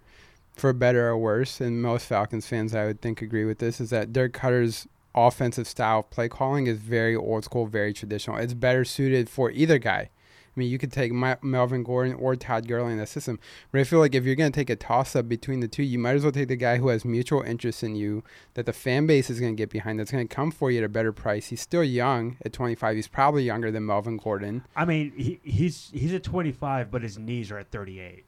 for 0.59 0.73
better 0.73 1.09
or 1.09 1.19
worse, 1.19 1.61
and 1.61 1.83
most 1.83 2.07
Falcons 2.07 2.47
fans 2.47 2.75
I 2.75 2.87
would 2.87 3.01
think 3.01 3.23
agree 3.23 3.45
with 3.45 3.59
this, 3.59 3.81
is 3.81 3.91
that 3.91 4.13
Dirk 4.13 4.33
Koetter's 4.33 4.87
offensive 5.15 5.67
style 5.67 6.01
of 6.01 6.11
play 6.11 6.29
calling 6.29 6.67
is 6.67 6.79
very 6.79 7.17
old 7.17 7.45
school, 7.45 7.67
very 7.67 7.93
traditional. 7.93 8.37
It's 8.37 8.55
better 8.55 8.85
suited 8.85 9.29
for 9.29 9.51
either 9.51 9.79
guy. 9.79 10.11
I 10.59 10.59
mean, 10.59 10.71
you 10.71 10.79
could 10.79 10.91
take 10.91 11.13
Ma- 11.13 11.37
Melvin 11.41 11.85
Gordon 11.85 12.15
or 12.15 12.35
Todd 12.35 12.67
Gurley 12.67 12.91
in 12.91 12.99
that 12.99 13.09
system, 13.09 13.39
but 13.71 13.81
I 13.81 13.85
feel 13.85 14.01
like 14.01 14.17
if 14.17 14.25
you're 14.25 14.35
going 14.35 14.51
to 14.51 14.57
take 14.59 14.71
a 14.71 14.75
toss 14.75 15.15
up 15.15 15.29
between 15.29 15.61
the 15.61 15.69
two, 15.69 15.85
you 15.85 16.01
might 16.01 16.17
as 16.17 16.25
well 16.25 16.33
take 16.33 16.49
the 16.49 16.57
guy 16.57 16.79
who 16.79 16.89
has 16.89 17.05
mutual 17.05 17.43
interest 17.43 17.85
in 17.85 17.95
you, 17.95 18.25
that 18.55 18.67
the 18.67 18.73
fan 18.73 19.07
base 19.07 19.31
is 19.31 19.39
going 19.39 19.55
to 19.55 19.57
get 19.57 19.71
behind, 19.71 20.01
that's 20.01 20.11
going 20.11 20.27
to 20.27 20.35
come 20.35 20.51
for 20.51 20.73
you 20.73 20.79
at 20.79 20.85
a 20.85 20.89
better 20.89 21.13
price. 21.13 21.47
He's 21.47 21.61
still 21.61 21.85
young 21.85 22.39
at 22.45 22.53
25. 22.53 22.97
He's 22.97 23.07
probably 23.07 23.45
younger 23.45 23.71
than 23.71 23.87
Melvin 23.87 24.17
Gordon. 24.17 24.65
I 24.75 24.85
mean, 24.85 25.13
he, 25.17 25.39
he's 25.45 25.91
he's 25.93 26.13
at 26.13 26.25
25, 26.25 26.91
but 26.91 27.03
his 27.03 27.19
knees 27.19 27.53
are 27.53 27.59
at 27.59 27.71
38. 27.71 28.25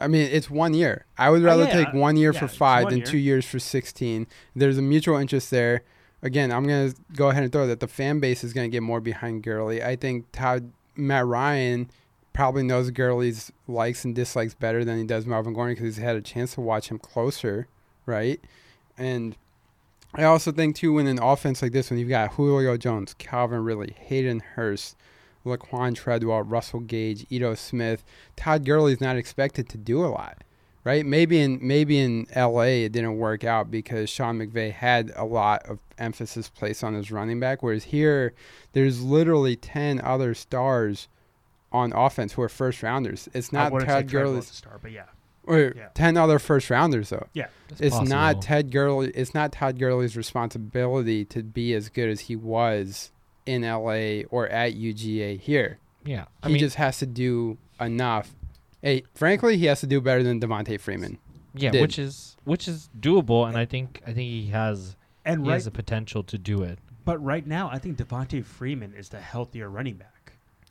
I 0.00 0.08
mean, 0.08 0.28
it's 0.30 0.50
one 0.50 0.74
year. 0.74 1.06
I 1.16 1.30
would 1.30 1.42
uh, 1.42 1.46
rather 1.46 1.64
yeah, 1.64 1.84
take 1.84 1.94
one 1.94 2.16
year 2.16 2.32
yeah, 2.32 2.40
for 2.40 2.48
five 2.48 2.88
than 2.88 2.98
year. 2.98 3.06
two 3.06 3.18
years 3.18 3.46
for 3.46 3.58
16. 3.58 4.26
There's 4.54 4.78
a 4.78 4.82
mutual 4.82 5.16
interest 5.16 5.50
there. 5.50 5.82
Again, 6.22 6.50
I'm 6.50 6.66
going 6.66 6.90
to 6.90 6.96
go 7.14 7.28
ahead 7.28 7.42
and 7.42 7.52
throw 7.52 7.66
that 7.66 7.80
the 7.80 7.86
fan 7.86 8.18
base 8.18 8.42
is 8.42 8.52
going 8.52 8.70
to 8.70 8.72
get 8.72 8.82
more 8.82 9.00
behind 9.00 9.42
Gurley. 9.42 9.82
I 9.82 9.96
think 9.96 10.26
Todd, 10.32 10.72
Matt 10.96 11.26
Ryan 11.26 11.90
probably 12.32 12.62
knows 12.62 12.90
Gurley's 12.90 13.52
likes 13.68 14.04
and 14.04 14.14
dislikes 14.14 14.54
better 14.54 14.84
than 14.84 14.98
he 14.98 15.04
does 15.04 15.26
Melvin 15.26 15.52
Gordon 15.52 15.74
because 15.74 15.96
he's 15.96 16.04
had 16.04 16.16
a 16.16 16.22
chance 16.22 16.54
to 16.54 16.60
watch 16.60 16.88
him 16.88 16.98
closer, 16.98 17.68
right? 18.06 18.40
And 18.98 19.36
I 20.14 20.24
also 20.24 20.50
think, 20.50 20.76
too, 20.76 20.94
when 20.94 21.06
an 21.06 21.20
offense 21.20 21.62
like 21.62 21.72
this, 21.72 21.90
when 21.90 21.98
you've 21.98 22.08
got 22.08 22.34
Julio 22.34 22.76
Jones, 22.76 23.14
Calvin 23.14 23.62
Ridley, 23.62 23.94
Hayden 23.98 24.40
Hurst, 24.40 24.96
Laquan 25.44 25.94
Treadwell, 25.94 26.42
Russell 26.42 26.80
Gage, 26.80 27.26
Ito 27.30 27.54
Smith, 27.54 28.04
Todd 28.36 28.64
Gurley's 28.64 29.00
not 29.00 29.16
expected 29.16 29.68
to 29.70 29.78
do 29.78 30.04
a 30.04 30.08
lot, 30.08 30.42
right? 30.84 31.04
Maybe 31.04 31.38
in 31.40 31.58
maybe 31.60 31.98
in 31.98 32.26
L.A. 32.32 32.84
it 32.84 32.92
didn't 32.92 33.18
work 33.18 33.44
out 33.44 33.70
because 33.70 34.08
Sean 34.08 34.38
McVay 34.38 34.72
had 34.72 35.12
a 35.16 35.24
lot 35.24 35.64
of 35.66 35.78
emphasis 35.98 36.48
placed 36.48 36.82
on 36.82 36.94
his 36.94 37.10
running 37.12 37.38
back, 37.40 37.62
whereas 37.62 37.84
here 37.84 38.32
there's 38.72 39.02
literally 39.02 39.56
ten 39.56 40.00
other 40.00 40.34
stars 40.34 41.08
on 41.72 41.92
offense 41.92 42.34
who 42.34 42.42
are 42.42 42.48
first 42.48 42.82
rounders. 42.82 43.28
It's 43.34 43.52
not 43.52 43.72
wouldn't 43.72 43.90
say 43.90 43.94
Todd 43.94 44.08
Trent 44.08 44.12
Gurley's 44.12 44.28
Williams 44.32 44.60
to 44.60 44.68
but 44.80 44.92
yeah. 44.92 45.02
or 45.42 45.72
Yeah. 45.76 45.88
ten 45.94 46.16
other 46.16 46.38
first 46.38 46.70
rounders 46.70 47.10
though. 47.10 47.26
It's 47.68 47.80
It's 47.80 48.00
not 48.08 48.36
possible. 48.36 48.42
Ted 48.42 48.70
Gurley. 48.70 49.10
It's 49.10 49.34
not 49.34 49.52
Todd 49.52 49.78
Gurley's 49.78 50.16
responsibility 50.16 51.24
to 51.26 51.42
be 51.42 51.74
as 51.74 51.88
good 51.88 52.08
as 52.08 52.20
he 52.20 52.36
was 52.36 53.10
in 53.46 53.62
LA 53.62 54.22
or 54.30 54.48
at 54.48 54.74
UGA 54.74 55.40
here. 55.40 55.78
Yeah, 56.04 56.24
I 56.42 56.48
he 56.48 56.54
mean, 56.54 56.60
just 56.60 56.76
has 56.76 56.98
to 56.98 57.06
do 57.06 57.58
enough. 57.80 58.34
Hey, 58.82 59.04
frankly, 59.14 59.56
he 59.56 59.66
has 59.66 59.80
to 59.80 59.86
do 59.86 60.00
better 60.00 60.22
than 60.22 60.40
Devonta 60.40 60.78
Freeman. 60.78 61.18
yeah, 61.54 61.70
did. 61.70 61.80
which 61.80 61.98
is 61.98 62.36
which 62.44 62.68
is 62.68 62.90
doable, 62.98 63.46
and 63.48 63.56
I 63.56 63.64
think 63.64 64.02
I 64.06 64.12
think 64.12 64.28
he 64.30 64.48
has 64.48 64.96
And 65.24 65.42
he 65.44 65.48
right, 65.48 65.54
has 65.54 65.64
the 65.64 65.70
potential 65.70 66.22
to 66.24 66.36
do 66.38 66.62
it. 66.62 66.78
but 67.04 67.22
right 67.22 67.46
now, 67.46 67.70
I 67.70 67.78
think 67.78 67.96
Devonta 67.98 68.44
Freeman 68.44 68.92
is 68.94 69.08
the 69.10 69.20
healthier 69.20 69.68
running 69.70 69.94
back. 69.96 70.13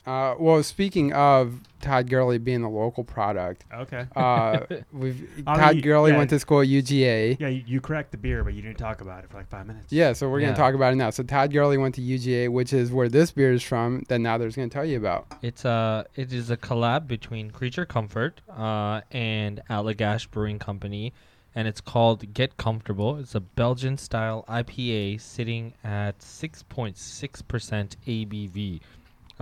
Uh, 0.06 0.36
well, 0.38 0.62
speaking 0.64 1.14
of 1.14 1.62
Todd 1.80 2.10
Gurley 2.10 2.38
being 2.38 2.62
a 2.64 2.70
local 2.70 3.06
product, 3.06 3.64
Okay. 3.74 4.06
uh, 4.18 4.60
we've 4.92 5.30
Todd 5.46 5.76
mean, 5.76 5.82
Gurley 5.82 6.12
yeah. 6.12 6.18
went 6.18 6.30
to 6.32 6.40
school 6.40 6.60
at 6.60 6.68
UGA. 6.68 7.40
Yeah, 7.40 7.48
you, 7.48 7.64
you 7.66 7.80
cracked 7.80 8.12
the 8.12 8.18
beer, 8.18 8.44
but 8.44 8.54
you 8.54 8.62
didn't 8.62 8.78
talk 8.80 9.00
about 9.00 9.24
it 9.24 9.30
for 9.30 9.38
like 9.38 9.48
five 9.50 9.66
minutes. 9.66 9.94
Yeah, 9.94 10.12
so 10.12 10.30
we're 10.30 10.42
Yeah. 10.42 10.48
gonna 10.48 10.58
talk 10.58 10.74
about 10.76 10.92
it 10.92 10.98
now. 10.98 11.10
So 11.10 11.24
Todd 11.24 11.54
Gurley 11.54 11.78
went 11.78 11.96
to 11.96 12.02
UGA, 12.02 12.50
which 12.50 12.74
is 12.74 12.92
where 12.92 13.08
this 13.08 13.32
beer 13.32 13.54
is 13.54 13.64
from. 13.64 14.04
That 14.10 14.20
now 14.20 14.38
there's 14.38 14.58
gonna 14.58 14.68
tell 14.68 14.84
you 14.86 14.98
about. 14.98 15.26
It's 15.42 15.64
a 15.64 16.06
it 16.16 16.34
is 16.34 16.50
a 16.52 16.58
collab 16.58 17.08
between 17.08 17.50
Creature 17.52 17.86
Comfort 17.86 18.42
uh, 18.50 19.02
and 19.12 19.62
Allagash 19.70 20.30
Brewing 20.30 20.60
Company, 20.60 21.14
and 21.56 21.66
it's 21.66 21.80
called 21.80 22.34
Get 22.34 22.58
Comfortable. 22.58 23.18
It's 23.20 23.36
a 23.36 23.40
Belgian 23.40 23.98
style 23.98 24.44
IPA 24.50 25.22
sitting 25.22 25.76
at 25.82 26.20
6.6% 26.20 27.96
ABV. 28.06 28.82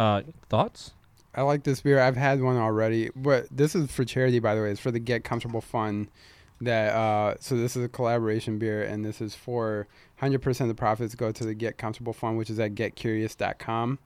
Uh, 0.01 0.23
thoughts? 0.49 0.93
I 1.35 1.43
like 1.43 1.63
this 1.63 1.81
beer. 1.81 1.99
I've 1.99 2.17
had 2.17 2.41
one 2.41 2.57
already, 2.57 3.11
but 3.15 3.45
this 3.51 3.75
is 3.75 3.91
for 3.91 4.03
charity, 4.03 4.39
by 4.39 4.55
the 4.55 4.61
way. 4.61 4.71
It's 4.71 4.79
for 4.79 4.89
the 4.89 4.99
Get 4.99 5.23
Comfortable 5.23 5.61
Fund. 5.61 6.09
That 6.59 6.95
uh, 6.95 7.35
so 7.39 7.55
this 7.55 7.75
is 7.75 7.85
a 7.85 7.87
collaboration 7.87 8.57
beer, 8.57 8.81
and 8.83 9.05
this 9.05 9.21
is 9.21 9.35
for 9.35 9.87
100% 10.19 10.61
of 10.61 10.67
the 10.67 10.73
profits 10.73 11.13
go 11.13 11.31
to 11.31 11.43
the 11.43 11.53
Get 11.53 11.77
Comfortable 11.77 12.13
Fund, 12.13 12.37
which 12.39 12.49
is 12.49 12.59
at 12.59 12.73
getcurious.com. 12.73 13.99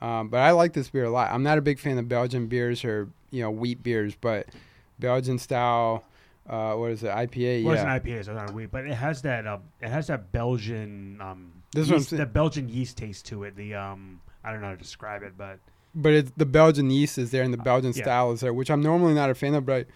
Um, 0.00 0.28
but 0.28 0.38
I 0.38 0.52
like 0.52 0.72
this 0.72 0.88
beer 0.88 1.04
a 1.04 1.10
lot. 1.10 1.30
I'm 1.30 1.42
not 1.42 1.58
a 1.58 1.62
big 1.62 1.78
fan 1.78 1.98
of 1.98 2.08
Belgian 2.08 2.46
beers 2.46 2.82
or 2.84 3.08
you 3.30 3.42
know 3.42 3.50
wheat 3.50 3.82
beers, 3.82 4.14
but 4.18 4.46
Belgian 4.98 5.38
style, 5.38 6.04
uh, 6.48 6.72
what 6.74 6.90
is 6.90 7.02
it? 7.02 7.10
IPA. 7.10 7.64
Well, 7.64 7.74
yeah, 7.74 7.96
it's 7.96 8.06
an 8.06 8.12
IPA, 8.12 8.24
so 8.24 8.32
it's 8.32 8.40
not 8.40 8.50
a 8.50 8.52
wheat, 8.54 8.70
but 8.70 8.86
it 8.86 8.94
has 8.94 9.20
that. 9.22 9.46
Um, 9.46 9.60
it 9.82 9.90
has 9.90 10.06
that 10.06 10.32
Belgian. 10.32 11.20
Um, 11.20 11.52
This 11.74 11.90
is 11.90 11.90
yeast, 11.90 12.10
the 12.16 12.24
Belgian 12.24 12.68
yeast 12.70 12.96
taste 12.96 13.26
to 13.26 13.44
it. 13.44 13.56
The 13.56 13.74
um, 13.74 14.20
I 14.44 14.52
don't 14.52 14.60
know 14.60 14.68
how 14.68 14.72
to 14.72 14.78
describe 14.78 15.22
it, 15.22 15.34
but 15.36 15.58
but 15.94 16.12
it's 16.12 16.32
the 16.36 16.46
Belgian 16.46 16.90
yeast 16.90 17.18
is 17.18 17.30
there 17.30 17.42
and 17.42 17.52
the 17.52 17.58
Belgian 17.58 17.92
yeah. 17.94 18.02
style 18.02 18.32
is 18.32 18.40
there, 18.40 18.52
which 18.52 18.70
I'm 18.70 18.82
normally 18.82 19.14
not 19.14 19.30
a 19.30 19.34
fan 19.34 19.54
of, 19.54 19.66
but 19.66 19.86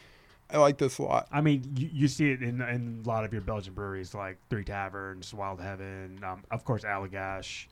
I, 0.51 0.57
I 0.57 0.59
like 0.59 0.79
this 0.79 0.99
a 0.99 1.03
lot. 1.03 1.29
I 1.31 1.41
mean, 1.41 1.65
you, 1.77 1.89
you 1.93 2.09
see 2.09 2.31
it 2.31 2.43
in, 2.43 2.61
in 2.61 3.03
a 3.05 3.09
lot 3.09 3.25
of 3.25 3.33
your 3.33 3.43
Belgian 3.43 3.75
breweries, 3.75 4.15
like 4.15 4.39
Three 4.51 4.65
Taverns, 4.65 5.33
Wild 5.33 5.61
Heaven, 5.61 6.21
um, 6.25 6.45
of 6.51 6.65
course, 6.65 6.83
Allagash. 6.83 7.67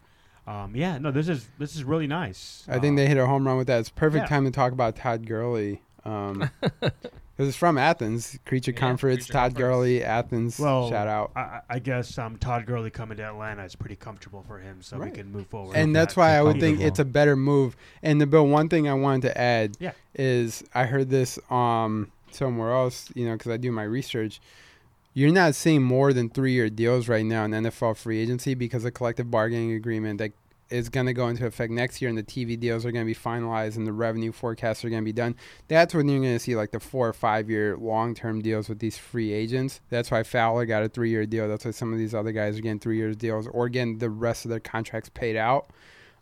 Um, 0.47 0.75
yeah, 0.75 0.99
no, 0.99 1.11
this 1.11 1.29
is 1.29 1.49
this 1.59 1.77
is 1.77 1.85
really 1.85 2.07
nice. 2.07 2.65
I 2.69 2.79
think 2.79 2.95
Uh, 2.95 3.03
they 3.03 3.07
hit 3.07 3.19
a 3.19 3.27
home 3.27 3.47
run 3.47 3.57
with 3.57 3.67
that. 3.67 3.81
It's 3.81 3.91
perfect 3.91 4.25
yeah. 4.25 4.29
time 4.29 4.45
to 4.45 4.51
talk 4.51 4.73
about 4.73 4.97
Todd 4.97 5.27
Gurley. 5.27 5.83
Um, 6.05 6.51
because 6.81 7.49
it's 7.49 7.57
from 7.57 7.79
Athens. 7.79 8.39
Creature 8.45 8.73
Yeah, 8.73 8.79
Comforts, 8.79 9.17
Creature 9.25 9.33
Todd 9.33 9.41
Comforts. 9.55 9.59
Gurley, 9.59 10.05
Athens. 10.05 10.59
Well, 10.59 10.91
shout 10.91 11.09
out. 11.09 11.31
I, 11.35 11.41
I- 11.41 11.61
I 11.71 11.79
guess 11.79 12.19
um, 12.19 12.37
Todd 12.37 12.67
Gurley 12.67 12.91
coming 12.91 13.17
to 13.17 13.23
Atlanta 13.25 13.65
is 13.65 13.75
pretty 13.77 13.97
comfortable 13.97 14.45
for 14.47 14.59
him, 14.59 14.83
so 14.83 14.99
Right. 14.99 15.11
we 15.11 15.17
can 15.17 15.33
move 15.33 15.47
forward. 15.47 15.75
And 15.77 15.97
that's 15.97 16.15
that. 16.15 16.21
why 16.21 16.37
I 16.37 16.43
would 16.43 16.61
think 16.61 16.81
it's 16.81 16.99
a 16.99 17.05
better 17.05 17.37
move. 17.37 17.77
And 18.03 18.21
Nabil, 18.21 18.51
one 18.51 18.69
thing 18.69 18.89
I 18.89 18.95
wanted 18.95 19.23
to 19.23 19.39
add 19.41 19.77
Yeah. 19.81 19.93
is 20.15 20.63
I 20.75 20.85
heard 20.85 21.09
this 21.11 21.39
um 21.51 22.11
somewhere 22.31 22.73
else, 22.73 23.11
you 23.15 23.25
know, 23.27 23.33
because 23.37 23.53
I 23.53 23.57
do 23.57 23.73
my 23.73 23.85
research. 23.85 24.41
You're 25.15 25.33
not 25.33 25.55
seeing 25.55 25.83
more 25.83 26.13
than 26.13 26.29
three 26.29 26.53
year 26.53 26.69
deals 26.71 27.09
right 27.09 27.25
now 27.25 27.45
in 27.45 27.51
NFL 27.53 27.97
free 27.97 28.21
agency 28.21 28.55
because 28.55 28.85
of 28.85 28.95
collective 28.95 29.31
bargaining 29.31 29.73
agreement 29.73 30.19
that 30.19 30.33
is 30.71 30.89
going 30.89 31.07
to 31.07 31.13
go 31.13 31.29
into 31.29 31.45
effect 31.47 31.73
next 31.73 32.01
year 32.01 32.09
and 32.09 32.17
the 32.17 32.23
TV 32.23 32.59
deals 32.59 32.87
are 32.87 32.93
going 32.93 33.05
to 33.05 33.13
be 33.13 33.19
finalized 33.19 33.77
and 33.77 33.87
the 33.87 33.93
revenue 33.93 34.33
forecasts 34.33 34.85
are 34.85 34.91
going 34.91 35.03
to 35.03 35.05
be 35.05 35.13
done. 35.13 35.35
That's 35.69 35.95
when 35.95 36.09
you're 36.09 36.21
going 36.21 36.33
to 36.35 36.39
see 36.39 36.57
like 36.57 36.71
the 36.71 36.81
four 36.81 37.09
or 37.09 37.13
five 37.13 37.51
year 37.51 37.77
long 37.77 38.15
term 38.15 38.41
deals 38.41 38.69
with 38.69 38.79
these 38.79 38.97
free 38.97 39.33
agents. 39.33 39.81
That's 39.91 40.11
why 40.11 40.23
Fowler 40.23 40.67
got 40.67 40.83
a 40.83 40.89
three 40.89 41.11
year 41.11 41.27
deal. 41.27 41.49
That's 41.49 41.65
why 41.65 41.71
some 41.73 41.93
of 41.93 41.99
these 41.99 42.15
other 42.15 42.33
guys 42.33 42.59
are 42.59 42.63
getting 42.63 42.79
three 42.79 42.97
years 42.99 43.17
deals 43.17 43.47
or 43.49 43.69
getting 43.69 43.99
the 43.99 44.11
rest 44.11 44.45
of 44.45 44.51
their 44.51 44.61
contracts 44.61 45.09
paid 45.13 45.37
out. 45.37 45.71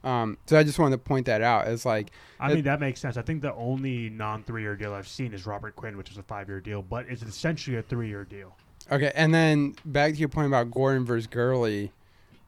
Um, 0.05 0.39
so 0.47 0.57
I 0.57 0.63
just 0.63 0.79
wanted 0.79 0.97
to 0.97 1.03
point 1.03 1.27
that 1.27 1.43
out 1.43 1.67
as 1.67 1.85
like 1.85 2.11
I 2.39 2.51
it- 2.53 2.55
mean, 2.55 2.65
that 2.65 2.79
makes 2.81 3.01
sense. 3.01 3.17
I 3.17 3.23
think 3.23 3.43
the 3.43 3.53
only 3.55 4.09
non 4.11 4.45
three 4.45 4.63
year 4.63 4.77
deal 4.77 4.95
I've 4.95 5.09
seen 5.09 5.35
is 5.35 5.45
Robert 5.45 5.75
Quinn, 5.77 5.97
which 5.97 6.11
is 6.11 6.19
a 6.19 6.23
five 6.23 6.49
year 6.49 6.61
deal, 6.61 6.83
but 6.83 7.07
it's 7.09 7.23
essentially 7.23 7.77
a 7.77 7.83
three 7.83 8.09
year 8.09 8.25
deal. 8.25 8.55
Okay, 8.91 9.13
and 9.15 9.35
then 9.35 9.75
back 9.85 10.13
to 10.15 10.19
your 10.19 10.29
point 10.31 10.47
about 10.47 10.71
Gordon 10.71 11.05
versus 11.05 11.27
Gurley. 11.27 11.93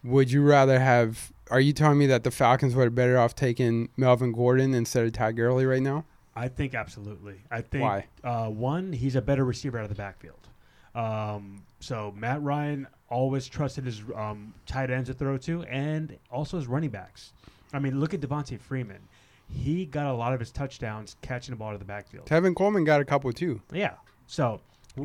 Would 0.05 0.31
you 0.33 0.43
rather 0.43 0.79
have? 0.81 1.33
Are 1.51 1.61
you 1.61 1.73
telling 1.73 1.99
me 1.99 2.07
that 2.07 2.23
the 2.23 2.31
Falcons 2.31 2.75
would 2.77 2.85
have 2.85 2.95
better 2.95 3.19
off 3.19 3.35
taking 3.35 3.89
Melvin 3.97 4.33
Gordon 4.33 4.73
instead 4.73 5.05
of 5.05 5.13
Todd 5.13 5.37
Gurley 5.37 5.67
right 5.67 5.83
now? 5.83 6.05
I 6.35 6.49
think 6.49 6.75
absolutely. 6.75 7.43
I 7.51 7.61
think 7.61 7.83
Why? 7.83 8.07
Uh, 8.23 8.49
one, 8.49 8.93
he's 8.93 9.17
a 9.17 9.23
better 9.23 9.45
receiver 9.45 9.79
out 9.79 9.85
of 9.85 9.89
the 9.89 9.97
backfield. 9.97 10.49
Um, 10.95 11.63
so 11.81 12.15
Matt 12.17 12.43
Ryan 12.43 12.87
always 13.09 13.49
trusted 13.49 13.85
his 13.85 14.03
um, 14.15 14.55
tight 14.67 14.91
ends 14.91 15.09
to 15.09 15.15
throw 15.15 15.37
to, 15.39 15.65
and 15.65 16.17
also 16.31 16.57
his 16.57 16.69
running 16.69 16.91
backs. 16.91 17.33
I 17.73 17.79
mean, 17.81 17.99
look 18.01 18.15
at 18.15 18.21
Devonta 18.21 18.61
Freeman. 18.61 19.01
He 19.49 19.85
got 19.87 20.07
a 20.07 20.13
lot 20.13 20.33
of 20.33 20.41
his 20.41 20.53
touchdowns 20.53 21.17
catching 21.23 21.53
the 21.53 21.57
ball 21.57 21.69
out 21.69 21.75
of 21.75 21.81
the 21.81 21.85
backfield. 21.85 22.27
Tevin 22.27 22.55
Coleman 22.55 22.85
got 22.85 23.01
a 23.01 23.05
couple 23.05 23.33
too. 23.33 23.61
Yeah. 23.73 23.95
So 24.29 24.61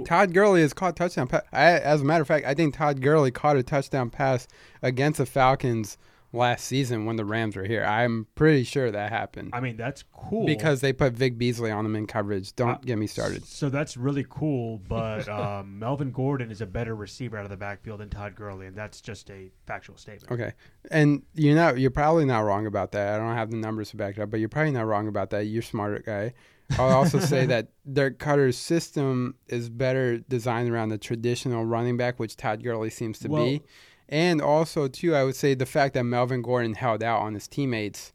Todd 0.05 0.33
Gurley 0.33 0.61
has 0.61 0.73
caught 0.73 0.95
touchdown. 0.95 1.27
Pa- 1.27 1.41
I, 1.51 1.71
as 1.79 2.01
a 2.01 2.05
matter 2.05 2.21
of 2.21 2.27
fact, 2.27 2.45
I 2.45 2.53
think 2.53 2.75
Todd 2.75 3.01
Gurley 3.01 3.31
caught 3.31 3.57
a 3.57 3.63
touchdown 3.63 4.11
pass 4.11 4.47
against 4.83 5.17
the 5.17 5.25
Falcons 5.25 5.97
last 6.35 6.65
season 6.65 7.05
when 7.05 7.15
the 7.15 7.25
Rams 7.25 7.55
were 7.55 7.63
here. 7.65 7.83
I'm 7.83 8.27
pretty 8.35 8.63
sure 8.63 8.91
that 8.91 9.09
happened 9.11 9.51
I 9.53 9.59
mean, 9.59 9.77
that's 9.77 10.03
cool 10.13 10.45
because 10.45 10.81
they 10.81 10.93
put 10.93 11.13
Vic 11.13 11.37
Beasley 11.37 11.71
on 11.71 11.85
him 11.85 11.95
in 11.95 12.05
coverage. 12.07 12.55
Don't 12.55 12.69
Uh, 12.69 12.77
get 12.85 12.97
me 12.97 13.07
started. 13.07 13.45
So 13.45 13.69
that's 13.69 13.95
really 13.97 14.25
cool, 14.29 14.79
but 14.87 15.27
um, 15.29 15.79
Melvin 15.79 16.11
Gordon 16.11 16.51
is 16.51 16.61
a 16.61 16.65
better 16.65 16.95
receiver 16.95 17.37
out 17.37 17.45
of 17.45 17.49
the 17.51 17.57
backfield 17.57 17.99
than 18.01 18.09
Todd 18.09 18.35
Gurley, 18.35 18.67
and 18.67 18.75
that's 18.75 19.01
just 19.01 19.29
a 19.29 19.49
factual 19.65 19.97
statement. 19.97 20.31
Okay, 20.31 20.53
and 20.91 21.23
you're 21.33 21.55
not 21.55 21.79
you're 21.79 21.91
probably 21.91 22.25
not 22.25 22.39
wrong 22.41 22.65
about 22.67 22.91
that. 22.91 23.13
I 23.15 23.17
don't 23.17 23.35
have 23.35 23.51
the 23.51 23.57
numbers 23.57 23.89
to 23.91 23.97
back 23.97 24.17
it 24.17 24.21
up, 24.21 24.29
but 24.31 24.39
you're 24.39 24.49
probably 24.49 24.71
not 24.71 24.85
wrong 24.85 25.07
about 25.07 25.29
that. 25.31 25.45
You're 25.45 25.61
a 25.61 25.63
smarter 25.63 25.99
guy. 26.05 26.33
I'll 26.79 26.89
also 26.97 27.19
say 27.19 27.45
that 27.53 27.67
Dirk 27.91 28.17
Koetter's 28.17 28.57
system 28.57 29.35
is 29.47 29.69
better 29.69 30.17
designed 30.17 30.69
around 30.71 30.89
the 30.89 30.97
traditional 30.97 31.63
running 31.63 31.95
back, 31.95 32.19
which 32.19 32.35
Todd 32.35 32.63
Gurley 32.63 32.89
seems 32.89 33.19
to 33.19 33.27
Well- 33.29 33.45
be. 33.45 33.61
And 34.07 34.41
also, 34.41 34.87
too, 34.87 35.15
I 35.15 35.23
would 35.23 35.35
say 35.35 35.55
the 35.55 35.65
fact 35.65 35.93
that 35.95 36.03
Melvin 36.03 36.41
Gordon 36.41 36.75
held 36.75 37.01
out 37.01 37.21
on 37.21 37.33
his 37.33 37.47
teammates, 37.47 38.13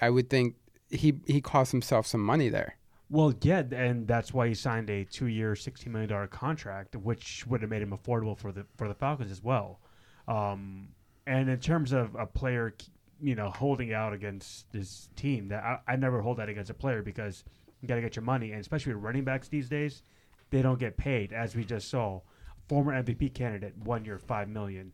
I 0.00 0.10
would 0.10 0.28
think 0.28 0.56
he 0.90 1.14
he 1.26 1.40
cost 1.40 1.72
himself 1.72 2.06
some 2.06 2.20
money 2.20 2.48
there. 2.48 2.76
Well, 3.10 3.34
yeah, 3.42 3.62
and 3.70 4.08
that's 4.08 4.32
why 4.32 4.48
he 4.48 4.54
signed 4.54 4.90
a 4.90 5.04
two-year, 5.04 5.54
sixteen 5.54 5.92
million 5.92 6.08
dollar 6.08 6.26
contract, 6.26 6.96
which 6.96 7.46
would 7.46 7.60
have 7.60 7.70
made 7.70 7.82
him 7.82 7.96
affordable 7.96 8.36
for 8.36 8.50
the 8.50 8.66
for 8.76 8.88
the 8.88 8.94
Falcons 8.94 9.30
as 9.30 9.42
well. 9.42 9.80
Um, 10.26 10.88
and 11.26 11.48
in 11.48 11.58
terms 11.60 11.92
of 11.92 12.14
a 12.16 12.26
player, 12.26 12.74
you 13.20 13.34
know, 13.34 13.50
holding 13.50 13.92
out 13.92 14.12
against 14.12 14.66
his 14.72 15.08
team, 15.16 15.48
that 15.48 15.62
I, 15.62 15.92
I 15.92 15.96
never 15.96 16.22
hold 16.22 16.38
that 16.38 16.48
against 16.48 16.70
a 16.70 16.74
player 16.74 17.02
because 17.02 17.44
you 17.80 17.88
got 17.88 17.96
to 17.96 18.00
get 18.00 18.16
your 18.16 18.24
money, 18.24 18.52
and 18.52 18.60
especially 18.60 18.94
with 18.94 19.04
running 19.04 19.24
backs 19.24 19.48
these 19.48 19.68
days, 19.68 20.02
they 20.50 20.62
don't 20.62 20.78
get 20.78 20.96
paid, 20.96 21.32
as 21.32 21.54
we 21.54 21.64
just 21.64 21.88
saw. 21.88 22.20
Former 22.68 22.92
MVP 23.02 23.34
candidate, 23.34 23.76
one 23.76 24.06
year, 24.06 24.18
five 24.18 24.48
million. 24.48 24.92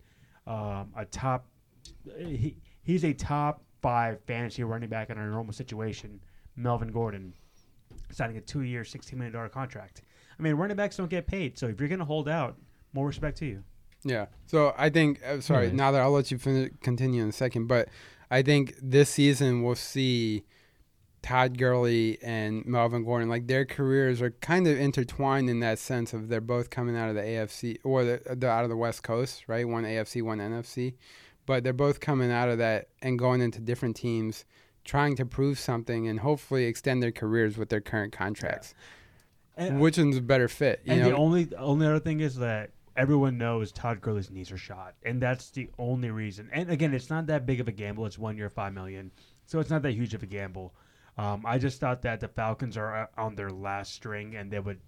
Um, 0.50 0.90
a 0.96 1.04
top, 1.04 1.46
he, 2.18 2.56
he's 2.82 3.04
a 3.04 3.12
top 3.12 3.62
five 3.82 4.18
fantasy 4.26 4.64
running 4.64 4.88
back 4.88 5.08
in 5.10 5.16
a 5.18 5.26
normal 5.30 5.52
situation. 5.52 6.18
Melvin 6.56 6.88
Gordon 6.90 7.32
signing 8.10 8.36
a 8.36 8.40
two-year, 8.40 8.84
sixteen 8.84 9.18
million 9.18 9.32
dollar 9.32 9.48
contract. 9.48 10.02
I 10.38 10.42
mean, 10.42 10.54
running 10.54 10.76
backs 10.76 10.96
don't 10.96 11.08
get 11.10 11.26
paid, 11.26 11.56
so 11.56 11.66
if 11.68 11.78
you're 11.78 11.88
going 11.88 11.98
to 12.00 12.04
hold 12.04 12.28
out, 12.28 12.56
more 12.92 13.06
respect 13.06 13.38
to 13.38 13.46
you. 13.46 13.62
Yeah. 14.02 14.26
So 14.46 14.74
I 14.76 14.88
think, 14.90 15.20
uh, 15.24 15.40
sorry, 15.40 15.66
Right. 15.66 15.74
now 15.74 15.92
that 15.92 16.00
I'll 16.00 16.10
let 16.10 16.30
you 16.30 16.38
finish, 16.38 16.70
continue 16.82 17.22
in 17.22 17.28
a 17.28 17.32
second, 17.32 17.66
but 17.68 17.88
I 18.30 18.42
think 18.42 18.74
this 18.82 19.10
season 19.10 19.62
we'll 19.62 19.74
see 19.76 20.44
Todd 21.22 21.58
Gurley 21.58 22.18
and 22.22 22.64
Melvin 22.64 23.04
Gordon, 23.04 23.28
like 23.28 23.46
their 23.46 23.64
careers 23.64 24.22
are 24.22 24.30
kind 24.30 24.66
of 24.66 24.78
intertwined 24.78 25.50
in 25.50 25.60
that 25.60 25.78
sense 25.78 26.12
of 26.12 26.28
they're 26.28 26.40
both 26.40 26.70
coming 26.70 26.96
out 26.96 27.08
of 27.08 27.14
the 27.14 27.22
AFC 27.22 27.78
or 27.84 28.04
the, 28.04 28.20
the 28.36 28.48
out 28.48 28.64
of 28.64 28.70
the 28.70 28.76
West 28.76 29.02
Coast, 29.02 29.44
right? 29.46 29.68
One 29.68 29.84
AFC, 29.84 30.22
one 30.22 30.38
NFC, 30.38 30.94
but 31.46 31.62
they're 31.62 31.72
both 31.72 32.00
coming 32.00 32.30
out 32.30 32.48
of 32.48 32.58
that 32.58 32.88
and 33.02 33.18
going 33.18 33.42
into 33.42 33.60
different 33.60 33.96
teams, 33.96 34.44
trying 34.84 35.14
to 35.16 35.26
prove 35.26 35.58
something 35.58 36.08
and 36.08 36.20
hopefully 36.20 36.64
extend 36.64 37.02
their 37.02 37.12
careers 37.12 37.58
with 37.58 37.68
their 37.68 37.80
current 37.80 38.12
contracts. 38.12 38.74
And, 39.56 39.76
uh, 39.76 39.78
which 39.78 39.98
one's 39.98 40.16
a 40.16 40.22
better 40.22 40.48
fit. 40.48 40.80
You 40.84 40.92
and 40.92 41.02
know, 41.02 41.08
the 41.10 41.16
only 41.16 41.48
only 41.56 41.86
other 41.86 42.00
thing 42.00 42.20
is 42.20 42.36
that 42.36 42.70
everyone 42.96 43.36
knows 43.36 43.72
Todd 43.72 44.00
Gurley's 44.00 44.30
knees 44.30 44.50
are 44.50 44.58
shot, 44.58 44.94
and 45.02 45.20
that's 45.20 45.50
the 45.50 45.68
only 45.78 46.10
reason. 46.10 46.48
And 46.52 46.70
again, 46.70 46.94
it's 46.94 47.10
not 47.10 47.26
that 47.26 47.46
big 47.46 47.60
of 47.60 47.68
a 47.68 47.72
gamble. 47.72 48.06
It's 48.06 48.18
one 48.18 48.38
year, 48.38 48.48
five 48.48 48.72
million, 48.72 49.10
so 49.44 49.58
it's 49.60 49.70
not 49.70 49.82
that 49.82 49.92
huge 49.92 50.14
of 50.14 50.22
a 50.22 50.26
gamble. 50.26 50.74
Um, 51.18 51.44
I 51.46 51.58
just 51.58 51.80
thought 51.80 52.02
that 52.02 52.20
the 52.20 52.28
Falcons 52.28 52.76
are 52.76 53.02
uh, 53.02 53.06
on 53.16 53.34
their 53.34 53.50
last 53.50 53.94
string, 53.94 54.36
and 54.36 54.50
they 54.50 54.60
would 54.60 54.80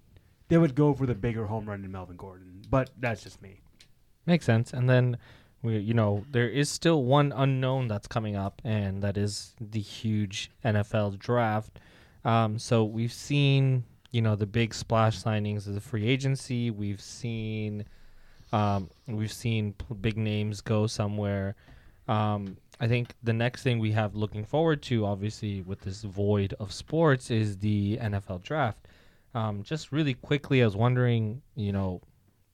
they 0.49 0.59
would 0.59 0.75
go 0.75 0.95
for 0.95 1.07
the 1.07 1.15
bigger 1.15 1.47
home 1.47 1.69
run 1.69 1.85
in 1.85 1.93
Melvin 1.93 2.17
Gordon. 2.17 2.63
But 2.71 2.91
that's 2.99 3.23
just 3.23 3.41
me. 3.43 3.61
Makes 4.27 4.45
sense. 4.47 4.73
And 4.73 4.89
then 4.89 5.19
we 5.63 5.79
you 5.79 5.95
know, 5.95 6.25
there 6.31 6.49
is 6.49 6.69
still 6.69 7.05
one 7.05 7.33
unknown 7.33 7.89
that's 7.89 8.07
coming 8.07 8.37
up 8.37 8.61
and 8.65 9.03
that 9.03 9.17
is 9.17 9.55
the 9.61 9.81
huge 9.81 10.51
NFL 10.65 11.19
draft. 11.19 11.79
Um, 12.25 12.59
so 12.59 12.85
we've 12.85 13.13
seen, 13.13 13.85
you 14.11 14.23
know, 14.23 14.37
the 14.37 14.47
big 14.47 14.75
splash 14.75 15.23
signings 15.23 15.67
of 15.67 15.75
the 15.75 15.81
free 15.81 16.07
agency. 16.07 16.71
We've 16.71 17.01
seen 17.01 17.85
um, 18.53 18.91
we've 19.07 19.33
seen 19.33 19.75
big 20.01 20.19
names 20.19 20.61
go 20.61 20.87
somewhere. 20.87 21.57
Um, 22.09 22.59
I 22.81 22.89
think 22.89 23.15
the 23.23 23.33
next 23.33 23.63
thing 23.63 23.79
we 23.79 23.93
have 23.93 24.15
looking 24.15 24.45
forward 24.45 24.83
to, 24.83 25.07
obviously, 25.07 25.63
with 25.63 25.81
this 25.83 26.03
void 26.03 26.55
of 26.59 26.73
sports, 26.73 27.31
is 27.31 27.59
the 27.59 27.99
NFL 27.99 28.43
draft. 28.43 28.89
Um, 29.35 29.63
just 29.63 29.93
really 29.93 30.15
quickly, 30.15 30.63
I 30.63 30.65
was 30.65 30.77
wondering, 30.77 31.43
you 31.55 31.73
know, 31.73 32.01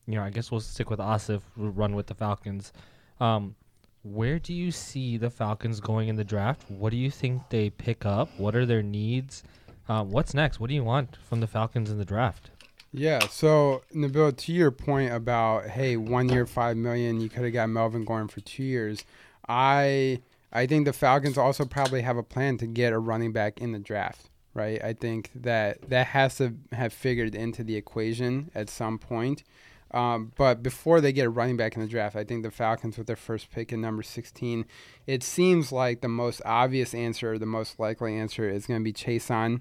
you 0.06 0.14
know, 0.14 0.22
I 0.22 0.30
guess 0.30 0.50
we'll 0.50 0.60
stick 0.60 0.90
with 0.90 1.00
Asif. 1.00 1.42
We'll 1.56 1.70
run 1.70 1.94
with 1.94 2.06
the 2.06 2.14
Falcons. 2.14 2.72
Um, 3.20 3.54
where 4.02 4.38
do 4.38 4.54
you 4.54 4.70
see 4.70 5.16
the 5.16 5.30
Falcons 5.30 5.80
going 5.80 6.08
in 6.08 6.16
the 6.16 6.24
draft? 6.24 6.64
What 6.70 6.90
do 6.90 6.96
you 6.96 7.10
think 7.10 7.42
they 7.50 7.70
pick 7.70 8.06
up? 8.06 8.28
What 8.38 8.54
are 8.54 8.64
their 8.64 8.82
needs? 8.82 9.42
Uh, 9.88 10.04
what's 10.04 10.34
next? 10.34 10.60
What 10.60 10.68
do 10.68 10.74
you 10.74 10.84
want 10.84 11.16
from 11.16 11.40
the 11.40 11.46
Falcons 11.46 11.90
in 11.90 11.98
the 11.98 12.04
draft? 12.04 12.50
Yeah. 12.92 13.20
So 13.28 13.82
Nabil, 13.94 14.36
to 14.36 14.52
your 14.52 14.70
point 14.70 15.12
about 15.12 15.66
hey, 15.66 15.96
one 15.96 16.28
year, 16.28 16.46
five 16.46 16.76
million, 16.76 17.20
you 17.20 17.28
could 17.28 17.44
have 17.44 17.52
got 17.52 17.68
Melvin 17.68 18.04
Gordon 18.04 18.28
for 18.28 18.40
two 18.40 18.64
years. 18.64 19.04
I 19.48 20.20
I 20.52 20.66
think 20.66 20.84
the 20.86 20.92
Falcons 20.92 21.36
also 21.38 21.64
probably 21.64 22.02
have 22.02 22.16
a 22.16 22.22
plan 22.22 22.58
to 22.58 22.66
get 22.66 22.92
a 22.92 22.98
running 22.98 23.32
back 23.32 23.60
in 23.60 23.72
the 23.72 23.78
draft. 23.78 24.30
Right. 24.54 24.82
I 24.82 24.92
think 24.92 25.30
that 25.34 25.88
that 25.88 26.08
has 26.08 26.36
to 26.38 26.54
have 26.72 26.92
figured 26.92 27.34
into 27.34 27.62
the 27.62 27.76
equation 27.76 28.50
at 28.54 28.68
some 28.68 28.98
point. 28.98 29.44
Um, 29.92 30.32
but 30.36 30.62
before 30.62 31.00
they 31.00 31.12
get 31.12 31.26
a 31.26 31.30
running 31.30 31.56
back 31.56 31.74
in 31.76 31.80
the 31.80 31.88
draft, 31.88 32.14
I 32.16 32.24
think 32.24 32.42
the 32.42 32.50
Falcons 32.50 32.98
with 32.98 33.06
their 33.06 33.16
first 33.16 33.50
pick 33.50 33.72
in 33.72 33.80
number 33.80 34.02
16, 34.02 34.66
it 35.06 35.22
seems 35.22 35.72
like 35.72 36.00
the 36.02 36.08
most 36.08 36.42
obvious 36.44 36.92
answer, 36.92 37.38
the 37.38 37.46
most 37.46 37.78
likely 37.78 38.14
answer 38.16 38.48
is 38.48 38.66
going 38.66 38.80
to 38.80 38.84
be 38.84 38.92
Chaisson 38.92 39.60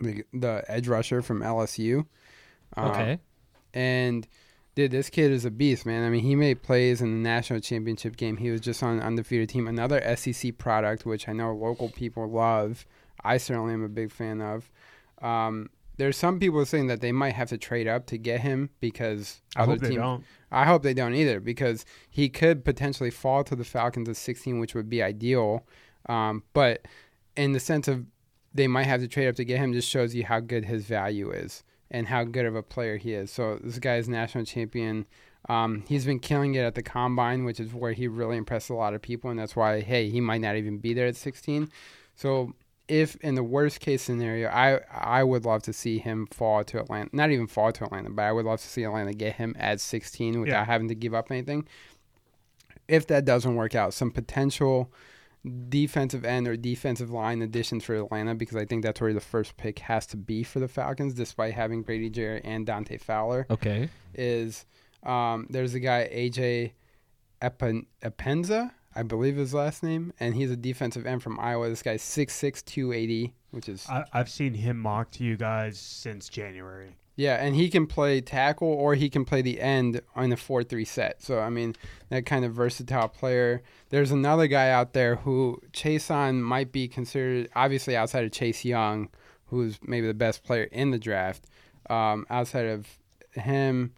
the, 0.00 0.24
the 0.32 0.64
edge 0.68 0.88
rusher 0.88 1.22
from 1.22 1.40
LSU. 1.40 2.06
Uh, 2.76 2.90
Okay. 2.90 3.18
and 3.74 4.28
dude, 4.74 4.90
this 4.90 5.10
kid 5.10 5.30
is 5.30 5.44
a 5.44 5.50
beast, 5.50 5.84
man. 5.86 6.04
I 6.04 6.10
mean, 6.10 6.22
he 6.22 6.34
made 6.34 6.62
plays 6.62 7.00
in 7.00 7.10
the 7.10 7.28
national 7.28 7.60
championship 7.60 8.16
game. 8.16 8.36
He 8.36 8.50
was 8.50 8.60
just 8.60 8.82
on 8.82 8.96
an 8.96 9.02
undefeated 9.02 9.48
team. 9.48 9.68
Another 9.68 10.16
SEC 10.16 10.56
product, 10.58 11.04
which 11.04 11.28
I 11.28 11.32
know 11.32 11.52
local 11.54 11.88
people 11.88 12.28
love. 12.28 12.86
I 13.22 13.36
certainly 13.36 13.74
am 13.74 13.84
a 13.84 13.88
big 13.88 14.10
fan 14.10 14.40
of. 14.40 14.70
Um, 15.20 15.70
there's 15.98 16.16
some 16.16 16.40
people 16.40 16.64
saying 16.64 16.86
that 16.86 17.00
they 17.00 17.12
might 17.12 17.34
have 17.34 17.50
to 17.50 17.58
trade 17.58 17.86
up 17.86 18.06
to 18.06 18.18
get 18.18 18.40
him 18.40 18.70
because 18.80 19.42
I 19.54 19.62
other 19.62 19.72
hope 19.72 19.80
they 19.80 19.88
teams. 19.90 20.00
don't. 20.00 20.24
I 20.50 20.64
hope 20.64 20.82
they 20.82 20.94
don't 20.94 21.14
either 21.14 21.38
because 21.38 21.84
he 22.10 22.28
could 22.28 22.64
potentially 22.64 23.10
fall 23.10 23.44
to 23.44 23.54
the 23.54 23.64
Falcons 23.64 24.08
at 24.08 24.16
16, 24.16 24.58
which 24.58 24.74
would 24.74 24.88
be 24.88 25.02
ideal. 25.02 25.64
Um, 26.08 26.42
but 26.54 26.86
in 27.36 27.52
the 27.52 27.60
sense 27.60 27.88
of 27.88 28.06
they 28.54 28.66
might 28.66 28.86
have 28.86 29.00
to 29.00 29.08
trade 29.08 29.28
up 29.28 29.36
to 29.36 29.44
get 29.44 29.58
him, 29.58 29.72
just 29.72 29.88
shows 29.88 30.14
you 30.14 30.24
how 30.24 30.40
good 30.40 30.64
his 30.64 30.84
value 30.84 31.30
is 31.30 31.62
and 31.92 32.08
how 32.08 32.24
good 32.24 32.46
of 32.46 32.56
a 32.56 32.62
player 32.62 32.96
he 32.96 33.12
is. 33.12 33.30
So 33.30 33.60
this 33.62 33.78
guy 33.78 33.96
is 33.98 34.08
national 34.08 34.44
champion. 34.44 35.06
Um, 35.48 35.84
he's 35.86 36.04
been 36.04 36.18
killing 36.18 36.54
it 36.56 36.60
at 36.62 36.74
the 36.74 36.82
combine, 36.82 37.44
which 37.44 37.60
is 37.60 37.72
where 37.74 37.92
he 37.92 38.08
really 38.08 38.36
impressed 38.36 38.70
a 38.70 38.74
lot 38.74 38.94
of 38.94 39.02
people, 39.02 39.30
and 39.30 39.38
that's 39.38 39.54
why 39.54 39.80
hey, 39.80 40.08
he 40.08 40.20
might 40.20 40.40
not 40.40 40.56
even 40.56 40.78
be 40.78 40.94
there 40.94 41.06
at 41.06 41.16
16. 41.16 41.68
So 42.16 42.54
if 42.88 43.14
in 43.16 43.34
the 43.36 43.42
worst 43.44 43.80
case 43.80 44.02
scenario, 44.02 44.48
I 44.48 44.80
I 44.92 45.22
would 45.24 45.44
love 45.44 45.62
to 45.64 45.72
see 45.72 45.98
him 45.98 46.26
fall 46.26 46.64
to 46.64 46.80
Atlanta. 46.80 47.10
Not 47.12 47.30
even 47.30 47.46
fall 47.46 47.70
to 47.72 47.84
Atlanta, 47.84 48.10
but 48.10 48.22
I 48.22 48.32
would 48.32 48.44
love 48.44 48.60
to 48.60 48.66
see 48.68 48.82
Atlanta 48.84 49.12
get 49.12 49.34
him 49.36 49.54
at 49.58 49.80
16 49.80 50.40
without 50.40 50.52
Yeah. 50.52 50.64
having 50.64 50.88
to 50.88 50.94
give 50.94 51.14
up 51.14 51.30
anything. 51.30 51.66
If 52.88 53.06
that 53.08 53.24
doesn't 53.24 53.54
work 53.54 53.74
out, 53.74 53.94
some 53.94 54.10
potential 54.10 54.92
defensive 55.68 56.24
end 56.24 56.46
or 56.46 56.56
defensive 56.56 57.10
line 57.10 57.42
additions 57.42 57.84
for 57.84 57.96
Atlanta 57.96 58.34
because 58.34 58.56
I 58.56 58.64
think 58.64 58.82
that's 58.82 59.00
where 59.00 59.12
the 59.12 59.20
first 59.20 59.56
pick 59.56 59.80
has 59.80 60.06
to 60.08 60.16
be 60.16 60.42
for 60.42 60.60
the 60.60 60.68
Falcons, 60.68 61.14
despite 61.14 61.54
having 61.54 61.82
Grady 61.82 62.10
Jarrett 62.10 62.44
and 62.44 62.64
Dante 62.64 62.96
Fowler. 62.98 63.46
Okay. 63.50 63.88
Is 64.14 64.66
um, 65.02 65.46
there's 65.50 65.74
a 65.74 65.80
guy 65.80 66.08
AJ 66.12 66.72
Epen- 67.40 67.86
Epenza, 68.02 68.70
I 68.94 69.02
believe 69.02 69.36
his 69.36 69.52
last 69.52 69.82
name, 69.82 70.12
and 70.20 70.34
he's 70.34 70.50
a 70.50 70.56
defensive 70.56 71.06
end 71.06 71.22
from 71.22 71.40
Iowa. 71.40 71.68
This 71.68 71.82
guy's 71.82 72.02
6'6", 72.02 72.64
280, 72.64 73.34
which 73.50 73.68
is 73.68 73.86
I, 73.88 74.04
I've 74.12 74.30
seen 74.30 74.54
him 74.54 74.78
mocked 74.78 75.14
to 75.14 75.24
you 75.24 75.36
guys 75.36 75.78
since 75.78 76.28
January. 76.28 76.96
Yeah, 77.14 77.34
and 77.44 77.54
he 77.54 77.68
can 77.68 77.86
play 77.86 78.20
tackle 78.22 78.68
or 78.68 78.94
he 78.94 79.10
can 79.10 79.24
play 79.24 79.42
the 79.42 79.60
end 79.60 80.00
on 80.16 80.32
a 80.32 80.36
4 80.36 80.64
3 80.64 80.84
set. 80.84 81.22
So, 81.22 81.40
I 81.40 81.50
mean, 81.50 81.76
that 82.08 82.24
kind 82.24 82.44
of 82.44 82.54
versatile 82.54 83.08
player. 83.08 83.62
There's 83.90 84.10
another 84.10 84.46
guy 84.46 84.70
out 84.70 84.94
there 84.94 85.16
who 85.16 85.60
Chaisson 85.72 86.40
might 86.40 86.72
be 86.72 86.88
considered, 86.88 87.50
obviously, 87.54 87.96
outside 87.96 88.24
of 88.24 88.32
Chase 88.32 88.64
Young, 88.64 89.10
who's 89.46 89.78
maybe 89.82 90.06
the 90.06 90.14
best 90.14 90.42
player 90.42 90.64
in 90.64 90.90
the 90.90 90.98
draft. 90.98 91.44
Um, 91.90 92.26
outside 92.30 92.66
of 92.66 92.86
him 93.32 93.92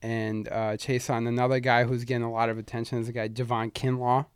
and 0.00 0.48
uh, 0.48 0.76
Chaisson, 0.76 1.28
another 1.28 1.60
guy 1.60 1.84
who's 1.84 2.04
getting 2.04 2.24
a 2.24 2.32
lot 2.32 2.48
of 2.48 2.56
attention 2.58 2.98
is 2.98 3.08
a 3.08 3.12
guy, 3.12 3.28
Javon 3.28 3.72
Kinlaw, 3.72 4.26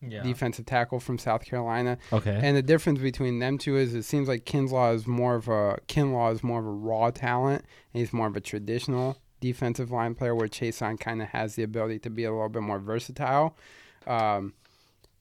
Yeah. 0.00 0.22
defensive 0.22 0.64
tackle 0.66 1.00
from 1.00 1.18
South 1.18 1.44
Carolina. 1.44 1.98
Okay. 2.12 2.38
And 2.42 2.56
the 2.56 2.62
difference 2.62 3.00
between 3.00 3.40
them 3.40 3.58
two 3.58 3.76
is 3.76 3.94
it 3.94 4.04
seems 4.04 4.28
like 4.28 4.44
Kinlaw 4.44 4.94
is 4.94 5.06
more 5.06 5.34
of 5.34 5.48
a 5.48 5.78
Kinlaw 5.88 6.32
is 6.32 6.42
more 6.44 6.60
of 6.60 6.66
a 6.66 6.70
raw 6.70 7.10
talent 7.10 7.64
and 7.92 8.00
he's 8.00 8.12
more 8.12 8.28
of 8.28 8.36
a 8.36 8.40
traditional 8.40 9.18
defensive 9.40 9.90
line 9.90 10.14
player 10.14 10.34
where 10.34 10.48
Chaisson 10.48 10.98
kind 11.00 11.20
of 11.22 11.28
has 11.28 11.54
the 11.56 11.62
ability 11.64 11.98
to 12.00 12.10
be 12.10 12.24
a 12.24 12.30
little 12.32 12.48
bit 12.48 12.62
more 12.62 12.78
versatile. 12.78 13.56
Um, 14.06 14.54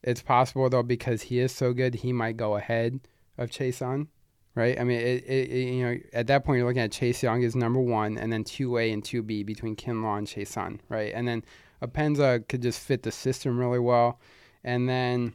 it's 0.03 0.21
possible 0.21 0.69
though 0.69 0.83
because 0.83 1.23
he 1.23 1.39
is 1.39 1.51
so 1.51 1.73
good, 1.73 1.95
he 1.95 2.13
might 2.13 2.37
go 2.37 2.55
ahead 2.55 2.99
of 3.37 3.49
Chaisson, 3.49 4.07
right? 4.55 4.79
I 4.79 4.83
mean, 4.83 4.99
it, 4.99 5.23
it, 5.25 5.49
it- 5.51 5.73
you 5.73 5.85
know 5.85 5.97
at 6.13 6.27
that 6.27 6.45
point 6.45 6.59
you're 6.59 6.67
looking 6.67 6.81
at 6.83 6.91
Chase 6.91 7.23
Young 7.23 7.43
as 7.43 7.55
number 7.55 7.79
one, 7.79 8.17
and 8.17 8.31
then 8.31 8.43
two 8.43 8.77
A 8.77 8.91
and 8.91 9.03
two 9.03 9.23
B 9.23 9.41
between 9.43 9.75
Kinlaw 9.75 10.19
and 10.19 10.27
Chaisson, 10.27 10.79
right? 10.89 11.11
And 11.15 11.27
then 11.27 11.43
Apenza 11.81 12.47
could 12.47 12.61
just 12.61 12.79
fit 12.79 13.03
the 13.03 13.11
system 13.11 13.59
really 13.59 13.79
well, 13.79 14.19
and 14.67 14.87
then 14.89 15.33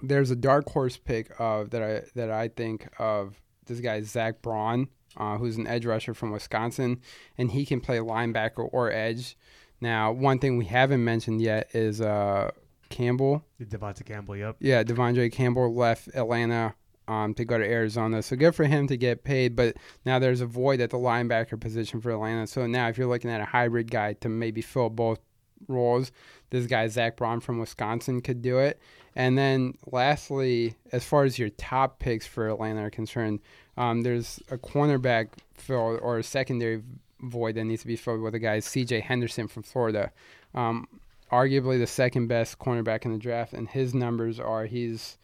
there's 0.00 0.30
a 0.30 0.36
dark 0.36 0.70
horse 0.70 0.96
pick 0.96 1.28
of 1.40 1.70
that 1.70 1.82
I 1.82 2.02
that 2.14 2.30
I 2.30 2.48
think 2.48 2.88
of 2.98 3.42
this 3.66 3.80
guy 3.80 4.00
Zach 4.02 4.42
Braun, 4.42 4.88
uh, 5.16 5.38
who's 5.38 5.56
an 5.56 5.66
edge 5.66 5.84
rusher 5.84 6.14
from 6.14 6.30
Wisconsin, 6.30 7.00
and 7.36 7.50
he 7.50 7.66
can 7.66 7.80
play 7.80 7.98
linebacker 7.98 8.68
or 8.72 8.92
edge. 8.92 9.36
Now, 9.80 10.12
one 10.12 10.38
thing 10.38 10.56
we 10.56 10.66
haven't 10.66 11.02
mentioned 11.02 11.42
yet 11.42 11.68
is 11.74 12.00
uh, 12.00 12.52
Campbell. 12.90 13.44
Devonta 13.60 14.06
Campbell, 14.06 14.36
yep. 14.36 14.56
Yeah, 14.60 14.84
Devondre 14.84 15.32
Campbell 15.32 15.74
left 15.74 16.08
Atlanta 16.14 16.74
um, 17.08 17.34
to 17.34 17.44
go 17.44 17.58
to 17.58 17.64
Arizona, 17.64 18.22
so 18.22 18.36
good 18.36 18.54
for 18.54 18.64
him 18.64 18.86
to 18.86 18.96
get 18.96 19.24
paid. 19.24 19.56
But 19.56 19.76
now 20.06 20.20
there's 20.20 20.40
a 20.40 20.46
void 20.46 20.80
at 20.80 20.90
the 20.90 20.96
linebacker 20.96 21.60
position 21.60 22.00
for 22.00 22.12
Atlanta. 22.12 22.46
So 22.46 22.68
now, 22.68 22.88
if 22.88 22.98
you're 22.98 23.08
looking 23.08 23.30
at 23.30 23.40
a 23.40 23.46
hybrid 23.46 23.90
guy 23.90 24.12
to 24.14 24.28
maybe 24.28 24.62
fill 24.62 24.90
both 24.90 25.18
roles, 25.66 26.12
this 26.54 26.66
guy 26.66 26.86
Zach 26.88 27.16
Braun 27.16 27.40
from 27.40 27.58
Wisconsin 27.58 28.20
could 28.20 28.40
do 28.40 28.58
it. 28.58 28.80
And 29.16 29.36
then 29.36 29.74
lastly, 29.90 30.74
as 30.92 31.04
far 31.04 31.24
as 31.24 31.38
your 31.38 31.50
top 31.50 31.98
picks 31.98 32.26
for 32.26 32.48
Atlanta 32.48 32.82
are 32.82 32.90
concerned, 32.90 33.40
um, 33.76 34.02
there's 34.02 34.40
a 34.50 34.58
cornerback 34.58 35.28
fill 35.54 35.98
or 36.00 36.18
a 36.18 36.22
secondary 36.22 36.82
void 37.20 37.56
that 37.56 37.64
needs 37.64 37.82
to 37.82 37.88
be 37.88 37.96
filled 37.96 38.20
with 38.20 38.34
a 38.34 38.38
guy 38.38 38.60
C.J. 38.60 39.00
Henderson 39.00 39.48
from 39.48 39.62
Florida. 39.62 40.12
Um, 40.54 40.86
arguably 41.32 41.78
the 41.78 41.86
second 41.86 42.28
best 42.28 42.58
cornerback 42.58 43.04
in 43.04 43.12
the 43.12 43.18
draft, 43.18 43.52
and 43.52 43.68
his 43.68 43.94
numbers 43.94 44.38
are 44.38 44.66
he's 44.66 45.18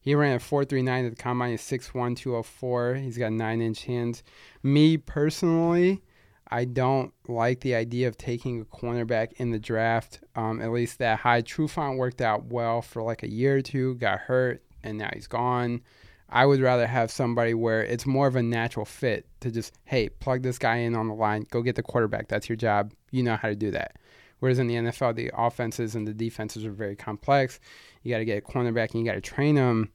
he 0.00 0.14
ran 0.14 0.36
a 0.36 0.38
four 0.38 0.64
three 0.64 0.82
nine 0.82 1.04
at 1.04 1.10
the 1.14 1.22
combine. 1.22 1.50
He's 1.50 1.60
six 1.60 1.92
one 1.92 2.14
two 2.14 2.36
oh 2.36 2.42
four. 2.42 2.94
He's 2.94 3.18
got 3.18 3.32
nine 3.32 3.60
inch 3.60 3.84
hands. 3.84 4.22
Me 4.62 4.96
personally, 4.96 6.02
I 6.50 6.64
don't 6.64 7.12
like 7.28 7.60
the 7.60 7.76
idea 7.76 8.08
of 8.08 8.18
taking 8.18 8.60
a 8.60 8.64
cornerback 8.64 9.32
in 9.34 9.50
the 9.50 9.58
draft. 9.58 10.20
Um, 10.34 10.60
at 10.60 10.72
least 10.72 10.98
that 10.98 11.20
high. 11.20 11.42
Trufant 11.42 11.96
worked 11.96 12.20
out 12.20 12.46
well 12.46 12.82
for 12.82 13.02
like 13.02 13.22
a 13.22 13.30
year 13.30 13.56
or 13.56 13.62
two, 13.62 13.94
got 13.94 14.18
hurt, 14.18 14.62
and 14.82 14.98
now 14.98 15.10
he's 15.12 15.28
gone. 15.28 15.82
I 16.28 16.46
would 16.46 16.60
rather 16.60 16.86
have 16.86 17.10
somebody 17.10 17.54
where 17.54 17.82
it's 17.82 18.06
more 18.06 18.26
of 18.26 18.36
a 18.36 18.42
natural 18.42 18.84
fit 18.84 19.26
to 19.40 19.50
just, 19.50 19.74
hey, 19.84 20.08
plug 20.08 20.42
this 20.42 20.58
guy 20.58 20.76
in 20.76 20.94
on 20.94 21.08
the 21.08 21.14
line, 21.14 21.46
go 21.50 21.62
get 21.62 21.76
the 21.76 21.82
quarterback. 21.82 22.28
That's 22.28 22.48
your 22.48 22.56
job. 22.56 22.92
You 23.10 23.22
know 23.22 23.36
how 23.36 23.48
to 23.48 23.56
do 23.56 23.70
that. 23.72 23.96
Whereas 24.38 24.58
in 24.58 24.68
the 24.68 24.76
NFL, 24.76 25.16
the 25.16 25.30
offenses 25.34 25.94
and 25.94 26.06
the 26.06 26.14
defenses 26.14 26.64
are 26.64 26.70
very 26.70 26.96
complex. 26.96 27.60
You 28.02 28.12
got 28.12 28.18
to 28.18 28.24
get 28.24 28.38
a 28.38 28.40
cornerback 28.40 28.92
and 28.92 29.00
you 29.00 29.06
got 29.06 29.14
to 29.14 29.20
train 29.20 29.56
them. 29.56 29.90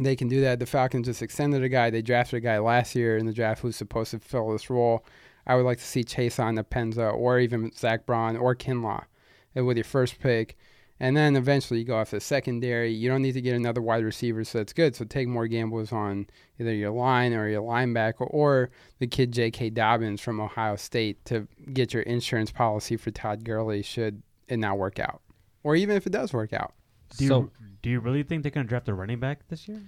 they 0.00 0.16
can 0.16 0.28
do 0.28 0.40
that. 0.40 0.58
The 0.58 0.66
Falcons 0.66 1.06
just 1.06 1.22
extended 1.22 1.62
a 1.62 1.68
guy. 1.68 1.90
They 1.90 2.02
drafted 2.02 2.38
a 2.38 2.40
guy 2.40 2.58
last 2.58 2.94
year 2.94 3.16
in 3.16 3.26
the 3.26 3.32
draft 3.32 3.60
who's 3.60 3.76
supposed 3.76 4.10
to 4.12 4.18
fill 4.18 4.50
this 4.50 4.70
role. 4.70 5.04
I 5.46 5.56
would 5.56 5.64
like 5.64 5.78
to 5.78 5.84
see 5.84 6.04
Chaisson 6.04 6.56
the 6.56 6.64
Penza 6.64 7.12
or 7.12 7.38
even 7.38 7.72
Zach 7.72 8.06
Braun 8.06 8.36
or 8.36 8.54
Kinlaw 8.54 9.04
uh, 9.56 9.64
with 9.64 9.76
your 9.76 9.84
first 9.84 10.18
pick. 10.20 10.56
And 11.00 11.16
then 11.16 11.34
eventually 11.34 11.80
you 11.80 11.84
go 11.84 11.96
off 11.96 12.12
the 12.12 12.20
secondary. 12.20 12.92
You 12.92 13.08
don't 13.08 13.22
need 13.22 13.32
to 13.32 13.40
get 13.40 13.56
another 13.56 13.82
wide 13.82 14.04
receiver, 14.04 14.44
so 14.44 14.58
that's 14.58 14.72
good. 14.72 14.94
So 14.94 15.04
take 15.04 15.26
more 15.26 15.48
gambles 15.48 15.90
on 15.90 16.28
either 16.60 16.72
your 16.72 16.92
line 16.92 17.32
or 17.32 17.48
your 17.48 17.62
linebacker 17.62 18.28
or 18.30 18.70
the 19.00 19.08
kid 19.08 19.32
J.K. 19.32 19.70
Dobbins 19.70 20.20
from 20.20 20.40
Ohio 20.40 20.76
State 20.76 21.24
to 21.24 21.48
get 21.72 21.92
your 21.92 22.04
insurance 22.04 22.52
policy 22.52 22.96
for 22.96 23.10
Todd 23.10 23.42
Gurley 23.42 23.82
should 23.82 24.22
it 24.46 24.58
not 24.58 24.78
work 24.78 25.00
out. 25.00 25.22
Or 25.64 25.74
even 25.74 25.96
if 25.96 26.06
it 26.06 26.10
does 26.10 26.32
work 26.32 26.52
out. 26.52 26.72
Do 27.18 27.26
so 27.26 27.38
you, 27.40 27.50
do 27.82 27.90
you 27.90 28.00
really 28.00 28.22
think 28.22 28.44
they're 28.44 28.52
going 28.52 28.66
to 28.66 28.68
draft 28.68 28.88
a 28.88 28.94
running 28.94 29.18
back 29.18 29.48
this 29.48 29.66
year? 29.66 29.82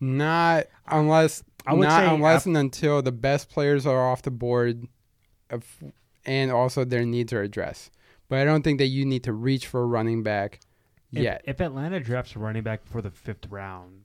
Not 0.00 0.66
unless 0.86 1.42
I 1.66 1.74
would 1.74 1.88
not 1.88 2.00
say 2.00 2.14
unless 2.14 2.46
and 2.46 2.56
until 2.56 3.02
the 3.02 3.12
best 3.12 3.48
players 3.50 3.86
are 3.86 4.10
off 4.10 4.22
the 4.22 4.30
board, 4.30 4.86
of, 5.50 5.64
and 6.24 6.50
also 6.50 6.84
their 6.84 7.04
needs 7.04 7.32
are 7.32 7.42
addressed. 7.42 7.90
But 8.28 8.38
I 8.38 8.44
don't 8.44 8.62
think 8.62 8.78
that 8.78 8.86
you 8.86 9.04
need 9.04 9.24
to 9.24 9.32
reach 9.32 9.66
for 9.66 9.82
a 9.82 9.86
running 9.86 10.22
back 10.22 10.60
If, 11.12 11.22
yet. 11.22 11.42
if 11.44 11.60
Atlanta 11.60 11.98
drafts 12.00 12.36
a 12.36 12.38
running 12.38 12.62
back 12.62 12.84
before 12.84 13.02
the 13.02 13.10
fifth 13.10 13.46
round, 13.50 14.02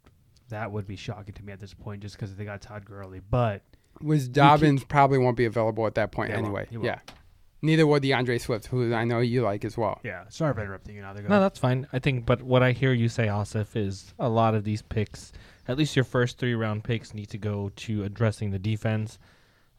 that 0.50 0.72
would 0.72 0.88
be 0.88 0.96
shocking 0.96 1.34
to 1.36 1.44
me 1.44 1.54
at 1.54 1.60
this 1.60 1.74
point, 1.74 2.02
just 2.02 2.16
because 2.16 2.36
they 2.36 2.46
got 2.46 2.62
Todd 2.62 2.86
Gurley. 2.86 3.22
But 3.30 3.62
Which 4.02 4.32
Dobbins 4.32 4.84
probably 4.84 5.18
won't 5.20 5.38
be 5.38 5.46
available 5.46 5.86
at 5.88 5.96
that 5.96 6.12
point 6.12 6.30
Yeah, 6.32 6.38
he 6.38 6.42
won't. 6.42 6.48
anyway. 6.56 6.68
He 6.70 6.78
won't. 6.78 6.86
Yeah. 6.88 7.00
Neither 7.62 7.88
will 7.88 8.00
D'Andre 8.00 8.38
Swift, 8.38 8.68
who 8.68 8.94
I 8.94 9.06
know 9.06 9.20
you 9.20 9.42
like 9.42 9.66
as 9.66 9.76
well. 9.78 10.00
yeah, 10.04 10.26
sorry 10.30 10.54
for 10.54 10.62
interrupting 10.62 10.96
you. 10.96 11.02
Now 11.02 11.14
No, 11.14 11.40
that's 11.40 11.58
fine. 11.58 11.88
I 11.94 11.98
think, 12.00 12.26
but 12.26 12.44
what 12.44 12.62
I 12.62 12.74
hear 12.74 12.94
you 12.94 13.10
say, 13.10 13.26
Asif, 13.28 13.76
is 13.76 14.14
a 14.20 14.30
lot 14.30 14.54
of 14.54 14.64
these 14.64 14.82
picks, 14.84 15.32
at 15.68 15.78
least 15.78 15.96
your 15.96 16.06
first 16.06 16.38
three 16.38 16.56
round 16.56 16.84
picks, 16.84 17.14
need 17.14 17.30
to 17.30 17.38
go 17.38 17.72
to 17.76 18.04
addressing 18.04 18.52
the 18.52 18.60
defense, 18.60 19.18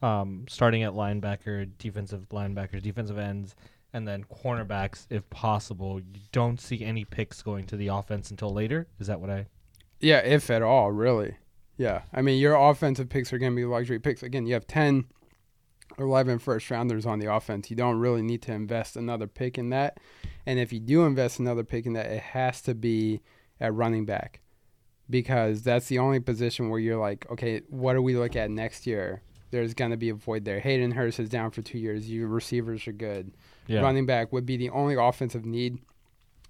um, 0.02 0.44
starting 0.48 0.82
at 0.82 0.92
linebacker, 0.92 1.70
defensive 1.78 2.28
linebackers, 2.30 2.82
defensive 2.82 3.18
ends, 3.18 3.54
and 3.92 4.06
then 4.06 4.24
cornerbacks 4.24 5.06
if 5.10 5.28
possible. 5.30 6.00
You 6.00 6.20
don't 6.32 6.60
see 6.60 6.84
any 6.84 7.04
picks 7.04 7.42
going 7.42 7.66
to 7.66 7.76
the 7.76 7.88
offense 7.88 8.30
until 8.30 8.52
later. 8.52 8.88
Is 8.98 9.06
that 9.06 9.20
what 9.20 9.30
I? 9.30 9.46
Yeah, 10.00 10.18
if 10.18 10.50
at 10.50 10.62
all, 10.62 10.90
really. 10.90 11.36
Yeah. 11.78 12.02
I 12.12 12.22
mean, 12.22 12.40
your 12.40 12.54
offensive 12.54 13.08
picks 13.08 13.32
are 13.32 13.38
going 13.38 13.52
to 13.52 13.56
be 13.56 13.64
luxury 13.64 13.98
picks. 13.98 14.22
Again, 14.22 14.46
you 14.46 14.54
have 14.54 14.66
10, 14.66 15.04
11 15.98 16.38
first 16.38 16.70
rounders 16.70 17.06
on 17.06 17.18
the 17.18 17.32
offense. 17.32 17.70
You 17.70 17.76
don't 17.76 17.98
really 17.98 18.22
need 18.22 18.42
to 18.42 18.52
invest 18.52 18.96
another 18.96 19.26
pick 19.26 19.56
in 19.56 19.70
that. 19.70 19.98
And 20.44 20.58
if 20.58 20.72
you 20.72 20.80
do 20.80 21.04
invest 21.04 21.38
another 21.38 21.64
pick 21.64 21.86
in 21.86 21.94
that, 21.94 22.06
it 22.06 22.20
has 22.20 22.60
to 22.62 22.74
be 22.74 23.20
at 23.60 23.72
running 23.72 24.04
back 24.04 24.40
because 25.08 25.62
that's 25.62 25.86
the 25.86 25.98
only 25.98 26.20
position 26.20 26.68
where 26.68 26.80
you're 26.80 26.98
like, 26.98 27.26
okay, 27.30 27.62
what 27.68 27.94
do 27.94 28.02
we 28.02 28.16
look 28.16 28.36
at 28.36 28.50
next 28.50 28.86
year? 28.86 29.22
There's 29.50 29.74
going 29.74 29.92
to 29.92 29.96
be 29.96 30.08
a 30.08 30.14
void 30.14 30.44
there. 30.44 30.60
Hayden 30.60 30.90
Hurst 30.90 31.20
is 31.20 31.28
down 31.28 31.50
for 31.52 31.62
two 31.62 31.78
years. 31.78 32.10
Your 32.10 32.28
receivers 32.28 32.86
are 32.88 32.92
good. 32.92 33.32
Yeah. 33.68 33.80
Running 33.80 34.06
back 34.06 34.32
would 34.32 34.46
be 34.46 34.56
the 34.56 34.70
only 34.70 34.94
offensive 34.94 35.44
need, 35.44 35.78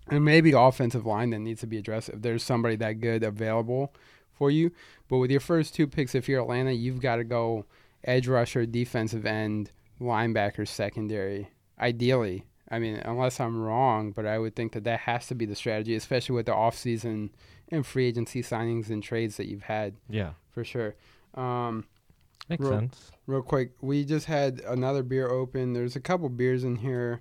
and 0.08 0.24
maybe 0.24 0.52
offensive 0.52 1.06
line 1.06 1.30
that 1.30 1.40
needs 1.40 1.60
to 1.60 1.66
be 1.66 1.78
addressed 1.78 2.08
if 2.08 2.22
there's 2.22 2.42
somebody 2.42 2.76
that 2.76 3.00
good 3.00 3.22
available 3.22 3.92
for 4.32 4.50
you. 4.50 4.72
But 5.08 5.18
with 5.18 5.30
your 5.30 5.40
first 5.40 5.74
two 5.74 5.86
picks, 5.86 6.14
if 6.14 6.28
you're 6.28 6.42
Atlanta, 6.42 6.72
you've 6.72 7.00
got 7.00 7.16
to 7.16 7.24
go 7.24 7.64
edge 8.04 8.28
rusher, 8.28 8.66
defensive 8.66 9.26
end, 9.26 9.70
linebacker, 10.00 10.66
secondary. 10.66 11.50
Ideally, 11.78 12.44
I 12.70 12.78
mean, 12.78 12.96
unless 12.96 13.40
I'm 13.40 13.60
wrong, 13.60 14.12
but 14.12 14.26
I 14.26 14.38
would 14.38 14.56
think 14.56 14.72
that 14.72 14.84
that 14.84 15.00
has 15.00 15.26
to 15.28 15.34
be 15.34 15.46
the 15.46 15.54
strategy, 15.54 15.94
especially 15.94 16.34
with 16.34 16.46
the 16.46 16.52
offseason 16.52 17.30
and 17.70 17.84
free 17.86 18.06
agency 18.06 18.42
signings 18.42 18.90
and 18.90 19.02
trades 19.02 19.36
that 19.38 19.46
you've 19.46 19.62
had 19.64 19.94
Yeah. 20.08 20.32
for 20.50 20.64
sure. 20.64 20.94
Um, 21.34 21.84
Makes 22.48 22.62
Real- 22.62 22.78
sense. 22.78 23.10
real 23.26 23.42
quick, 23.42 23.72
we 23.80 24.04
just 24.04 24.26
had 24.26 24.60
another 24.60 25.02
beer 25.02 25.28
open. 25.28 25.72
There's 25.72 25.96
a 25.96 26.00
couple 26.00 26.28
beers 26.28 26.62
in 26.62 26.76
here. 26.76 27.20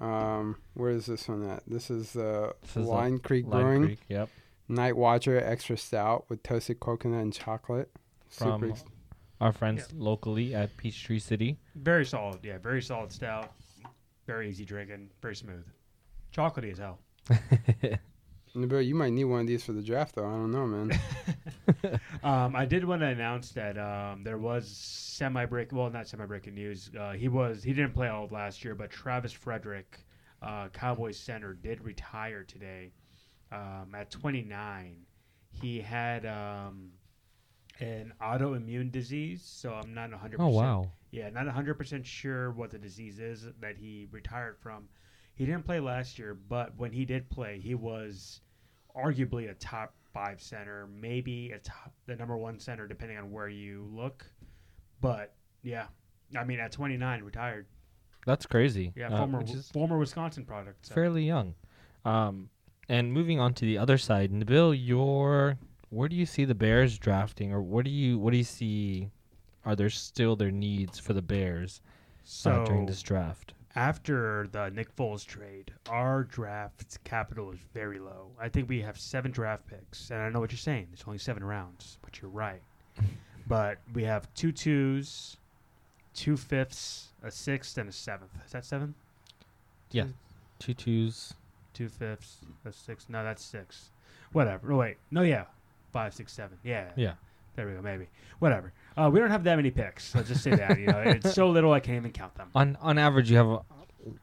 Um, 0.00 0.56
where 0.74 0.90
is 0.90 1.06
this 1.06 1.26
one 1.28 1.42
at? 1.48 1.64
This 1.66 1.90
is 1.90 2.14
uh, 2.14 2.52
This 2.62 2.76
is 2.76 2.86
Line 2.86 3.18
Creek 3.18 3.46
Lime 3.48 3.62
Brewing 3.62 3.84
Creek, 3.86 3.98
Yep. 4.08 4.28
Night 4.68 4.96
Watcher 4.96 5.38
Extra 5.44 5.76
Stout 5.76 6.26
with 6.30 6.42
toasted 6.44 6.78
coconut 6.78 7.20
and 7.22 7.32
chocolate. 7.34 7.90
From 8.28 8.60
Super 8.60 8.72
ex- 8.72 8.84
our 9.40 9.52
friends 9.52 9.92
locally 9.92 10.54
at 10.54 10.76
Peachtree 10.76 11.18
City. 11.18 11.58
very 11.74 12.06
solid. 12.06 12.38
Yeah, 12.44 12.58
very 12.58 12.80
solid 12.80 13.10
stout. 13.10 13.52
Very 14.28 14.48
easy 14.48 14.64
drinking. 14.64 15.10
Very 15.20 15.34
smooth. 15.34 15.66
Chocolatey 16.32 16.70
as 16.70 16.78
hell. 16.78 17.00
Nabil, 18.54 18.84
you 18.84 18.94
might 18.94 19.12
need 19.12 19.24
one 19.24 19.40
of 19.40 19.46
these 19.46 19.64
for 19.64 19.72
the 19.72 19.82
draft, 19.82 20.16
though. 20.16 20.26
I 20.26 20.32
don't 20.32 20.50
know, 20.50 20.66
man. 20.66 21.00
Um, 22.22 22.54
I 22.54 22.66
did 22.66 22.84
want 22.84 23.00
to 23.00 23.06
announce 23.06 23.52
that 23.52 23.78
um, 23.78 24.22
there 24.22 24.36
was 24.36 24.68
semi 24.68 25.46
break. 25.46 25.72
Well, 25.72 25.88
not 25.88 26.06
semi 26.06 26.26
breaking 26.26 26.54
news. 26.54 26.90
Uh, 26.98 27.12
he 27.12 27.28
was 27.28 27.62
he 27.62 27.72
didn't 27.72 27.94
play 27.94 28.08
all 28.08 28.24
of 28.24 28.32
last 28.32 28.62
year, 28.62 28.74
but 28.74 28.90
Travis 28.90 29.32
Frederick, 29.32 30.04
uh, 30.42 30.68
Cowboys 30.68 31.18
center, 31.18 31.54
did 31.54 31.80
retire 31.82 32.44
today 32.44 32.92
um, 33.50 33.94
at 33.94 34.10
29. 34.10 34.96
He 35.50 35.80
had 35.80 36.26
um, 36.26 36.90
an 37.80 38.12
autoimmune 38.20 38.92
disease, 38.92 39.42
so 39.42 39.72
I'm 39.72 39.94
not 39.94 40.10
100. 40.10 40.40
oh 40.40 40.48
wow. 40.48 40.90
Yeah, 41.10 41.30
not 41.30 41.46
100% 41.46 42.04
sure 42.04 42.52
what 42.52 42.70
the 42.70 42.78
disease 42.78 43.18
is 43.18 43.46
that 43.60 43.76
he 43.78 44.06
retired 44.12 44.58
from. 44.60 44.88
He 45.40 45.46
didn't 45.46 45.64
play 45.64 45.80
last 45.80 46.18
year, 46.18 46.36
but 46.50 46.74
when 46.76 46.92
he 46.92 47.06
did 47.06 47.30
play, 47.30 47.58
he 47.58 47.74
was 47.74 48.42
arguably 48.94 49.50
a 49.50 49.54
top 49.54 49.94
five 50.12 50.38
center, 50.38 50.86
maybe 51.00 51.50
a 51.52 51.58
top, 51.60 51.94
the 52.04 52.14
number 52.14 52.36
one 52.36 52.58
center, 52.58 52.86
depending 52.86 53.16
on 53.16 53.30
where 53.30 53.48
you 53.48 53.88
look. 53.90 54.26
But 55.00 55.32
yeah, 55.62 55.86
I 56.38 56.44
mean, 56.44 56.60
at 56.60 56.72
29, 56.72 57.22
retired. 57.22 57.64
That's 58.26 58.44
crazy. 58.44 58.92
Yeah, 58.94 59.08
uh, 59.08 59.16
former 59.16 59.46
former 59.72 59.96
Wisconsin 59.96 60.44
product. 60.44 60.84
so. 60.84 60.94
fairly 60.94 61.24
young. 61.24 61.54
Um, 62.04 62.50
and 62.90 63.10
moving 63.10 63.40
on 63.40 63.54
to 63.54 63.64
the 63.64 63.78
other 63.78 63.96
side, 63.96 64.30
Nabil, 64.32 64.78
your 64.78 65.56
where 65.88 66.10
do 66.10 66.16
you 66.16 66.26
see 66.26 66.44
the 66.44 66.54
Bears 66.54 66.98
drafting, 66.98 67.50
or 67.50 67.62
what 67.62 67.86
do 67.86 67.90
you 67.90 68.18
what 68.18 68.32
do 68.32 68.36
you 68.36 68.44
see? 68.44 69.08
Are 69.64 69.74
there 69.74 69.88
still 69.88 70.36
their 70.36 70.50
needs 70.50 70.98
for 70.98 71.14
the 71.14 71.22
Bears 71.22 71.80
uh, 71.82 71.88
So 72.24 72.64
during 72.66 72.84
this 72.84 73.00
draft? 73.00 73.54
After 73.76 74.48
the 74.50 74.70
Nick 74.70 74.94
Foles 74.96 75.24
trade, 75.24 75.72
our 75.88 76.24
draft 76.24 77.02
capital 77.04 77.52
is 77.52 77.58
very 77.72 77.98
low. 77.98 78.28
I 78.40 78.48
think 78.48 78.68
we 78.68 78.80
have 78.82 78.98
seven 78.98 79.30
draft 79.30 79.66
picks, 79.66 80.10
and 80.10 80.20
I 80.20 80.28
know 80.28 80.40
what 80.40 80.50
you're 80.50 80.58
saying. 80.58 80.88
There's 80.90 81.04
only 81.06 81.18
seven 81.18 81.44
rounds, 81.44 81.98
but 82.02 82.20
you're 82.20 82.30
right. 82.30 82.62
but 83.46 83.78
we 83.94 84.02
have 84.04 84.32
two 84.34 84.52
twos, 84.52 85.36
two 86.14 86.36
fifths, 86.36 87.08
a 87.22 87.30
sixth, 87.30 87.78
and 87.78 87.88
a 87.88 87.92
seventh. 87.92 88.30
Is 88.44 88.52
that 88.52 88.64
seven? 88.64 88.94
Yeah. 89.92 90.06
Two 90.58 90.74
twos. 90.74 91.34
Two 91.72 91.88
fifths, 91.88 92.38
a 92.64 92.72
sixth. 92.72 93.08
No, 93.08 93.22
that's 93.22 93.44
six. 93.44 93.90
Whatever. 94.32 94.68
No, 94.68 94.76
wait. 94.76 94.96
No, 95.10 95.22
yeah. 95.22 95.44
Five, 95.92 96.14
six, 96.14 96.32
seven. 96.32 96.58
Yeah. 96.64 96.90
Yeah. 96.96 97.14
There 97.54 97.66
we 97.66 97.74
go. 97.74 97.82
Maybe. 97.82 98.08
Whatever. 98.38 98.72
Uh, 98.96 99.08
we 99.12 99.20
don't 99.20 99.30
have 99.30 99.44
that 99.44 99.56
many 99.56 99.70
picks. 99.70 100.14
Let's 100.14 100.28
just 100.28 100.42
say 100.42 100.50
that. 100.50 100.78
You 100.78 100.86
know, 100.88 100.98
it's 101.00 101.34
so 101.34 101.48
little 101.48 101.72
I 101.72 101.80
can't 101.80 101.96
even 101.96 102.12
count 102.12 102.34
them. 102.34 102.50
On 102.54 102.76
on 102.80 102.98
average, 102.98 103.30
you 103.30 103.36
have 103.36 103.46
a, 103.48 103.60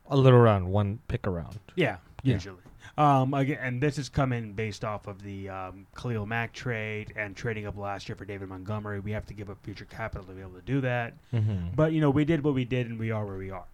a 0.09 0.17
little 0.17 0.39
around 0.39 0.67
one 0.67 0.99
pick 1.07 1.25
around. 1.27 1.59
Yeah, 1.75 1.97
Yeah. 2.23 2.33
usually. 2.35 2.57
Um, 2.97 3.33
again, 3.35 3.59
and 3.61 3.81
this 3.81 3.99
is 3.99 4.09
coming 4.09 4.53
based 4.53 4.83
off 4.83 5.05
of 5.05 5.21
the 5.21 5.49
um, 5.49 5.85
Khalil 5.95 6.25
Mack 6.25 6.51
trade 6.51 7.13
and 7.15 7.35
trading 7.35 7.67
up 7.67 7.77
last 7.77 8.09
year 8.09 8.15
for 8.15 8.25
David 8.25 8.49
Montgomery. 8.49 8.99
We 8.99 9.11
have 9.11 9.25
to 9.27 9.35
give 9.35 9.51
up 9.51 9.57
future 9.63 9.85
capital 9.85 10.25
to 10.25 10.33
be 10.33 10.41
able 10.41 10.53
to 10.55 10.61
do 10.61 10.81
that. 10.81 11.13
Mm-hmm. 11.31 11.75
But 11.75 11.91
you 11.93 12.01
know, 12.01 12.09
we 12.09 12.25
did 12.25 12.43
what 12.43 12.55
we 12.55 12.65
did, 12.65 12.87
and 12.87 12.97
we 12.97 13.11
are 13.11 13.23
where 13.25 13.37
we 13.37 13.51
are. 13.51 13.65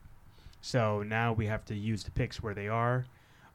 So 0.62 1.04
now 1.04 1.32
we 1.34 1.46
have 1.48 1.64
to 1.66 1.76
use 1.76 2.04
the 2.04 2.12
picks 2.12 2.44
where 2.44 2.54
they 2.54 2.68
are. 2.68 3.06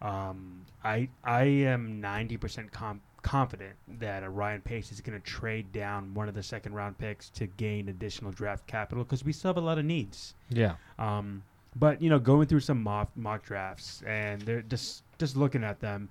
Um, 0.01 0.63
I 0.83 1.09
I 1.25 1.43
am 1.45 2.01
ninety 2.01 2.37
percent 2.39 2.73
com- 2.73 3.01
confident 3.29 3.75
that 4.01 4.23
uh, 4.23 4.29
Ryan 4.29 4.63
Pace 4.63 4.91
is 4.91 5.01
going 5.03 5.21
to 5.21 5.25
trade 5.27 5.71
down 5.73 6.15
one 6.15 6.29
of 6.29 6.35
the 6.35 6.43
second 6.43 6.73
round 6.73 6.97
picks 6.97 7.29
to 7.31 7.47
gain 7.47 7.89
additional 7.91 8.33
draft 8.33 8.67
capital 8.67 9.05
because 9.05 9.23
we 9.25 9.33
still 9.33 9.51
have 9.51 9.59
a 9.59 9.67
lot 9.67 9.79
of 9.79 9.85
needs. 9.85 10.35
Yeah. 10.49 10.77
Um, 10.99 11.43
but 11.77 12.01
you 12.01 12.09
know, 12.09 12.19
going 12.19 12.47
through 12.47 12.61
some 12.61 12.83
mock 12.83 13.11
mock 13.17 13.45
drafts 13.45 14.03
and 14.07 14.41
they're 14.43 14.63
just 14.63 15.03
just 15.19 15.37
looking 15.37 15.63
at 15.63 15.79
them, 15.81 16.09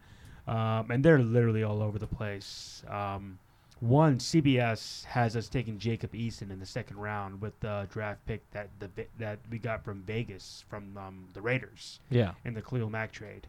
um, 0.47 0.91
and 0.91 1.03
they're 1.03 1.17
literally 1.19 1.63
all 1.63 1.81
over 1.81 1.97
the 1.97 2.05
place. 2.07 2.83
Um, 2.87 3.39
one 3.79 4.17
CBS 4.19 5.03
has 5.05 5.35
us 5.35 5.47
taking 5.49 5.77
Jacob 5.79 6.11
Eason 6.13 6.51
in 6.51 6.59
the 6.59 6.65
second 6.65 6.97
round 6.97 7.41
with 7.41 7.59
the 7.61 7.87
draft 7.91 8.23
pick 8.27 8.41
that 8.51 8.69
the 8.79 8.89
that 9.17 9.39
we 9.49 9.57
got 9.57 9.83
from 9.83 10.01
Vegas 10.03 10.63
from 10.69 10.95
um, 10.97 11.25
the 11.33 11.41
Raiders 11.41 11.99
Yeah. 12.11 12.33
in 12.45 12.53
the 12.53 12.61
Khalil 12.61 12.89
Mack 12.91 13.11
trade, 13.11 13.47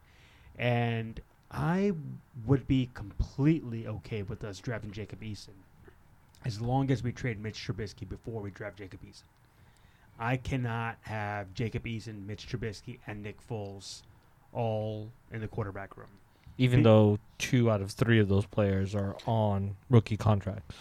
and 0.59 1.21
I 1.51 1.93
would 2.47 2.67
be 2.69 2.91
completely 2.95 3.87
okay 3.87 4.23
with 4.23 4.45
us 4.45 4.59
drafting 4.59 4.93
Jacob 4.93 5.23
Eason, 5.23 5.55
as 6.45 6.61
long 6.61 6.91
as 6.91 7.03
we 7.03 7.11
trade 7.13 7.41
Mitch 7.41 7.67
Trubisky 7.67 8.09
before 8.09 8.43
we 8.43 8.51
draft 8.51 8.79
Jacob 8.79 9.01
Eason. 9.03 9.23
I 10.19 10.37
cannot 10.37 10.99
have 11.03 11.55
Jacob 11.55 11.85
Eason, 11.85 12.27
Mitch 12.27 12.49
Trubisky, 12.49 12.99
and 13.07 13.23
Nick 13.23 13.37
Foles 13.49 14.03
all 14.53 15.11
in 15.33 15.41
the 15.41 15.49
quarterback 15.49 15.97
room. 15.97 16.09
even 16.59 16.83
though 16.83 17.19
two 17.39 17.71
out 17.71 17.81
of 17.81 17.93
three 17.93 18.19
of 18.19 18.29
those 18.29 18.45
players 18.47 18.95
are 18.95 19.17
on 19.27 19.77
rookie 19.89 20.17
contracts. 20.17 20.75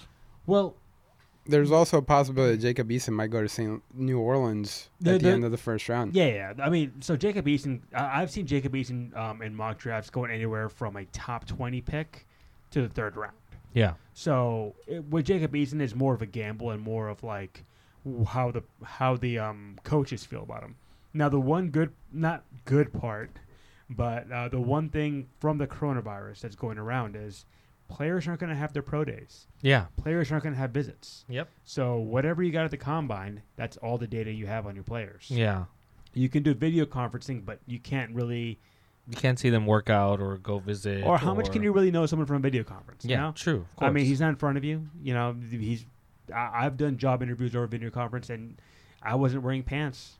Well, 0.47 0.75
There's 1.47 1.71
also 1.71 1.97
a 1.97 2.01
possibility 2.01 2.55
that 2.57 2.61
Jacob 2.61 2.89
Eason 2.89 3.13
might 3.13 3.27
go 3.31 3.41
to 3.41 3.49
St. 3.49 3.81
New 3.93 4.19
Orleans 4.19 4.89
The- 5.01 5.11
at 5.15 5.19
the, 5.21 5.27
the- 5.27 5.33
end 5.33 5.43
of 5.45 5.51
the 5.51 5.57
first 5.57 5.87
round. 5.89 6.15
yeah, 6.15 6.27
yeah. 6.27 6.53
I 6.63 6.69
mean, 6.69 6.93
so 7.01 7.15
Jacob 7.15 7.45
Eason, 7.45 7.81
I 7.93 8.21
I've 8.21 8.31
seen 8.31 8.45
Jacob 8.45 8.73
Eason 8.73 9.15
um, 9.17 9.41
in 9.41 9.55
mock 9.55 9.77
drafts 9.79 10.09
going 10.09 10.31
anywhere 10.31 10.69
from 10.69 10.95
a 10.97 11.05
top 11.05 11.45
20 11.45 11.81
pick 11.81 12.25
to 12.71 12.81
the 12.81 12.89
third 12.89 13.15
round. 13.15 13.35
Yeah. 13.73 13.93
So 14.13 14.75
it, 14.87 15.03
with 15.05 15.25
Jacob 15.25 15.53
Eason 15.53 15.81
is 15.81 15.93
more 15.95 16.13
of 16.13 16.21
a 16.21 16.25
gamble 16.25 16.71
and 16.71 16.81
more 16.81 17.07
of 17.09 17.23
like 17.23 17.63
how 18.27 18.51
the 18.51 18.63
how 18.83 19.17
the 19.17 19.37
um, 19.39 19.77
coaches 19.83 20.25
feel 20.25 20.43
about 20.43 20.63
him. 20.63 20.75
Now 21.13 21.29
the 21.29 21.39
one 21.39 21.69
good, 21.69 21.91
not 22.11 22.43
good 22.65 22.91
part, 22.93 23.29
but 23.89 24.31
uh, 24.31 24.49
the 24.49 24.59
one 24.59 24.89
thing 24.89 25.27
from 25.39 25.57
the 25.57 25.67
coronavirus 25.67 26.41
that's 26.41 26.55
going 26.55 26.77
around 26.77 27.15
is 27.15 27.45
players 27.87 28.27
aren't 28.27 28.39
going 28.39 28.49
to 28.49 28.55
have 28.55 28.73
their 28.73 28.81
pro 28.81 29.03
days. 29.05 29.47
Yeah. 29.61 29.85
Players 29.97 30.31
aren't 30.31 30.43
going 30.43 30.53
to 30.55 30.59
have 30.59 30.71
visits. 30.71 31.25
Yep. 31.29 31.49
So 31.63 31.97
whatever 31.97 32.43
you 32.43 32.51
got 32.51 32.65
at 32.65 32.71
the 32.71 32.77
combine, 32.77 33.41
that's 33.55 33.77
all 33.77 33.97
the 33.97 34.07
data 34.07 34.31
you 34.31 34.45
have 34.47 34.65
on 34.67 34.75
your 34.75 34.83
players. 34.83 35.27
Yeah. 35.29 35.65
You 36.13 36.29
can 36.29 36.43
do 36.43 36.53
video 36.53 36.85
conferencing, 36.85 37.45
but 37.45 37.59
you 37.65 37.79
can't 37.79 38.13
really. 38.13 38.59
You 39.09 39.15
can't 39.15 39.39
see 39.39 39.49
them 39.49 39.65
work 39.65 39.89
out 39.89 40.19
or 40.19 40.37
go 40.37 40.59
visit. 40.59 41.05
Or 41.05 41.17
how 41.17 41.33
much 41.33 41.51
can 41.51 41.63
you 41.63 41.71
really 41.71 41.91
know 41.91 42.05
someone 42.05 42.25
from 42.25 42.37
a 42.37 42.39
video 42.39 42.63
conference? 42.63 43.05
you 43.05 43.11
Yeah, 43.11 43.21
know? 43.21 43.31
true. 43.31 43.65
Of 43.77 43.83
I 43.83 43.89
mean, 43.89 44.05
he's 44.05 44.19
not 44.19 44.29
in 44.29 44.35
front 44.35 44.57
of 44.57 44.63
you. 44.65 44.89
You 45.01 45.13
know, 45.13 45.35
he's. 45.49 45.85
I, 46.33 46.65
I've 46.65 46.75
done 46.75 46.97
job 46.97 47.23
interviews 47.23 47.55
over 47.55 47.67
video 47.67 47.89
conference, 47.89 48.29
and 48.29 48.59
I 49.01 49.15
wasn't 49.15 49.43
wearing 49.43 49.63
pants. 49.63 50.17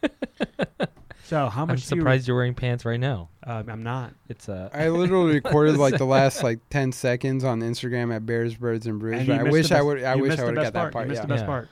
so 1.30 1.48
how 1.48 1.62
I'm 1.62 1.68
much? 1.68 1.86
do 1.88 1.94
you- 1.96 2.00
surprised 2.00 2.28
you're 2.28 2.36
wearing 2.36 2.54
pants 2.54 2.84
right 2.84 3.00
now. 3.00 3.28
um, 3.44 3.68
I'm 3.70 3.82
not. 3.82 4.12
It's 4.28 4.48
a. 4.48 4.70
I 4.74 4.88
literally 4.88 5.34
recorded 5.42 5.76
like 5.78 5.96
the 5.96 6.04
last 6.04 6.42
like 6.48 6.58
ten 6.68 6.92
seconds 6.92 7.42
on 7.44 7.60
Instagram 7.60 8.14
at 8.14 8.26
Bears, 8.26 8.54
Birds, 8.56 8.86
and 8.86 8.98
Brews. 8.98 9.20
And 9.20 9.26
but 9.28 9.34
I 9.40 9.42
missed 9.44 9.52
wish 9.52 9.68
the 9.68 9.74
I 9.74 9.78
best- 9.78 9.86
would. 9.86 10.02
I 10.04 10.14
you 10.16 10.22
wish 10.22 10.28
missed 10.30 10.40
I 10.40 10.42
the 10.42 10.46
would 10.52 10.56
have 10.58 10.64
best 10.64 10.72
got 10.74 10.78
that 10.78 10.80
part. 10.82 10.92
part. 10.92 11.04
You 11.06 11.08
missed 11.10 11.22
Yeah. 11.22 11.26
the 11.26 11.34
best 11.34 11.42
Yeah. 11.42 11.46
part. 11.46 11.68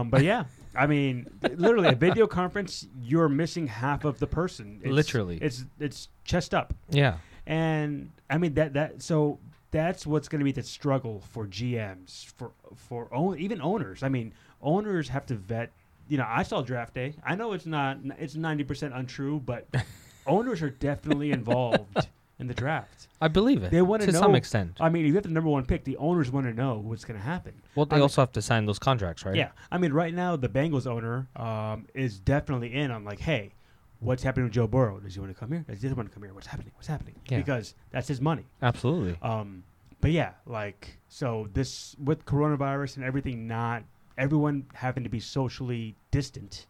Um, 0.00 0.08
but 0.10 0.22
yeah, 0.24 0.44
I 0.74 0.86
mean, 0.86 1.26
literally, 1.56 1.88
a 1.88 1.94
video 1.94 2.26
conference, 2.26 2.86
you're 3.02 3.28
missing 3.28 3.66
half 3.66 4.04
of 4.04 4.18
the 4.18 4.26
person. 4.26 4.78
It's- 4.80 4.92
Literally. 4.92 5.38
it's 5.42 5.64
it's 5.78 6.08
chest 6.24 6.54
up, 6.54 6.72
yeah. 6.88 7.18
and 7.46 8.10
I 8.30 8.38
mean 8.38 8.54
that 8.54 8.72
that 8.74 9.02
so 9.02 9.38
that's 9.70 10.06
what's 10.06 10.28
going 10.28 10.38
to 10.38 10.44
be 10.44 10.52
the 10.52 10.62
struggle 10.62 11.22
for 11.30 11.46
GMs 11.46 12.24
for 12.32 12.52
for 12.76 13.12
own, 13.14 13.38
even 13.38 13.60
owners. 13.60 14.02
I 14.02 14.08
mean, 14.08 14.32
owners 14.62 15.10
have 15.10 15.26
to 15.26 15.34
vet. 15.34 15.70
You 16.08 16.18
know, 16.18 16.26
I 16.28 16.42
saw 16.42 16.62
draft 16.62 16.94
day. 16.94 17.14
I 17.24 17.34
know 17.34 17.52
it's 17.52 17.66
not 17.66 17.98
it's 18.18 18.34
ninety 18.34 18.64
percent 18.64 18.94
untrue, 18.94 19.40
but 19.40 19.66
owners 20.26 20.62
are 20.62 20.70
definitely 20.70 21.30
involved 21.40 22.08
in 22.38 22.46
the 22.46 22.54
draft. 22.54 23.08
I 23.20 23.28
believe 23.28 23.62
it. 23.62 23.70
They 23.70 23.82
wanna 23.82 24.06
to 24.06 24.12
some 24.12 24.34
extent. 24.34 24.76
I 24.80 24.88
mean, 24.88 25.04
if 25.04 25.08
you 25.08 25.14
have 25.14 25.24
the 25.24 25.30
number 25.30 25.50
one 25.50 25.64
pick, 25.66 25.84
the 25.84 25.96
owners 25.96 26.30
want 26.30 26.46
to 26.46 26.52
know 26.52 26.78
what's 26.78 27.04
going 27.04 27.18
to 27.18 27.24
happen. 27.24 27.52
Well, 27.74 27.84
they 27.84 27.96
I 27.96 27.98
mean- 27.98 28.02
also 28.02 28.22
have 28.22 28.32
to 28.32 28.42
sign 28.42 28.64
those 28.66 28.78
contracts, 28.78 29.24
right? 29.24 29.34
Yeah, 29.34 29.50
I 29.72 29.78
mean, 29.78 29.92
right 29.92 30.14
now 30.14 30.36
the 30.36 30.48
Bengals 30.48 30.86
owner 30.86 31.26
um, 31.36 31.86
is 31.94 32.18
definitely 32.20 32.74
in 32.74 32.90
on 32.92 33.04
like, 33.04 33.18
hey, 33.18 33.52
what's 34.00 34.22
happening 34.22 34.44
with 34.44 34.52
Joe 34.52 34.68
Burrow? 34.68 35.00
Does 35.00 35.14
he 35.14 35.20
want 35.20 35.34
to 35.34 35.38
come 35.38 35.50
here? 35.50 35.64
Does 35.68 35.82
he 35.82 35.88
want 35.88 36.08
to 36.08 36.14
come 36.14 36.22
here? 36.22 36.32
What's 36.32 36.46
happening? 36.46 36.70
What's 36.76 36.86
happening? 36.86 37.16
Yeah. 37.28 37.38
Because 37.38 37.74
that's 37.90 38.06
his 38.08 38.20
money. 38.20 38.46
Absolutely. 38.62 39.18
Um, 39.20 39.64
but 40.00 40.12
yeah, 40.12 40.32
like 40.46 40.98
so 41.08 41.48
this 41.52 41.96
with 42.02 42.24
coronavirus 42.24 42.96
and 42.96 43.04
everything, 43.04 43.48
not 43.48 43.82
everyone 44.18 44.66
having 44.74 45.04
to 45.04 45.08
be 45.10 45.20
socially 45.20 45.94
distant. 46.10 46.66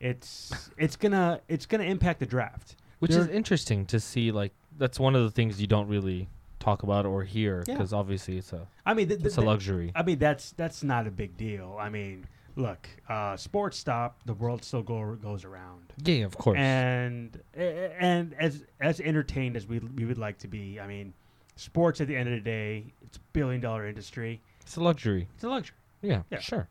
It's 0.00 0.70
it's 0.78 0.96
gonna 0.96 1.40
it's 1.48 1.66
gonna 1.66 1.84
impact 1.84 2.20
the 2.20 2.26
draft. 2.26 2.76
Which 2.98 3.12
is 3.12 3.28
interesting 3.28 3.84
to 3.86 4.00
see. 4.00 4.32
Like 4.32 4.52
that's 4.78 4.98
one 5.00 5.14
of 5.14 5.22
the 5.22 5.30
things 5.30 5.60
you 5.60 5.66
don't 5.66 5.88
really 5.88 6.28
talk 6.60 6.82
about 6.82 7.06
or 7.06 7.22
hear 7.24 7.62
Yeah. 7.66 7.74
because 7.74 7.92
obviously 7.92 8.38
it's 8.38 8.52
a 8.52 8.66
I 8.84 8.94
mean, 8.94 9.08
th- 9.08 9.20
th- 9.20 9.26
it's 9.26 9.36
a 9.36 9.40
luxury. 9.42 9.92
I 9.94 10.02
mean 10.02 10.18
that's 10.18 10.52
that's 10.52 10.82
not 10.82 11.06
a 11.06 11.10
big 11.10 11.36
deal. 11.36 11.76
I 11.80 11.88
mean, 11.88 12.26
look, 12.56 12.88
uh, 13.08 13.36
sports 13.36 13.78
stop, 13.78 14.18
the 14.26 14.34
world 14.34 14.64
still 14.64 14.82
go, 14.82 15.14
goes 15.16 15.44
around. 15.44 15.92
Yeah, 16.04 16.24
of 16.24 16.36
course. 16.36 16.58
and 16.58 17.38
and 17.54 18.34
as 18.38 18.64
as 18.80 19.00
entertained 19.00 19.56
as 19.56 19.66
we 19.66 19.78
we 19.78 20.04
would 20.04 20.18
like 20.18 20.38
to 20.38 20.48
be, 20.48 20.78
I 20.80 20.86
mean, 20.86 21.14
sports 21.56 22.00
at 22.02 22.08
the 22.08 22.16
end 22.16 22.28
of 22.28 22.34
the 22.34 22.40
day, 22.40 22.92
it's 23.02 23.16
a 23.16 23.20
billion 23.32 23.60
dollar 23.62 23.86
industry. 23.86 24.40
it's 24.62 24.76
a 24.76 24.82
luxury. 24.82 25.28
It's 25.34 25.44
a 25.44 25.48
luxury. 25.48 25.76
Yeah, 26.02 26.22
Yeah. 26.30 26.40
sure. 26.40 26.68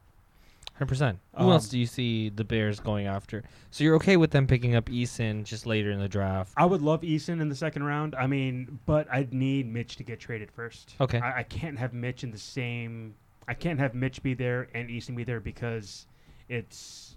Hundred 0.76 0.90
percent. 0.90 1.20
Who 1.38 1.46
Um, 1.46 1.52
else 1.52 1.70
do 1.70 1.80
you 1.80 1.86
see 1.86 2.28
the 2.30 2.44
Bears 2.44 2.80
going 2.82 3.08
after? 3.08 3.44
So 3.72 3.84
you're 3.84 3.96
okay 3.96 4.18
with 4.18 4.32
them 4.32 4.46
picking 4.46 4.76
up 4.76 4.86
Eason 4.90 5.46
just 5.46 5.66
later 5.66 5.90
in 5.92 6.00
the 6.00 6.10
draft? 6.10 6.52
I 6.58 6.66
would 6.66 6.82
love 6.82 7.02
Eason 7.02 7.40
in 7.42 7.48
the 7.48 7.56
second 7.56 7.84
round. 7.84 8.14
I 8.14 8.28
mean, 8.28 8.80
but 8.86 9.08
I'd 9.10 9.34
need 9.34 9.72
Mitch 9.72 9.96
to 9.96 10.04
get 10.04 10.20
traded 10.20 10.52
first. 10.52 10.96
Okay. 11.00 11.20
I, 11.20 11.40
I 11.40 11.44
can't 11.44 11.78
have 11.80 11.94
Mitch 11.94 12.24
in 12.26 12.32
the 12.32 12.38
same. 12.38 13.16
I 13.48 13.54
can't 13.54 13.80
have 13.80 13.96
Mitch 13.96 14.22
be 14.22 14.34
there 14.34 14.68
and 14.74 14.90
Eason 14.90 15.16
be 15.16 15.24
there 15.24 15.40
because 15.40 16.08
it's. 16.50 17.16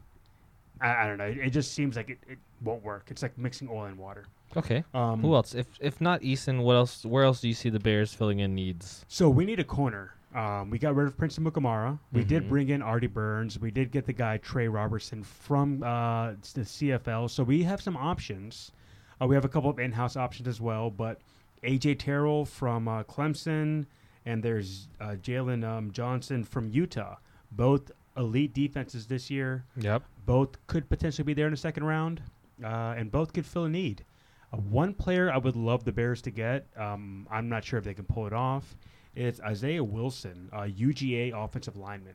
I, 0.81 1.03
I 1.05 1.07
don't 1.09 1.19
know. 1.19 1.25
It 1.25 1.51
just 1.51 1.75
seems 1.75 1.97
like 1.97 2.11
it, 2.11 2.19
it 2.29 2.39
won't 2.63 2.85
work. 2.85 3.07
It's 3.11 3.23
like 3.23 3.37
mixing 3.37 3.69
oil 3.69 3.87
and 3.87 3.99
water. 3.99 4.27
Okay. 4.57 4.85
Um, 4.95 5.21
Who 5.21 5.35
else? 5.35 5.55
If 5.55 5.67
if 5.81 6.01
not 6.01 6.21
Eason, 6.23 6.63
what 6.63 6.77
else? 6.77 7.05
Where 7.05 7.25
else 7.25 7.41
do 7.41 7.49
you 7.49 7.55
see 7.55 7.71
the 7.71 7.81
Bears 7.81 8.15
filling 8.15 8.39
in 8.39 8.55
needs? 8.55 9.05
So 9.09 9.29
we 9.29 9.45
need 9.45 9.59
a 9.59 9.65
corner. 9.65 10.15
Um, 10.35 10.69
we 10.71 10.79
got 10.79 10.95
rid 10.95 11.07
of 11.07 11.17
Prince 11.17 11.39
Amukamara. 11.39 11.99
We 12.13 12.23
did 12.23 12.45
Mhm. 12.45 12.49
bring 12.49 12.69
in 12.69 12.83
Artie 12.83 13.07
Burns. 13.07 13.59
We 13.59 13.71
did 13.71 13.91
get 13.91 14.05
the 14.07 14.13
guy 14.13 14.37
Tre 14.37 14.69
Roberson 14.69 15.23
from 15.23 15.83
uh, 15.83 16.33
the 16.55 16.65
CFL. 16.65 17.29
So 17.29 17.43
we 17.43 17.63
have 17.63 17.81
some 17.81 17.97
options. 17.97 18.73
Uh, 19.21 19.27
we 19.27 19.35
have 19.35 19.45
a 19.45 19.49
couple 19.49 19.71
of 19.71 19.79
in-house 19.79 20.17
options 20.17 20.47
as 20.47 20.61
well. 20.61 20.91
But 20.91 21.21
AJ 21.63 21.95
Terrell 21.99 22.45
from 22.45 22.87
uh, 22.89 23.05
Clemson, 23.05 23.87
and 24.27 24.43
there's 24.43 24.89
uh, 25.01 25.17
Jaylon 25.21 25.65
um, 25.65 25.91
Johnson 25.93 26.45
from 26.45 26.69
Utah. 26.69 27.17
Both 27.51 27.91
elite 28.17 28.53
defenses 28.53 29.07
this 29.07 29.31
year. 29.31 29.65
Yep. 29.77 30.03
Both 30.27 30.67
could 30.67 30.91
potentially 30.91 31.25
be 31.25 31.33
there 31.35 31.47
in 31.47 31.53
the 31.53 31.57
second 31.57 31.85
round, 31.85 32.21
uh, 32.63 32.95
and 32.97 33.11
both 33.11 33.33
could 33.33 33.47
fill 33.47 33.65
a 33.65 33.69
need. 33.71 34.05
Uh, 34.53 34.59
one 34.59 34.93
player 34.93 35.33
I 35.33 35.39
would 35.39 35.57
love 35.57 35.85
the 35.85 35.93
Bears 35.93 36.21
to 36.23 36.31
get. 36.31 36.67
Um, 36.77 37.27
I'm 37.31 37.49
not 37.49 37.65
sure 37.65 37.79
if 37.79 37.85
they 37.85 37.95
can 37.95 38.05
pull 38.05 38.27
it 38.27 38.33
off. 38.35 38.77
It's 39.15 39.41
Isaiah 39.41 39.83
Wilson, 39.83 40.49
a 40.53 40.69
UGA 40.69 41.33
offensive 41.33 41.77
lineman. 41.77 42.15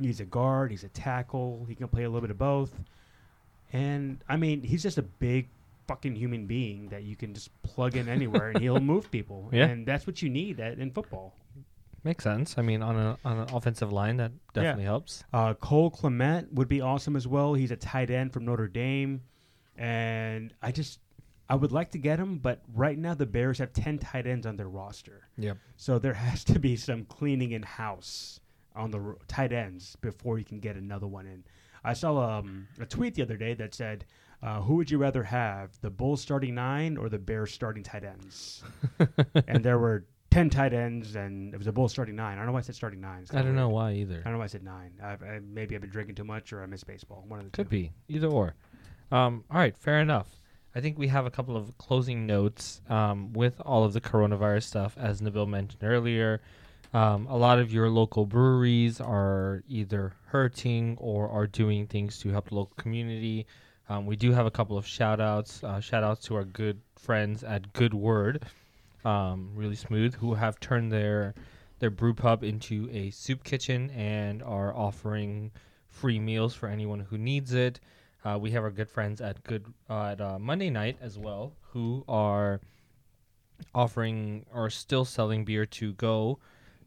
He's 0.00 0.20
a 0.20 0.24
guard. 0.24 0.70
He's 0.70 0.84
a 0.84 0.88
tackle. 0.88 1.64
He 1.68 1.74
can 1.74 1.88
play 1.88 2.04
a 2.04 2.08
little 2.08 2.20
bit 2.20 2.30
of 2.30 2.38
both. 2.38 2.72
And 3.72 4.18
I 4.28 4.36
mean, 4.36 4.62
he's 4.62 4.82
just 4.82 4.98
a 4.98 5.02
big 5.02 5.48
fucking 5.88 6.14
human 6.14 6.46
being 6.46 6.88
that 6.88 7.02
you 7.02 7.16
can 7.16 7.34
just 7.34 7.50
plug 7.62 7.96
in 7.96 8.08
anywhere 8.08 8.50
and 8.50 8.60
he'll 8.60 8.80
move 8.92 9.10
people. 9.10 9.48
Yeah. 9.52 9.66
And 9.66 9.86
that's 9.86 10.06
what 10.06 10.22
you 10.22 10.28
need 10.28 10.60
at, 10.60 10.78
in 10.78 10.90
football. 10.90 11.34
Makes 12.04 12.24
sense. 12.24 12.56
I 12.58 12.62
mean, 12.62 12.82
on 12.82 12.96
a 12.96 13.16
on 13.24 13.38
an 13.38 13.54
offensive 13.54 13.92
line, 13.92 14.16
that 14.16 14.32
definitely 14.54 14.84
helps. 14.84 15.22
Uh, 15.32 15.54
Cole 15.54 15.90
Kmet 15.90 16.52
would 16.52 16.66
be 16.66 16.80
awesome 16.80 17.14
as 17.14 17.28
well. 17.28 17.54
He's 17.54 17.70
a 17.70 17.76
tight 17.76 18.10
end 18.10 18.32
from 18.32 18.44
Notre 18.44 18.66
Dame, 18.66 19.20
and 19.76 20.52
I 20.60 20.72
just 20.72 20.98
I 21.52 21.54
would 21.54 21.70
like 21.70 21.90
to 21.90 21.98
get 21.98 22.18
him, 22.18 22.38
but 22.38 22.62
right 22.74 22.96
now 22.98 23.12
the 23.12 23.26
Bears 23.26 23.58
have 23.58 23.74
ten 23.74 23.98
tight 23.98 24.26
ends 24.26 24.46
on 24.46 24.56
their 24.56 24.68
roster, 24.68 25.28
Yep. 25.36 25.58
so 25.76 25.98
there 25.98 26.14
has 26.14 26.44
to 26.44 26.58
be 26.58 26.76
some 26.76 27.04
cleaning 27.04 27.52
in 27.52 27.62
house 27.62 28.40
on 28.74 28.90
the 28.90 28.98
r- 28.98 29.16
tight 29.28 29.52
ends 29.52 29.96
before 29.96 30.38
you 30.38 30.46
can 30.46 30.60
get 30.60 30.76
another 30.76 31.06
one 31.06 31.26
in. 31.26 31.44
I 31.84 31.92
saw 31.92 32.38
um, 32.38 32.68
a 32.80 32.86
tweet 32.86 33.14
the 33.16 33.22
other 33.22 33.36
day 33.36 33.52
that 33.54 33.74
said, 33.74 34.06
uh, 34.42 34.62
"Who 34.62 34.76
would 34.76 34.90
you 34.90 34.96
rather 34.96 35.24
have, 35.24 35.78
the 35.82 35.90
Bulls 35.90 36.22
starting 36.22 36.54
nine 36.54 36.96
or 36.96 37.10
the 37.10 37.18
Bears 37.18 37.52
starting 37.52 37.82
tight 37.82 38.04
ends?" 38.04 38.62
and 39.46 39.62
there 39.62 39.78
were 39.78 40.06
ten 40.30 40.48
tight 40.48 40.72
ends, 40.72 41.16
and 41.16 41.52
it 41.52 41.58
was 41.58 41.66
a 41.66 41.72
Bulls 41.72 41.92
starting 41.92 42.16
nine. 42.16 42.34
I 42.38 42.40
don't 42.40 42.46
know 42.46 42.52
why 42.52 42.60
I 42.60 42.62
said 42.62 42.76
starting 42.76 43.02
nine. 43.02 43.26
I 43.30 43.42
don't 43.42 43.54
know 43.56 43.68
why 43.68 43.92
either. 43.92 44.20
I 44.20 44.22
don't 44.22 44.32
know 44.32 44.38
why 44.38 44.44
I 44.44 44.48
said 44.48 44.64
nine. 44.64 44.92
I, 45.02 45.10
I, 45.12 45.40
maybe 45.46 45.74
I've 45.74 45.82
been 45.82 45.90
drinking 45.90 46.14
too 46.14 46.24
much 46.24 46.50
or 46.54 46.62
I 46.62 46.66
miss 46.66 46.82
baseball. 46.82 47.24
One 47.28 47.40
of 47.40 47.44
the 47.44 47.50
Could 47.50 47.66
two. 47.66 47.70
be 47.70 47.92
either 48.08 48.28
or. 48.28 48.54
Um, 49.10 49.44
all 49.50 49.58
right, 49.58 49.76
fair 49.76 50.00
enough. 50.00 50.28
I 50.74 50.80
think 50.80 50.98
we 50.98 51.08
have 51.08 51.26
a 51.26 51.30
couple 51.30 51.56
of 51.56 51.76
closing 51.76 52.26
notes 52.26 52.80
um, 52.88 53.32
with 53.34 53.60
all 53.60 53.84
of 53.84 53.92
the 53.92 54.00
coronavirus 54.00 54.62
stuff, 54.62 54.96
as 54.98 55.20
Nabil 55.20 55.46
mentioned 55.46 55.84
earlier. 55.84 56.40
Um, 56.94 57.26
a 57.26 57.36
lot 57.36 57.58
of 57.58 57.72
your 57.72 57.90
local 57.90 58.26
breweries 58.26 59.00
are 59.00 59.62
either 59.68 60.12
hurting 60.26 60.96
or 60.98 61.28
are 61.28 61.46
doing 61.46 61.86
things 61.86 62.18
to 62.20 62.30
help 62.30 62.48
the 62.48 62.54
local 62.54 62.74
community. 62.76 63.46
Um, 63.88 64.06
we 64.06 64.16
do 64.16 64.32
have 64.32 64.46
a 64.46 64.50
couple 64.50 64.78
of 64.78 64.86
shout 64.86 65.20
outs. 65.20 65.62
Uh, 65.62 65.80
shout 65.80 66.04
outs 66.04 66.24
to 66.26 66.36
our 66.36 66.44
good 66.44 66.80
friends 66.96 67.44
at 67.44 67.72
Good 67.74 67.92
Word, 67.92 68.44
um, 69.04 69.50
really 69.54 69.76
smooth, 69.76 70.14
who 70.14 70.34
have 70.34 70.58
turned 70.60 70.90
their 70.90 71.34
their 71.80 71.90
brew 71.90 72.14
pub 72.14 72.44
into 72.44 72.88
a 72.92 73.10
soup 73.10 73.42
kitchen 73.42 73.90
and 73.90 74.42
are 74.42 74.74
offering 74.74 75.50
free 75.88 76.18
meals 76.18 76.54
for 76.54 76.68
anyone 76.68 77.00
who 77.00 77.18
needs 77.18 77.52
it. 77.52 77.80
Uh, 78.24 78.38
we 78.40 78.50
have 78.52 78.62
our 78.62 78.70
good 78.70 78.88
friends 78.88 79.20
at 79.20 79.42
Good 79.44 79.64
uh, 79.90 80.06
at 80.06 80.20
uh, 80.20 80.38
Monday 80.38 80.70
night 80.70 80.96
as 81.00 81.18
well, 81.18 81.52
who 81.72 82.04
are 82.08 82.60
offering 83.74 84.46
or 84.52 84.70
still 84.70 85.04
selling 85.04 85.44
beer 85.44 85.66
to 85.66 85.92
go, 85.94 86.38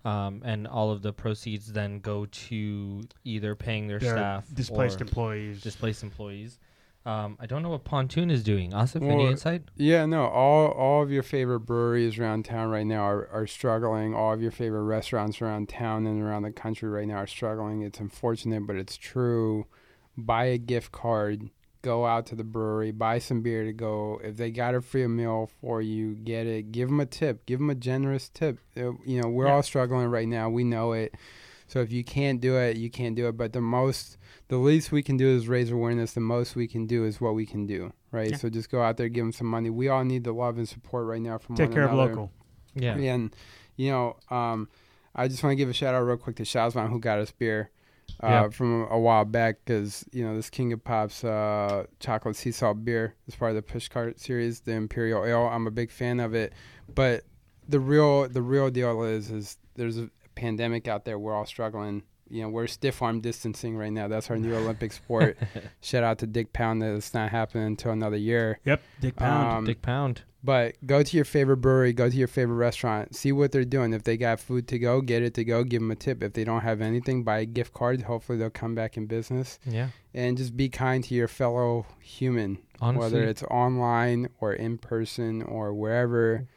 um, 0.04 0.42
and 0.46 0.68
all 0.68 0.92
of 0.92 1.02
the 1.02 1.12
proceeds 1.14 1.74
then 1.74 2.00
go 2.00 2.26
to 2.26 3.02
either 3.24 3.56
paying 3.56 3.88
their 3.88 4.00
Their 4.00 4.16
staff 4.16 4.46
displaced 4.54 5.02
or 5.02 5.06
employees. 5.06 5.62
displaced 5.62 6.04
employees. 6.04 6.60
Um, 7.06 7.38
I 7.40 7.46
don't 7.46 7.62
know 7.62 7.70
what 7.70 7.84
Pontoon 7.84 8.32
is 8.32 8.44
doing. 8.44 8.72
Asif, 8.72 9.08
any 9.08 9.28
insight? 9.28 9.62
Yeah, 9.76 10.08
no. 10.08 10.26
All 10.26 10.70
all 10.72 11.04
of 11.04 11.12
your 11.12 11.22
favorite 11.22 11.60
breweries 11.60 12.18
around 12.18 12.46
town 12.46 12.70
right 12.70 12.86
now 12.86 13.04
are, 13.04 13.28
are 13.28 13.46
struggling. 13.46 14.16
All 14.16 14.34
of 14.34 14.42
your 14.42 14.50
favorite 14.52 14.84
restaurants 14.84 15.40
around 15.40 15.70
town 15.70 16.08
and 16.08 16.20
around 16.22 16.44
the 16.44 16.52
country 16.52 16.90
right 16.90 17.08
now 17.08 17.18
are 17.18 17.28
struggling. 17.28 17.84
It's 17.84 18.00
unfortunate, 18.00 18.66
but 18.66 18.76
it's 18.76 18.98
true. 18.98 19.68
Buy 20.18 20.46
a 20.46 20.58
gift 20.58 20.92
card. 20.92 21.50
Go 21.82 22.06
out 22.06 22.26
to 22.28 22.36
the 22.36 22.44
brewery. 22.44 22.92
Buy 22.92 23.20
some 23.20 23.42
beer 23.42 23.64
to 23.64 23.74
go. 23.74 24.20
If 24.24 24.38
they 24.38 24.50
got 24.50 24.74
a 24.74 24.82
free 24.82 25.06
meal 25.08 25.50
for 25.62 25.82
you, 25.82 26.16
get 26.16 26.48
it. 26.48 26.72
Give 26.72 26.90
them 26.90 27.00
a 27.00 27.06
tip. 27.06 27.46
Give 27.46 27.60
them 27.60 27.70
a 27.70 27.76
generous 27.76 28.30
tip. 28.30 28.60
Uh, 28.76 28.94
You 29.06 29.22
know, 29.22 29.30
we're 29.30 29.46
Yeah. 29.48 29.54
all 29.54 29.64
struggling 29.64 30.08
right 30.08 30.28
now. 30.28 30.50
We 30.50 30.64
know 30.64 30.94
it. 30.94 31.14
So 31.68 31.82
if 31.82 31.92
you 31.92 32.04
can't 32.04 32.40
do 32.42 32.58
it, 32.58 32.78
you 32.78 32.90
can't 32.90 33.16
do 33.16 33.28
it. 33.28 33.38
But 33.38 33.54
the 33.54 33.62
most, 33.62 34.18
the 34.48 34.58
least 34.58 34.92
we 34.92 35.04
can 35.04 35.18
do 35.18 35.28
is 35.28 35.48
raise 35.48 35.70
awareness. 35.72 36.14
The 36.14 36.20
most 36.22 36.56
we 36.56 36.68
can 36.68 36.86
do 36.88 37.06
is 37.06 37.20
what 37.22 37.34
we 37.36 37.46
can 37.46 37.66
do, 37.68 37.92
right? 38.12 38.32
Yeah. 38.32 38.38
So 38.38 38.50
just 38.50 38.70
go 38.72 38.82
out 38.82 38.98
there, 38.98 39.10
give 39.10 39.24
them 39.24 39.32
some 39.32 39.48
money. 39.48 39.70
We 39.70 39.88
all 39.88 40.04
need 40.04 40.24
the 40.24 40.32
love 40.32 40.58
and 40.58 40.68
support 40.70 41.06
right 41.08 41.22
now 41.22 41.38
from 41.40 41.56
Take 41.56 41.70
one 41.70 41.74
care 41.76 41.88
of 41.88 41.94
local. 41.94 42.32
Yeah. 42.76 42.96
And 42.98 43.36
you 43.76 43.92
know, 43.92 44.16
um, 44.32 44.70
I 45.16 45.28
just 45.28 45.44
want 45.44 45.52
to 45.52 45.56
give 45.56 45.70
a 45.70 45.74
shout 45.74 45.94
out 45.96 46.02
real 46.02 46.18
quick 46.18 46.36
to 46.38 46.44
Shazman 46.44 46.90
who 46.90 47.00
got 47.00 47.20
us 47.20 47.32
beer. 47.32 47.70
Uh, 48.24 48.28
Yeah. 48.28 48.50
From 48.50 48.88
a 48.90 49.00
while 49.00 49.26
back, 49.26 49.58
because 49.66 50.06
you 50.12 50.24
know 50.26 50.36
this 50.36 50.50
King 50.50 50.72
of 50.74 50.84
Pops 50.84 51.24
uh, 51.24 51.86
chocolate 52.00 52.36
sea 52.36 52.52
salt 52.52 52.84
beer 52.86 53.16
is 53.28 53.36
part 53.36 53.56
of 53.56 53.56
the 53.56 53.62
Pushcart 53.74 54.20
series, 54.20 54.62
the 54.62 54.72
Imperial 54.74 55.26
Ale. 55.26 55.48
I'm 55.48 55.68
a 55.68 55.72
big 55.72 55.92
fan 55.92 56.20
of 56.20 56.34
it, 56.34 56.54
but 56.94 57.24
the 57.68 57.80
real 57.80 58.28
the 58.30 58.42
real 58.42 58.70
deal 58.70 59.04
is 59.04 59.32
is 59.32 59.58
there's 59.76 59.98
a 59.98 60.10
pandemic 60.36 60.88
out 60.88 61.06
there. 61.06 61.18
We're 61.20 61.34
all 61.36 61.46
struggling. 61.46 62.04
You 62.28 62.42
know, 62.42 62.50
we're 62.50 62.66
stiff 62.68 63.02
arm 63.04 63.20
distancing 63.22 63.78
right 63.78 63.92
now. 63.92 64.08
That's 64.08 64.32
our 64.32 64.38
new 64.38 64.56
Olympic 64.56 64.92
sport. 64.94 65.38
Shout 65.82 66.04
out 66.04 66.18
to 66.20 66.28
Dick 66.28 66.54
Pound 66.54 66.82
that 66.82 66.96
it's 66.96 67.14
not 67.14 67.30
happening 67.30 67.68
until 67.68 67.92
another 67.92 68.18
year. 68.18 68.60
Yep, 68.66 68.82
Dick 69.00 69.16
Pound. 69.16 69.58
Um, 69.58 69.66
Dick 69.66 69.82
Pound. 69.84 70.24
But 70.46 70.76
go 70.86 71.02
to 71.02 71.16
your 71.18 71.26
favorite 71.26 71.58
brewery, 71.58 71.92
go 71.92 72.08
to 72.08 72.16
your 72.16 72.28
favorite 72.28 72.58
restaurant, 72.58 73.16
see 73.16 73.32
what 73.32 73.52
they're 73.52 73.66
doing. 73.66 73.94
If 73.94 74.04
they 74.04 74.16
got 74.16 74.40
food 74.40 74.68
to 74.68 74.78
go, 74.78 75.02
get 75.02 75.24
it 75.24 75.34
to 75.34 75.44
go, 75.44 75.64
give 75.64 75.82
them 75.82 75.90
a 75.90 75.96
tip. 75.96 76.22
If 76.22 76.34
they 76.34 76.44
don't 76.44 76.62
have 76.62 76.82
anything, 76.82 77.24
buy 77.24 77.40
a 77.40 77.46
gift 77.46 77.74
card. 77.74 78.04
Hopefully, 78.04 78.38
they'll 78.38 78.52
come 78.52 78.76
back 78.76 78.96
in 78.96 79.08
business. 79.08 79.58
Yeah. 79.66 79.90
And 80.14 80.38
just 80.38 80.56
be 80.56 80.70
kind 80.70 81.04
to 81.06 81.16
your 81.16 81.28
fellow 81.28 81.88
human, 82.00 82.60
Honestly, 82.80 83.00
whether 83.00 83.24
it's 83.24 83.42
online 83.44 84.30
or 84.40 84.54
in 84.54 84.78
person 84.78 85.42
or 85.42 85.74
wherever. 85.74 86.48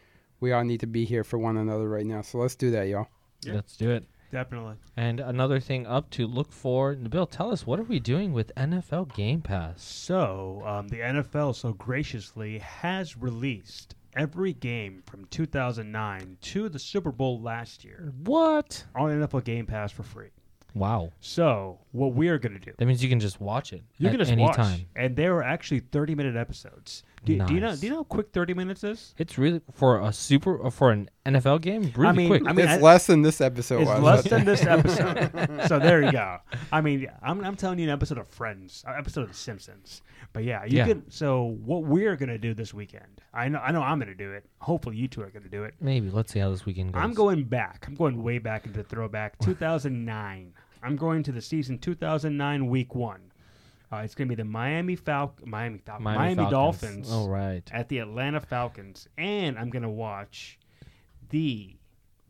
We 0.40 0.52
all 0.52 0.64
need 0.64 0.80
to 0.80 0.86
be 0.86 1.06
here 1.06 1.24
for 1.24 1.38
one 1.38 1.56
another 1.56 1.88
right 1.88 2.06
now. 2.06 2.20
So 2.20 2.38
let's 2.38 2.56
do 2.56 2.70
that, 2.72 2.88
y'all. 2.88 3.08
Yeah. 3.42 3.54
let's 3.54 3.76
do 3.76 3.90
it. 3.90 4.04
Definitely. 4.30 4.74
And 4.96 5.20
another 5.20 5.58
thing 5.60 5.86
up 5.86 6.10
to 6.10 6.26
look 6.26 6.52
for. 6.52 6.94
Bill, 6.94 7.26
tell 7.26 7.50
us 7.50 7.66
what 7.66 7.80
are 7.80 7.84
we 7.84 7.98
doing 7.98 8.32
with 8.32 8.52
NFL 8.56 9.14
Game 9.14 9.40
Pass? 9.40 9.82
So, 9.82 10.62
um, 10.66 10.88
the 10.88 10.98
NFL 11.00 11.54
so 11.54 11.72
graciously 11.72 12.58
has 12.58 13.16
released 13.16 13.94
every 14.14 14.52
game 14.52 15.02
from 15.06 15.24
2009 15.26 16.36
to 16.40 16.68
the 16.68 16.78
Super 16.78 17.12
Bowl 17.12 17.40
last 17.40 17.84
year 17.84 18.12
What? 18.24 18.84
on 18.94 19.10
NFL 19.10 19.44
Game 19.44 19.66
Pass 19.66 19.92
for 19.92 20.02
free. 20.02 20.28
Wow. 20.74 21.12
So, 21.20 21.78
what 21.92 22.12
we 22.14 22.28
are 22.28 22.38
going 22.38 22.52
to 22.52 22.58
do, 22.58 22.72
That 22.76 22.84
means 22.86 23.02
you 23.02 23.08
can 23.08 23.20
just 23.20 23.40
watch 23.40 23.72
it. 23.72 23.82
you 23.96 24.10
can 24.10 24.18
just 24.18 24.36
watch, 24.36 24.56
time. 24.56 24.80
and 24.94 25.16
they 25.16 25.26
are 25.26 25.42
actually 25.42 25.80
30 25.80 26.14
minute 26.14 26.36
episodes. 26.36 27.02
Do, 27.24 27.38
do 27.46 27.54
you 27.54 27.60
know? 27.60 27.74
Do 27.74 27.86
you 27.86 27.90
know 27.90 27.98
how 28.00 28.04
quick 28.04 28.30
30 28.32 28.54
minutes 28.54 28.84
is? 28.84 29.14
It's 29.18 29.38
really 29.38 29.60
for 29.72 30.00
a 30.00 30.12
super 30.12 30.64
uh, 30.66 30.70
for 30.70 30.90
an 30.92 31.08
NFL 31.34 31.60
game. 31.60 31.92
Really 31.96 32.08
I 32.08 32.12
mean, 32.12 32.28
quick. 32.28 32.42
I 32.46 32.52
mean, 32.52 32.64
it's 32.68 32.74
I- 32.78 32.80
less 32.84 33.06
than 33.06 33.22
this 33.22 33.40
episode 33.40 33.82
It's 33.82 33.90
was. 33.90 34.02
less 34.02 34.24
than 34.24 34.44
this 34.46 34.64
episode. 34.64 35.30
so 35.68 35.78
there 35.78 36.02
you 36.02 36.12
go. 36.12 36.38
I 36.72 36.80
mean, 36.80 37.06
I'm, 37.22 37.44
I'm 37.44 37.56
telling 37.56 37.78
you 37.78 37.84
an 37.84 37.90
episode 37.90 38.18
of 38.18 38.28
Friends, 38.28 38.84
an 38.86 38.94
episode 38.98 39.22
of 39.22 39.28
The 39.28 39.34
Simpsons. 39.34 40.02
But 40.32 40.44
yeah, 40.44 40.64
you 40.64 40.78
Yeah. 40.78 40.86
can. 40.88 41.10
So 41.10 41.56
what 41.64 41.84
we're 41.84 42.14
gonna 42.16 42.38
do 42.38 42.52
this 42.54 42.74
weekend? 42.74 43.22
I 43.32 43.48
know, 43.48 43.60
I 43.60 43.72
know, 43.72 43.82
I'm 43.82 43.98
gonna 43.98 44.14
do 44.14 44.32
it. 44.32 44.44
Hopefully, 44.60 44.96
you 44.96 45.08
two 45.08 45.22
are 45.22 45.30
gonna 45.30 45.48
do 45.48 45.64
it. 45.64 45.74
Maybe 45.80 46.10
let's 46.10 46.32
see 46.32 46.38
how 46.38 46.50
this 46.50 46.66
weekend 46.66 46.92
goes. 46.92 47.02
I'm 47.02 47.14
going 47.14 47.44
back. 47.44 47.84
I'm 47.88 47.94
going 47.94 48.22
way 48.22 48.38
back 48.38 48.66
into 48.66 48.78
the 48.82 48.84
throwback 48.88 49.38
2009. 49.38 50.52
I'm 50.82 50.96
going 50.96 51.22
to 51.24 51.32
the 51.32 51.40
season 51.42 51.78
2009 51.78 52.68
week 52.68 52.94
one. 52.94 53.20
Uh, 53.90 53.96
it's 54.04 54.14
gonna 54.14 54.28
be 54.28 54.34
the 54.34 54.44
Miami 54.44 54.96
Fal- 54.96 55.34
Miami 55.46 55.78
Fal- 55.78 55.98
Miami, 55.98 56.34
Falcons. 56.34 56.50
Dolphins 56.50 57.08
Oh 57.10 57.26
right. 57.26 57.62
at 57.72 57.88
the 57.88 57.98
Atlanta 58.00 58.38
Falcons, 58.40 59.08
and 59.16 59.58
I'm 59.58 59.70
gonna 59.70 59.90
watch 59.90 60.57
the 61.30 61.76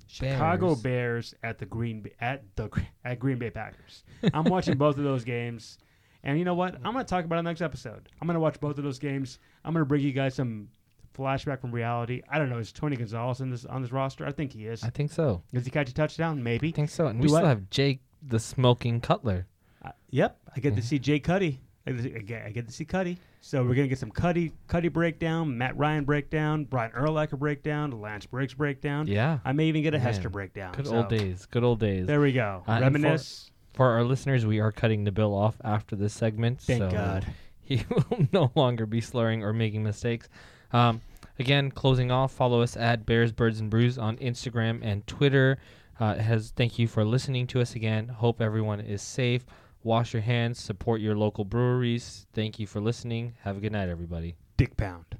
Chicago 0.06 0.68
Bears. 0.74 0.82
Bears 0.82 1.34
at 1.42 1.58
the 1.58 1.66
Green 1.66 2.00
Bay, 2.02 2.12
at 2.20 2.42
the 2.56 2.70
at 3.04 3.18
Green 3.18 3.38
Bay 3.38 3.50
Packers. 3.50 4.04
I'm 4.32 4.44
watching 4.44 4.76
both 4.78 4.96
of 4.98 5.04
those 5.04 5.24
games, 5.24 5.78
and 6.24 6.38
you 6.38 6.44
know 6.44 6.54
what? 6.54 6.74
I'm 6.76 6.92
gonna 6.92 7.04
talk 7.04 7.24
about 7.24 7.38
it 7.38 7.42
next 7.42 7.60
episode. 7.60 8.08
I'm 8.20 8.26
gonna 8.26 8.40
watch 8.40 8.58
both 8.60 8.78
of 8.78 8.84
those 8.84 8.98
games. 8.98 9.38
I'm 9.64 9.72
gonna 9.74 9.84
bring 9.84 10.02
you 10.02 10.12
guys 10.12 10.34
some 10.34 10.68
flashback 11.16 11.60
from 11.60 11.72
reality. 11.72 12.22
I 12.30 12.38
don't 12.38 12.48
know. 12.48 12.58
Is 12.58 12.72
Tony 12.72 12.96
Gonzalez 12.96 13.40
in 13.40 13.50
this 13.50 13.64
on 13.66 13.82
this 13.82 13.92
roster? 13.92 14.26
I 14.26 14.32
think 14.32 14.52
he 14.52 14.66
is. 14.66 14.82
I 14.82 14.90
think 14.90 15.12
so. 15.12 15.42
Does 15.52 15.64
he 15.64 15.70
catch 15.70 15.90
a 15.90 15.94
touchdown? 15.94 16.42
Maybe. 16.42 16.68
I 16.68 16.72
think 16.72 16.90
so. 16.90 17.08
And 17.08 17.20
Do 17.20 17.24
we 17.24 17.28
still 17.28 17.44
I- 17.44 17.48
have 17.50 17.68
Jake 17.70 18.00
the 18.22 18.38
Smoking 18.40 19.00
Cutler. 19.00 19.46
Uh, 19.84 19.90
yep, 20.10 20.38
I 20.56 20.60
get 20.60 20.72
Yeah. 20.72 20.80
to 20.80 20.86
see 20.86 20.98
Jay 20.98 21.20
Cuddy. 21.20 21.60
I 21.88 21.92
get, 21.92 22.26
to, 22.28 22.46
I 22.46 22.50
get- 22.50 22.66
to 22.66 22.72
see 22.72 22.84
Cuddy. 22.84 23.18
So 23.40 23.62
we're 23.64 23.74
gonna 23.74 23.88
get 23.88 23.98
some 23.98 24.10
Cuddy 24.10 24.52
Cuddy 24.66 24.88
breakdown, 24.88 25.56
Matt 25.56 25.76
Ryan 25.76 26.04
breakdown, 26.04 26.64
Brian 26.64 26.90
Urlacher 26.92 27.38
breakdown, 27.38 28.00
Lance 28.00 28.26
Briggs 28.26 28.54
breakdown. 28.54 29.06
Yeah. 29.06 29.38
I 29.44 29.52
may 29.52 29.66
even 29.66 29.82
get 29.82 29.94
a 29.94 29.98
Man, 29.98 30.06
Hester 30.06 30.28
breakdown. 30.28 30.74
Good 30.74 30.86
So 30.88 30.96
old 30.96 31.08
days. 31.08 31.46
Good 31.46 31.64
old 31.64 31.78
days. 31.80 32.06
There 32.06 32.20
we 32.20 32.32
go. 32.32 32.64
Uh, 32.66 32.72
and 32.72 32.78
for- 32.80 32.84
Reminisce. 32.92 33.50
For 33.74 33.90
our 33.90 34.02
listeners, 34.02 34.44
we 34.44 34.58
are 34.58 34.72
cutting 34.72 35.04
the 35.04 35.12
bill 35.12 35.32
off 35.34 35.56
after 35.62 35.94
this 35.94 36.12
segment. 36.12 36.60
Thank 36.60 36.80
so 36.82 36.90
God. 36.90 37.26
He 37.60 37.84
will 37.90 38.26
no 38.32 38.50
longer 38.54 38.86
be 38.86 39.00
slurring 39.02 39.44
or 39.44 39.52
making 39.52 39.82
mistakes. 39.84 40.28
Um, 40.72 41.02
again, 41.38 41.70
closing 41.70 42.10
off, 42.10 42.32
follow 42.32 42.62
us 42.62 42.76
at 42.78 43.04
Bears, 43.04 43.30
Birds, 43.30 43.60
and 43.60 43.68
Brews 43.70 43.98
on 43.98 44.16
Instagram 44.16 44.80
and 44.82 45.06
Twitter. 45.06 45.58
Uh, 46.00 46.14
has 46.14 46.50
thank 46.56 46.78
you 46.78 46.88
for 46.88 47.04
listening 47.04 47.46
to 47.48 47.60
us 47.60 47.74
again. 47.74 48.08
Hope 48.08 48.40
everyone 48.40 48.80
is 48.80 49.02
safe. 49.02 49.44
Wash 49.88 50.12
your 50.12 50.20
hands. 50.20 50.60
Support 50.60 51.00
your 51.00 51.16
local 51.16 51.46
breweries. 51.46 52.26
Thank 52.34 52.58
you 52.58 52.66
for 52.66 52.78
listening. 52.78 53.32
Have 53.40 53.56
a 53.56 53.60
good 53.60 53.72
night, 53.72 53.88
everybody. 53.88 54.36
Dick 54.58 54.76
Pound. 54.76 55.16